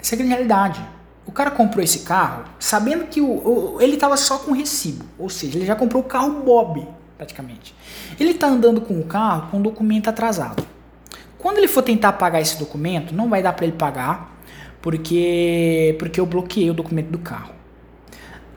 Essa 0.00 0.16
é 0.16 0.22
a 0.22 0.24
realidade. 0.24 0.82
O 1.26 1.32
cara 1.32 1.50
comprou 1.50 1.84
esse 1.84 2.00
carro 2.00 2.44
sabendo 2.58 3.06
que 3.06 3.20
o, 3.20 3.74
o 3.74 3.80
ele 3.80 3.94
estava 3.94 4.16
só 4.16 4.38
com 4.38 4.52
recibo. 4.52 5.04
Ou 5.18 5.28
seja, 5.28 5.58
ele 5.58 5.66
já 5.66 5.76
comprou 5.76 6.02
o 6.02 6.06
carro 6.06 6.42
Bob, 6.42 6.86
praticamente. 7.18 7.74
Ele 8.18 8.30
está 8.30 8.46
andando 8.46 8.80
com 8.80 8.98
o 8.98 9.04
carro 9.04 9.50
com 9.50 9.60
documento 9.60 10.08
atrasado. 10.08 10.66
Quando 11.38 11.58
ele 11.58 11.68
for 11.68 11.82
tentar 11.82 12.14
pagar 12.14 12.40
esse 12.40 12.58
documento, 12.58 13.14
não 13.14 13.28
vai 13.28 13.42
dar 13.42 13.52
para 13.52 13.66
ele 13.66 13.76
pagar, 13.76 14.33
porque 14.84 15.96
porque 15.98 16.20
eu 16.20 16.26
bloqueei 16.26 16.68
o 16.68 16.74
documento 16.74 17.08
do 17.08 17.18
carro. 17.18 17.54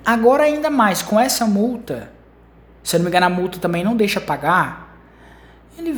Agora 0.06 0.44
ainda 0.44 0.70
mais 0.70 1.02
com 1.02 1.18
essa 1.18 1.46
multa, 1.46 2.12
se 2.84 2.98
eu 2.98 3.00
não 3.00 3.06
me 3.06 3.10
engano 3.10 3.28
a 3.28 3.30
multa 3.30 3.60
também 3.60 3.82
não 3.82 3.96
deixa 3.96 4.20
pagar. 4.20 4.94
Ele, 5.78 5.98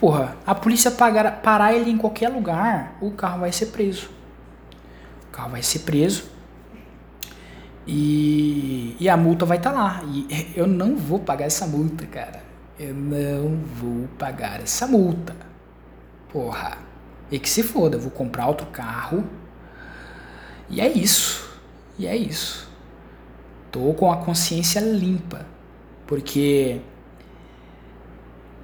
porra, 0.00 0.34
a 0.46 0.54
polícia 0.54 0.90
pagar, 0.90 1.42
parar 1.42 1.74
ele 1.74 1.90
em 1.90 1.98
qualquer 1.98 2.30
lugar, 2.30 2.96
o 3.02 3.10
carro 3.10 3.40
vai 3.40 3.52
ser 3.52 3.66
preso. 3.66 4.08
O 5.28 5.30
carro 5.30 5.50
vai 5.50 5.62
ser 5.62 5.80
preso. 5.80 6.24
E, 7.86 8.96
e 8.98 9.10
a 9.10 9.16
multa 9.16 9.44
vai 9.44 9.58
estar 9.58 9.72
tá 9.72 9.76
lá. 9.78 10.02
E 10.06 10.52
eu 10.56 10.66
não 10.66 10.96
vou 10.96 11.18
pagar 11.18 11.44
essa 11.44 11.66
multa, 11.66 12.06
cara. 12.06 12.42
Eu 12.80 12.94
não 12.94 13.58
vou 13.74 14.08
pagar 14.16 14.58
essa 14.62 14.86
multa. 14.86 15.36
Porra. 16.32 16.78
E 17.30 17.38
que 17.38 17.50
se 17.50 17.62
foda, 17.62 17.96
eu 17.96 18.00
vou 18.00 18.10
comprar 18.10 18.46
outro 18.46 18.68
carro. 18.68 19.22
E 20.68 20.80
é 20.80 20.88
isso. 20.88 21.48
E 21.98 22.06
é 22.06 22.16
isso. 22.16 22.68
Tô 23.70 23.92
com 23.94 24.10
a 24.10 24.16
consciência 24.16 24.80
limpa. 24.80 25.46
Porque 26.06 26.80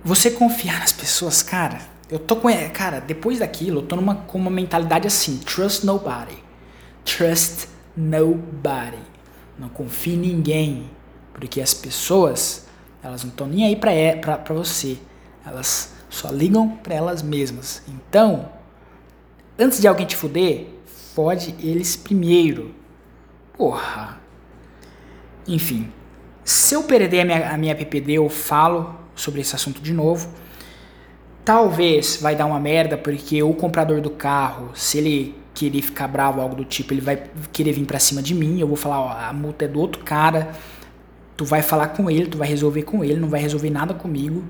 você 0.04 0.30
confiar 0.30 0.80
nas 0.80 0.92
pessoas, 0.92 1.42
cara, 1.42 1.80
eu 2.10 2.18
tô 2.18 2.36
com. 2.36 2.48
Cara, 2.72 3.00
depois 3.00 3.38
daquilo, 3.38 3.80
eu 3.80 3.86
tô 3.86 3.96
numa, 3.96 4.14
com 4.14 4.38
uma 4.38 4.50
mentalidade 4.50 5.06
assim: 5.06 5.38
trust 5.38 5.84
nobody. 5.86 6.42
Trust 7.04 7.68
nobody. 7.96 8.98
Não 9.58 9.68
confie 9.68 10.14
em 10.14 10.18
ninguém. 10.18 10.90
Porque 11.32 11.60
as 11.60 11.72
pessoas, 11.72 12.66
elas 13.02 13.22
não 13.22 13.30
estão 13.30 13.46
nem 13.46 13.64
aí 13.64 13.76
pra, 13.76 13.92
pra, 14.20 14.38
pra 14.38 14.54
você. 14.54 14.98
Elas 15.44 15.92
só 16.10 16.30
ligam 16.30 16.68
para 16.76 16.94
elas 16.94 17.22
mesmas. 17.22 17.82
Então, 17.88 18.48
antes 19.58 19.80
de 19.80 19.88
alguém 19.88 20.06
te 20.06 20.14
fuder, 20.14 20.66
fode 21.14 21.54
eles 21.60 21.96
primeiro. 21.96 22.74
Porra. 23.56 24.20
Enfim, 25.46 25.90
se 26.44 26.74
eu 26.74 26.82
perder 26.82 27.20
a 27.20 27.24
minha, 27.24 27.50
a 27.50 27.58
minha 27.58 27.74
PPD, 27.74 28.14
eu 28.14 28.28
falo 28.28 28.98
sobre 29.14 29.40
esse 29.40 29.54
assunto 29.54 29.80
de 29.80 29.92
novo. 29.92 30.28
Talvez 31.44 32.18
vai 32.20 32.36
dar 32.36 32.46
uma 32.46 32.60
merda, 32.60 32.96
porque 32.96 33.42
o 33.42 33.52
comprador 33.54 34.00
do 34.00 34.10
carro, 34.10 34.70
se 34.74 34.98
ele 34.98 35.34
querer 35.54 35.82
ficar 35.82 36.08
bravo, 36.08 36.40
algo 36.40 36.54
do 36.54 36.64
tipo, 36.64 36.94
ele 36.94 37.00
vai 37.00 37.24
querer 37.52 37.72
vir 37.72 37.84
pra 37.84 37.98
cima 37.98 38.22
de 38.22 38.34
mim. 38.34 38.60
Eu 38.60 38.68
vou 38.68 38.76
falar, 38.76 39.00
ó, 39.00 39.10
a 39.10 39.32
multa 39.32 39.64
é 39.64 39.68
do 39.68 39.80
outro 39.80 40.02
cara. 40.04 40.52
Tu 41.36 41.44
vai 41.44 41.62
falar 41.62 41.88
com 41.88 42.10
ele, 42.10 42.26
tu 42.26 42.38
vai 42.38 42.48
resolver 42.48 42.82
com 42.82 43.04
ele, 43.04 43.18
não 43.18 43.28
vai 43.28 43.40
resolver 43.40 43.70
nada 43.70 43.92
comigo. 43.92 44.44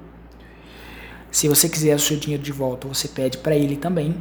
Se 1.31 1.49
você 1.49 1.69
quiser 1.69 1.95
o 1.95 1.99
seu 1.99 2.19
dinheiro 2.19 2.43
de 2.43 2.53
volta, 2.53 2.87
você 2.87 3.09
pede 3.09 3.39
para 3.39 3.57
ele 3.57 3.77
também. 3.77 4.15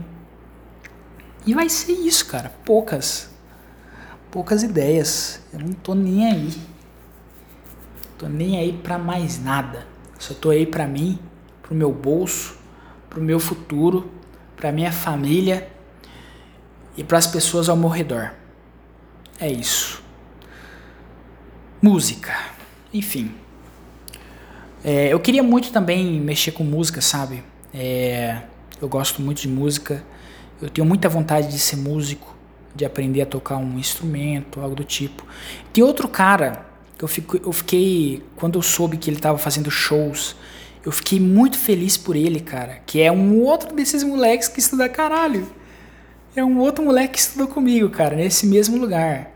E 1.45 1.53
vai 1.53 1.69
ser 1.69 1.93
isso, 1.93 2.25
cara. 2.27 2.51
Poucas. 2.63 3.29
Poucas 4.29 4.63
ideias. 4.63 5.41
Eu 5.51 5.59
não 5.59 5.73
tô 5.73 5.93
nem 5.93 6.25
aí. 6.25 6.53
Tô 8.17 8.27
nem 8.27 8.57
aí 8.57 8.73
para 8.73 8.97
mais 8.97 9.43
nada. 9.43 9.87
Só 10.19 10.33
tô 10.33 10.51
aí 10.51 10.65
para 10.65 10.87
mim, 10.87 11.17
pro 11.63 11.73
meu 11.73 11.91
bolso, 11.91 12.55
pro 13.09 13.19
meu 13.19 13.39
futuro, 13.39 14.11
pra 14.55 14.71
minha 14.71 14.91
família 14.91 15.67
e 16.95 17.03
para 17.03 17.17
as 17.17 17.25
pessoas 17.25 17.67
ao 17.67 17.75
meu 17.75 17.89
redor. 17.89 18.31
É 19.39 19.51
isso. 19.51 20.03
Música. 21.81 22.31
Enfim. 22.93 23.33
É, 24.83 25.11
eu 25.11 25.19
queria 25.19 25.41
muito 25.41 25.71
também 25.71 26.19
mexer 26.21 26.51
com 26.51 26.63
música, 26.63 27.01
sabe? 27.01 27.43
É, 27.73 28.43
eu 28.79 28.87
gosto 28.87 29.21
muito 29.21 29.41
de 29.41 29.47
música. 29.47 30.03
Eu 30.61 30.69
tenho 30.69 30.87
muita 30.87 31.09
vontade 31.09 31.47
de 31.47 31.59
ser 31.59 31.77
músico, 31.77 32.35
de 32.75 32.85
aprender 32.85 33.21
a 33.21 33.25
tocar 33.25 33.57
um 33.57 33.77
instrumento, 33.79 34.61
algo 34.61 34.75
do 34.75 34.83
tipo. 34.83 35.25
Tem 35.73 35.83
outro 35.83 36.07
cara 36.07 36.71
eu, 37.01 37.07
fico, 37.07 37.37
eu 37.43 37.51
fiquei, 37.51 38.23
quando 38.35 38.59
eu 38.59 38.61
soube 38.61 38.95
que 38.95 39.09
ele 39.09 39.17
estava 39.17 39.37
fazendo 39.37 39.71
shows, 39.71 40.35
eu 40.85 40.91
fiquei 40.91 41.19
muito 41.19 41.57
feliz 41.57 41.97
por 41.97 42.15
ele, 42.15 42.39
cara. 42.39 42.79
Que 42.85 43.01
é 43.01 43.11
um 43.11 43.39
outro 43.41 43.75
desses 43.75 44.03
moleques 44.03 44.47
que 44.47 44.59
estuda 44.59 44.87
caralho. 44.87 45.47
É 46.35 46.43
um 46.43 46.59
outro 46.59 46.85
moleque 46.85 47.13
que 47.13 47.19
estudou 47.19 47.47
comigo, 47.47 47.89
cara, 47.89 48.15
nesse 48.15 48.45
mesmo 48.45 48.77
lugar. 48.77 49.31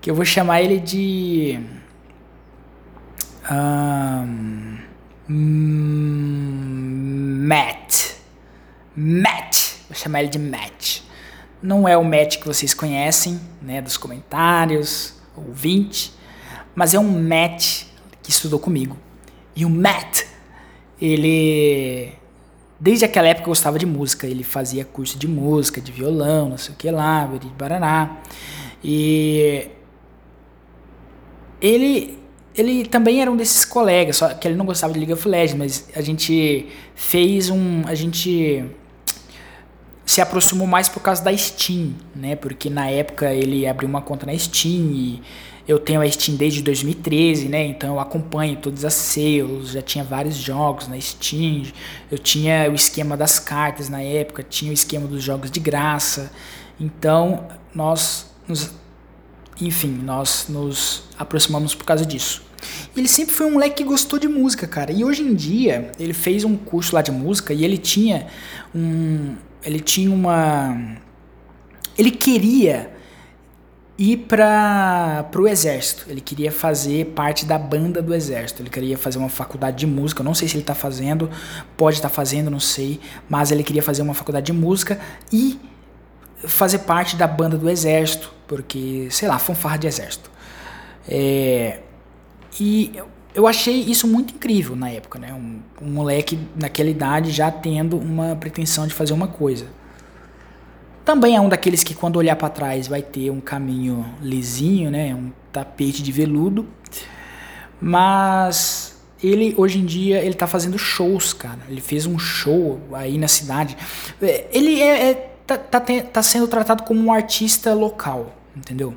Que 0.00 0.10
eu 0.10 0.14
vou 0.14 0.24
chamar 0.24 0.62
ele 0.62 0.80
de. 0.80 1.60
Um, 3.50 4.78
Matt. 7.46 8.14
Matt. 8.96 9.69
Vou 9.90 9.98
chamar 9.98 10.20
ele 10.20 10.30
de 10.30 10.38
Matt. 10.38 11.00
Não 11.62 11.86
é 11.86 11.98
o 11.98 12.04
Matt 12.04 12.38
que 12.38 12.46
vocês 12.46 12.72
conhecem, 12.72 13.38
né, 13.60 13.82
dos 13.82 13.98
comentários, 13.98 15.14
ouvinte 15.36 16.18
mas 16.74 16.94
é 16.94 16.98
um 16.98 17.28
Matt 17.28 17.84
que 18.22 18.30
estudou 18.30 18.58
comigo. 18.58 18.96
E 19.54 19.64
o 19.64 19.70
Matt, 19.70 20.22
ele 21.00 22.12
desde 22.78 23.04
aquela 23.04 23.28
época 23.28 23.46
gostava 23.46 23.78
de 23.78 23.84
música, 23.84 24.26
ele 24.26 24.42
fazia 24.42 24.84
curso 24.84 25.18
de 25.18 25.28
música, 25.28 25.80
de 25.80 25.92
violão, 25.92 26.48
não 26.48 26.56
sei 26.56 26.72
o 26.72 26.76
que 26.78 26.90
lá, 26.90 27.26
de 27.26 27.48
Baraná. 27.48 28.16
E 28.82 29.68
ele 31.60 32.18
ele 32.54 32.84
também 32.84 33.20
era 33.22 33.30
um 33.30 33.36
desses 33.36 33.64
colegas, 33.64 34.16
só 34.16 34.28
que 34.34 34.48
ele 34.48 34.56
não 34.56 34.66
gostava 34.66 34.92
de 34.92 34.98
League 34.98 35.12
of 35.12 35.28
Legends, 35.28 35.54
mas 35.54 35.88
a 35.94 36.00
gente 36.00 36.66
fez 36.94 37.48
um, 37.48 37.82
a 37.86 37.94
gente 37.94 38.64
se 40.10 40.20
aproximou 40.20 40.66
mais 40.66 40.88
por 40.88 41.00
causa 41.00 41.22
da 41.22 41.36
Steam, 41.36 41.94
né? 42.16 42.34
Porque 42.34 42.68
na 42.68 42.90
época 42.90 43.32
ele 43.32 43.64
abriu 43.64 43.88
uma 43.88 44.02
conta 44.02 44.26
na 44.26 44.36
Steam 44.36 44.90
e 44.92 45.22
eu 45.68 45.78
tenho 45.78 46.00
a 46.00 46.10
Steam 46.10 46.36
desde 46.36 46.62
2013, 46.62 47.48
né? 47.48 47.64
Então 47.64 47.94
eu 47.94 48.00
acompanho 48.00 48.56
todas 48.56 48.84
as 48.84 48.94
sales, 48.94 49.68
já 49.68 49.80
tinha 49.80 50.02
vários 50.02 50.34
jogos 50.34 50.88
na 50.88 51.00
Steam. 51.00 51.62
Eu 52.10 52.18
tinha 52.18 52.68
o 52.68 52.74
esquema 52.74 53.16
das 53.16 53.38
cartas 53.38 53.88
na 53.88 54.02
época, 54.02 54.42
tinha 54.42 54.72
o 54.72 54.74
esquema 54.74 55.06
dos 55.06 55.22
jogos 55.22 55.48
de 55.48 55.60
graça. 55.60 56.32
Então 56.80 57.46
nós 57.72 58.26
nos, 58.48 58.72
enfim, 59.60 59.92
nós 59.92 60.46
nos 60.48 61.04
aproximamos 61.16 61.72
por 61.72 61.84
causa 61.84 62.04
disso. 62.04 62.42
Ele 62.96 63.06
sempre 63.06 63.32
foi 63.32 63.46
um 63.46 63.52
moleque 63.52 63.76
que 63.76 63.84
gostou 63.84 64.18
de 64.18 64.26
música, 64.26 64.66
cara. 64.66 64.90
E 64.90 65.04
hoje 65.04 65.22
em 65.22 65.36
dia, 65.36 65.92
ele 66.00 66.12
fez 66.12 66.42
um 66.42 66.56
curso 66.56 66.96
lá 66.96 67.00
de 67.00 67.12
música 67.12 67.54
e 67.54 67.64
ele 67.64 67.78
tinha 67.78 68.26
um 68.74 69.36
ele 69.62 69.80
tinha 69.80 70.10
uma 70.10 70.96
ele 71.96 72.10
queria 72.10 72.90
ir 74.00 74.16
para 74.16 75.28
o 75.36 75.46
exército. 75.46 76.06
Ele 76.08 76.22
queria 76.22 76.50
fazer 76.50 77.06
parte 77.08 77.44
da 77.44 77.58
banda 77.58 78.00
do 78.00 78.14
exército. 78.14 78.62
Ele 78.62 78.70
queria 78.70 78.96
fazer 78.96 79.18
uma 79.18 79.28
faculdade 79.28 79.76
de 79.76 79.86
música. 79.86 80.22
Não 80.22 80.32
sei 80.32 80.48
se 80.48 80.54
ele 80.54 80.62
está 80.62 80.74
fazendo, 80.74 81.28
pode 81.76 81.96
estar 81.96 82.08
tá 82.08 82.14
fazendo, 82.14 82.50
não 82.50 82.58
sei. 82.58 82.98
Mas 83.28 83.50
ele 83.50 83.62
queria 83.62 83.82
fazer 83.82 84.00
uma 84.00 84.14
faculdade 84.14 84.46
de 84.46 84.54
música 84.54 84.98
e 85.30 85.60
fazer 86.46 86.78
parte 86.80 87.16
da 87.16 87.26
banda 87.26 87.58
do 87.58 87.68
exército, 87.68 88.32
porque 88.48 89.08
sei 89.10 89.28
lá, 89.28 89.38
fanfarra 89.38 89.76
de 89.76 89.86
exército. 89.86 90.30
É, 91.06 91.80
e 92.58 92.94
eu 93.34 93.46
achei 93.46 93.80
isso 93.80 94.06
muito 94.08 94.34
incrível 94.34 94.74
na 94.74 94.90
época, 94.90 95.18
né? 95.18 95.32
Um, 95.32 95.60
um 95.80 95.90
moleque 95.90 96.38
naquela 96.56 96.90
idade 96.90 97.30
já 97.30 97.50
tendo 97.50 97.96
uma 97.96 98.34
pretensão 98.36 98.86
de 98.86 98.94
fazer 98.94 99.12
uma 99.12 99.28
coisa. 99.28 99.66
Também 101.04 101.36
é 101.36 101.40
um 101.40 101.48
daqueles 101.48 101.82
que 101.82 101.94
quando 101.94 102.16
olhar 102.16 102.36
para 102.36 102.48
trás 102.48 102.86
vai 102.86 103.02
ter 103.02 103.30
um 103.30 103.40
caminho 103.40 104.04
lisinho, 104.20 104.90
né? 104.90 105.14
Um 105.14 105.32
tapete 105.52 106.02
de 106.02 106.12
veludo. 106.12 106.66
Mas 107.80 109.00
ele 109.22 109.54
hoje 109.56 109.78
em 109.78 109.86
dia 109.86 110.22
ele 110.22 110.34
tá 110.34 110.46
fazendo 110.46 110.78
shows, 110.78 111.32
cara. 111.32 111.60
Ele 111.68 111.80
fez 111.80 112.06
um 112.06 112.18
show 112.18 112.80
aí 112.92 113.16
na 113.16 113.28
cidade. 113.28 113.76
É, 114.20 114.48
ele 114.52 114.80
é, 114.80 115.10
é 115.10 115.14
tá, 115.46 115.56
tá, 115.56 115.80
tá 115.80 116.22
sendo 116.22 116.46
tratado 116.48 116.82
como 116.82 117.00
um 117.00 117.12
artista 117.12 117.74
local, 117.74 118.34
entendeu? 118.56 118.94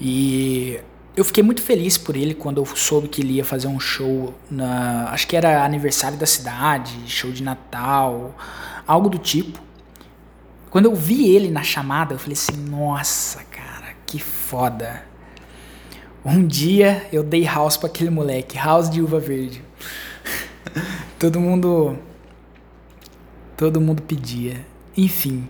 E 0.00 0.80
eu 1.14 1.24
fiquei 1.24 1.42
muito 1.42 1.60
feliz 1.60 1.98
por 1.98 2.16
ele 2.16 2.34
quando 2.34 2.58
eu 2.58 2.66
soube 2.66 3.06
que 3.06 3.20
ele 3.20 3.34
ia 3.34 3.44
fazer 3.44 3.68
um 3.68 3.78
show 3.78 4.34
na. 4.50 5.10
Acho 5.10 5.26
que 5.26 5.36
era 5.36 5.64
aniversário 5.64 6.16
da 6.16 6.26
cidade, 6.26 6.92
show 7.06 7.30
de 7.30 7.42
Natal, 7.42 8.34
algo 8.86 9.10
do 9.10 9.18
tipo. 9.18 9.60
Quando 10.70 10.86
eu 10.86 10.94
vi 10.94 11.28
ele 11.34 11.50
na 11.50 11.62
chamada, 11.62 12.14
eu 12.14 12.18
falei 12.18 12.32
assim: 12.32 12.56
nossa, 12.68 13.44
cara, 13.44 13.94
que 14.06 14.18
foda. 14.18 15.04
Um 16.24 16.46
dia 16.46 17.06
eu 17.12 17.22
dei 17.22 17.44
house 17.44 17.76
para 17.76 17.88
aquele 17.88 18.08
moleque, 18.08 18.56
house 18.56 18.88
de 18.88 19.02
uva 19.02 19.20
verde. 19.20 19.62
todo 21.18 21.38
mundo. 21.38 21.98
Todo 23.54 23.80
mundo 23.80 24.00
pedia. 24.02 24.64
Enfim. 24.96 25.48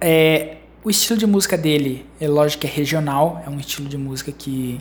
É, 0.00 0.58
o 0.84 0.90
estilo 0.90 1.18
de 1.18 1.26
música 1.26 1.56
dele 1.56 2.06
é 2.20 2.28
lógico 2.28 2.60
que 2.60 2.66
é 2.66 2.70
regional, 2.70 3.42
é 3.46 3.48
um 3.48 3.58
estilo 3.58 3.88
de 3.88 3.96
música 3.96 4.30
que. 4.30 4.78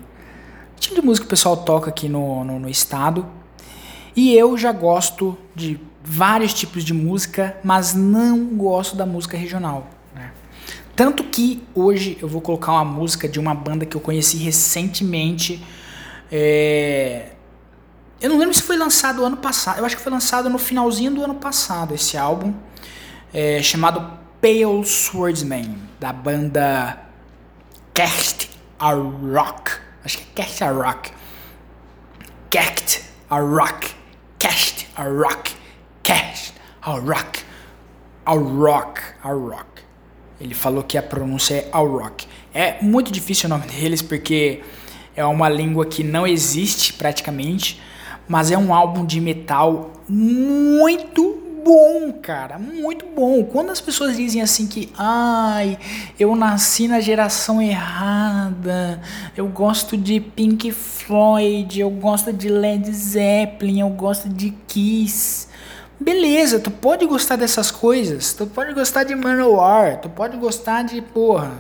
Estilo 0.75 0.99
de 0.99 1.05
música 1.07 1.25
que 1.25 1.27
o 1.27 1.29
pessoal 1.29 1.55
toca 1.55 1.89
aqui 1.89 2.09
no, 2.09 2.43
no, 2.43 2.59
no 2.59 2.69
estado. 2.69 3.25
E 4.13 4.35
eu 4.35 4.57
já 4.57 4.73
gosto 4.73 5.37
de 5.55 5.79
vários 6.03 6.53
tipos 6.53 6.83
de 6.83 6.93
música, 6.93 7.57
mas 7.63 7.93
não 7.93 8.47
gosto 8.47 8.97
da 8.97 9.05
música 9.05 9.37
regional. 9.37 9.87
Né? 10.13 10.33
Tanto 10.93 11.23
que 11.23 11.63
hoje 11.73 12.17
eu 12.21 12.27
vou 12.27 12.41
colocar 12.41 12.73
uma 12.73 12.83
música 12.83 13.29
de 13.29 13.39
uma 13.39 13.55
banda 13.55 13.85
que 13.85 13.95
eu 13.95 14.01
conheci 14.01 14.35
recentemente. 14.37 15.63
É... 16.29 17.29
Eu 18.19 18.29
não 18.29 18.37
lembro 18.37 18.53
se 18.53 18.61
foi 18.61 18.75
lançado 18.75 19.23
ano 19.23 19.37
passado. 19.37 19.79
Eu 19.79 19.85
acho 19.85 19.95
que 19.95 20.01
foi 20.01 20.11
lançado 20.11 20.49
no 20.49 20.57
finalzinho 20.57 21.11
do 21.11 21.23
ano 21.23 21.35
passado 21.35 21.95
esse 21.95 22.17
álbum. 22.17 22.53
É, 23.33 23.63
chamado 23.63 24.22
Pale 24.43 24.83
Swordsman, 24.83 25.73
da 26.01 26.11
banda 26.11 26.99
Cast 27.93 28.49
a 28.77 28.91
Rock. 28.91 29.71
Acho 30.03 30.17
que 30.17 30.23
é 30.23 30.43
Cast 30.43 30.63
a 30.65 30.69
Rock. 30.69 31.11
Cast 32.49 33.01
a 33.29 33.39
Rock. 33.39 33.95
Cast 34.37 34.87
a 34.97 35.03
Rock. 35.03 35.55
Cast 36.03 36.53
a 36.81 36.91
Rock. 36.91 37.39
A 38.25 38.33
Rock. 38.33 39.01
A 39.23 39.29
Rock. 39.29 39.81
Ele 40.41 40.53
falou 40.53 40.83
que 40.83 40.97
a 40.97 41.03
pronúncia 41.03 41.55
é 41.55 41.69
Al 41.71 41.87
Rock. 41.87 42.27
É 42.53 42.81
muito 42.81 43.13
difícil 43.13 43.47
o 43.47 43.49
nome 43.49 43.67
deles 43.67 44.01
porque 44.01 44.61
é 45.15 45.23
uma 45.23 45.47
língua 45.47 45.85
que 45.85 46.03
não 46.03 46.27
existe 46.27 46.91
praticamente, 46.91 47.81
mas 48.27 48.51
é 48.51 48.57
um 48.57 48.73
álbum 48.73 49.05
de 49.05 49.21
metal 49.21 49.93
muito 50.09 51.42
bom, 51.63 52.11
cara, 52.21 52.59
muito 52.59 53.05
bom. 53.05 53.43
Quando 53.43 53.71
as 53.71 53.79
pessoas 53.79 54.17
dizem 54.17 54.41
assim 54.41 54.67
que, 54.67 54.91
ai, 54.97 55.77
eu 56.19 56.35
nasci 56.35 56.87
na 56.87 56.99
geração 56.99 57.61
errada, 57.61 59.01
eu 59.35 59.47
gosto 59.47 59.95
de 59.95 60.19
Pink 60.19 60.71
Floyd, 60.71 61.79
eu 61.79 61.89
gosto 61.89 62.33
de 62.33 62.49
Led 62.49 62.91
Zeppelin, 62.93 63.79
eu 63.79 63.89
gosto 63.89 64.27
de 64.27 64.51
Kiss. 64.67 65.47
Beleza, 65.99 66.59
tu 66.59 66.69
pode 66.69 67.05
gostar 67.05 67.37
dessas 67.37 67.71
coisas, 67.71 68.33
tu 68.33 68.45
pode 68.45 68.73
gostar 68.73 69.05
de 69.05 69.15
Manowar, 69.15 70.01
tu 70.01 70.09
pode 70.09 70.35
gostar 70.37 70.83
de, 70.83 71.01
porra, 71.01 71.53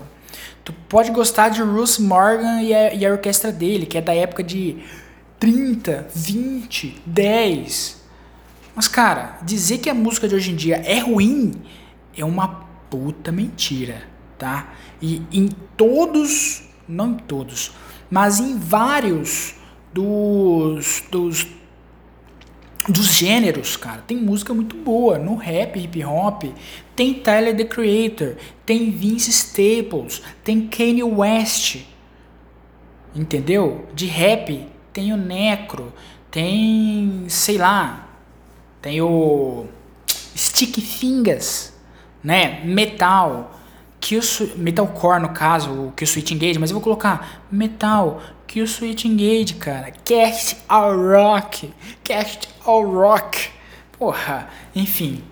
tu 0.65 0.73
pode 0.89 1.11
gostar 1.11 1.49
de 1.49 1.63
Bruce 1.63 2.01
Morgan 2.01 2.61
e 2.61 2.73
a, 2.73 2.93
e 2.93 3.05
a 3.05 3.11
orquestra 3.11 3.51
dele, 3.51 3.85
que 3.85 3.97
é 3.97 4.01
da 4.01 4.13
época 4.13 4.43
de 4.43 4.83
30, 5.39 6.07
20, 6.13 7.01
10, 7.05 8.02
mas, 8.75 8.87
cara, 8.87 9.37
dizer 9.43 9.77
que 9.77 9.89
a 9.89 9.93
música 9.93 10.27
de 10.27 10.35
hoje 10.35 10.51
em 10.51 10.55
dia 10.55 10.77
é 10.77 10.99
ruim 10.99 11.51
é 12.17 12.25
uma 12.25 12.47
puta 12.89 13.31
mentira, 13.31 14.03
tá? 14.37 14.73
E 15.01 15.21
em 15.31 15.49
todos, 15.77 16.63
não 16.87 17.11
em 17.11 17.17
todos, 17.17 17.71
mas 18.09 18.39
em 18.39 18.57
vários 18.57 19.55
dos, 19.93 21.03
dos, 21.11 21.47
dos 22.87 23.05
gêneros, 23.07 23.77
cara, 23.77 24.01
tem 24.01 24.17
música 24.17 24.53
muito 24.53 24.75
boa. 24.75 25.17
No 25.17 25.35
rap, 25.35 25.79
hip 25.79 26.03
hop, 26.03 26.43
tem 26.95 27.13
Tyler 27.13 27.55
the 27.55 27.65
Creator, 27.65 28.35
tem 28.65 28.89
Vince 28.91 29.29
Staples, 29.29 30.21
tem 30.43 30.67
Kanye 30.67 31.03
West. 31.03 31.81
Entendeu? 33.15 33.87
De 33.93 34.07
rap 34.07 34.67
tem 34.91 35.13
o 35.13 35.17
Necro, 35.17 35.93
tem, 36.31 37.25
sei 37.27 37.57
lá, 37.57 38.02
tem 38.83 39.01
o 39.01 39.65
Stick 40.35 40.81
Fingers, 40.81 41.71
né? 42.21 42.61
Metal, 42.65 43.57
Kill 44.01 44.21
Metalcore 44.57 45.21
no 45.21 45.29
caso, 45.29 45.71
o 45.71 45.91
Kill 45.93 46.05
Switch 46.05 46.31
Engage, 46.31 46.59
mas 46.59 46.69
eu 46.69 46.73
vou 46.73 46.83
colocar 46.83 47.45
Metal, 47.49 48.21
Kill 48.45 48.67
Switch 48.67 49.05
Engage, 49.05 49.53
cara. 49.53 49.89
Cast 50.03 50.57
All 50.67 50.97
Rock, 50.97 51.73
Cast 52.03 52.49
All 52.65 52.85
Rock. 52.85 53.51
Porra, 53.97 54.49
enfim. 54.75 55.23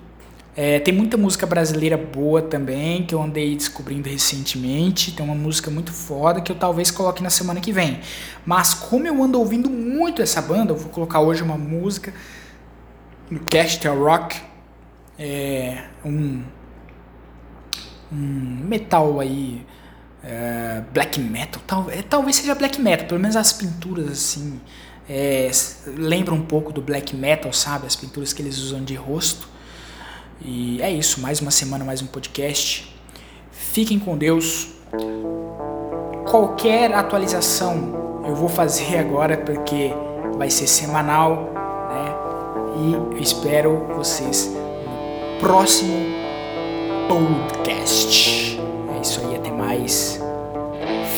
É, 0.55 0.79
tem 0.79 0.93
muita 0.93 1.17
música 1.17 1.45
brasileira 1.45 1.97
boa 1.97 2.41
também, 2.41 3.03
que 3.03 3.13
eu 3.13 3.21
andei 3.21 3.53
descobrindo 3.53 4.07
recentemente. 4.07 5.11
Tem 5.11 5.25
uma 5.25 5.35
música 5.35 5.69
muito 5.69 5.91
foda 5.91 6.39
que 6.39 6.53
eu 6.53 6.55
talvez 6.55 6.89
coloque 6.89 7.21
na 7.21 7.29
semana 7.29 7.59
que 7.59 7.73
vem. 7.73 7.99
Mas 8.45 8.73
como 8.73 9.05
eu 9.05 9.21
ando 9.21 9.37
ouvindo 9.37 9.69
muito 9.69 10.21
essa 10.21 10.41
banda, 10.41 10.71
eu 10.71 10.77
vou 10.77 10.89
colocar 10.89 11.19
hoje 11.19 11.43
uma 11.43 11.57
música 11.57 12.13
no 13.31 13.39
Castle 13.39 13.97
Rock, 13.97 14.35
é 15.17 15.85
um, 16.03 16.43
um 18.11 18.59
metal 18.65 19.21
aí, 19.21 19.65
é, 20.21 20.83
black 20.93 21.17
metal, 21.17 21.61
tal, 21.65 21.89
é, 21.89 22.01
talvez 22.01 22.35
seja 22.35 22.53
black 22.53 22.79
metal, 22.81 23.07
pelo 23.07 23.21
menos 23.21 23.37
as 23.37 23.53
pinturas 23.53 24.11
assim, 24.11 24.59
é, 25.09 25.49
lembram 25.87 26.35
um 26.35 26.45
pouco 26.45 26.73
do 26.73 26.81
black 26.81 27.15
metal, 27.15 27.53
sabe? 27.53 27.87
As 27.87 27.95
pinturas 27.95 28.33
que 28.33 28.41
eles 28.41 28.57
usam 28.59 28.83
de 28.83 28.95
rosto. 28.95 29.47
E 30.41 30.81
é 30.81 30.91
isso, 30.91 31.21
mais 31.21 31.39
uma 31.39 31.51
semana, 31.51 31.85
mais 31.85 32.01
um 32.01 32.07
podcast. 32.07 32.93
Fiquem 33.51 33.99
com 33.99 34.17
Deus. 34.17 34.69
Qualquer 36.29 36.93
atualização 36.93 38.23
eu 38.25 38.35
vou 38.35 38.49
fazer 38.49 38.97
agora 38.99 39.37
porque 39.37 39.91
vai 40.37 40.49
ser 40.49 40.67
semanal 40.67 41.60
e 42.75 42.93
eu 42.93 43.11
espero 43.17 43.85
vocês 43.95 44.47
no 44.47 45.39
próximo 45.39 46.05
podcast. 47.07 48.59
É 48.95 49.01
isso 49.01 49.21
aí, 49.25 49.35
até 49.35 49.51
mais. 49.51 50.19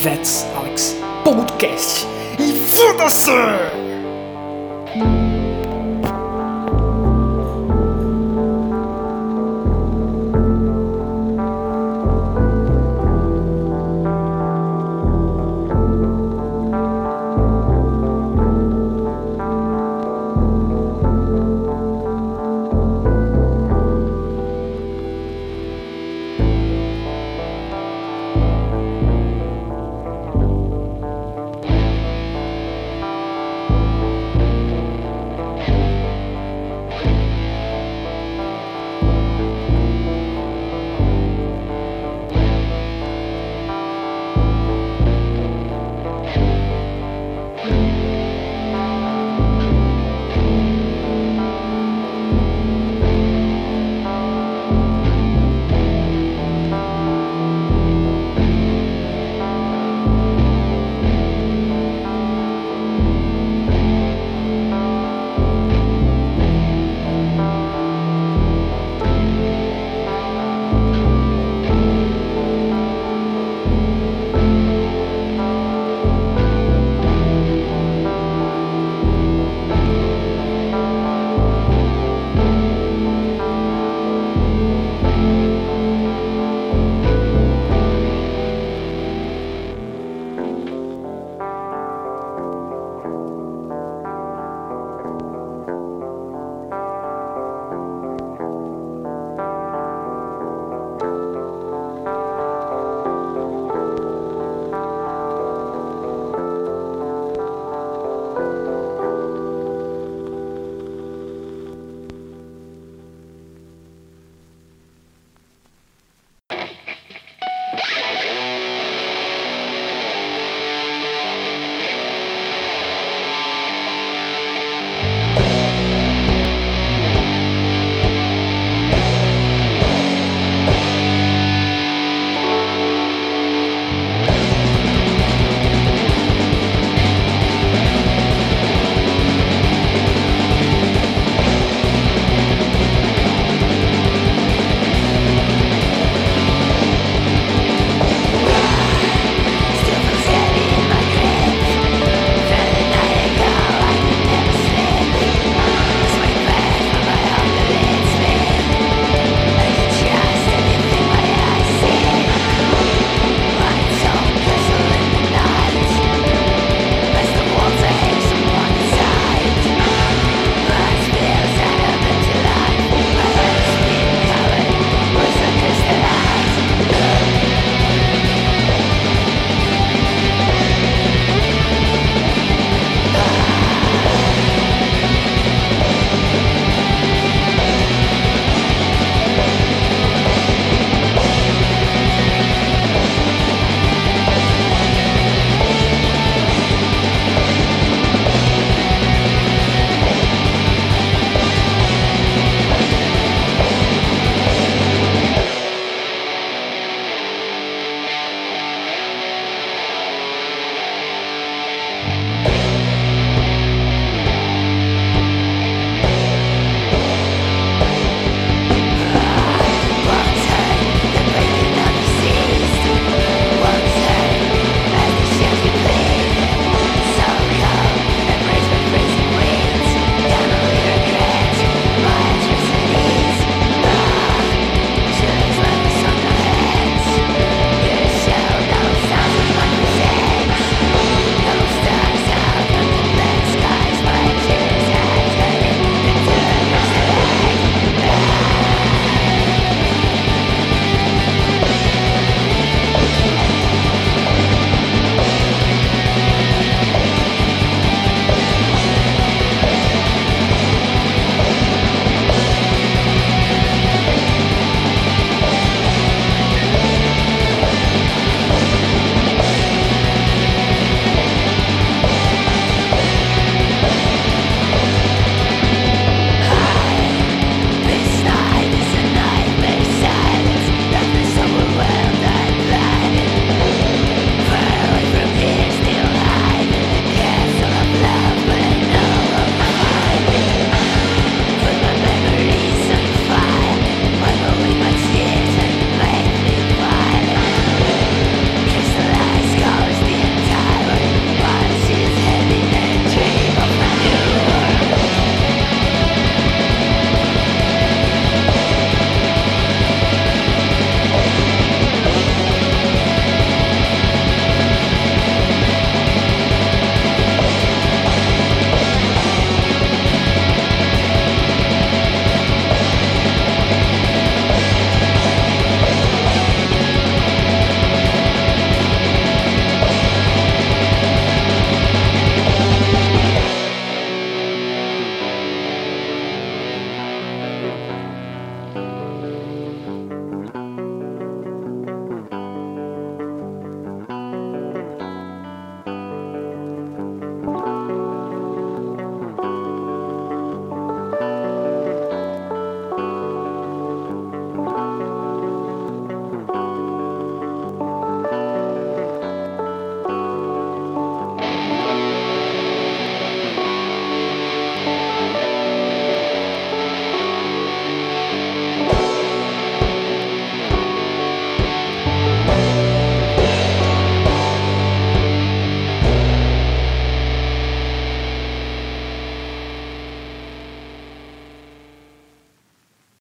That's 0.04 0.45
Alex 0.56 0.95
Podcast. 1.24 2.06
E 2.39 2.51
foda-se! 2.54 3.82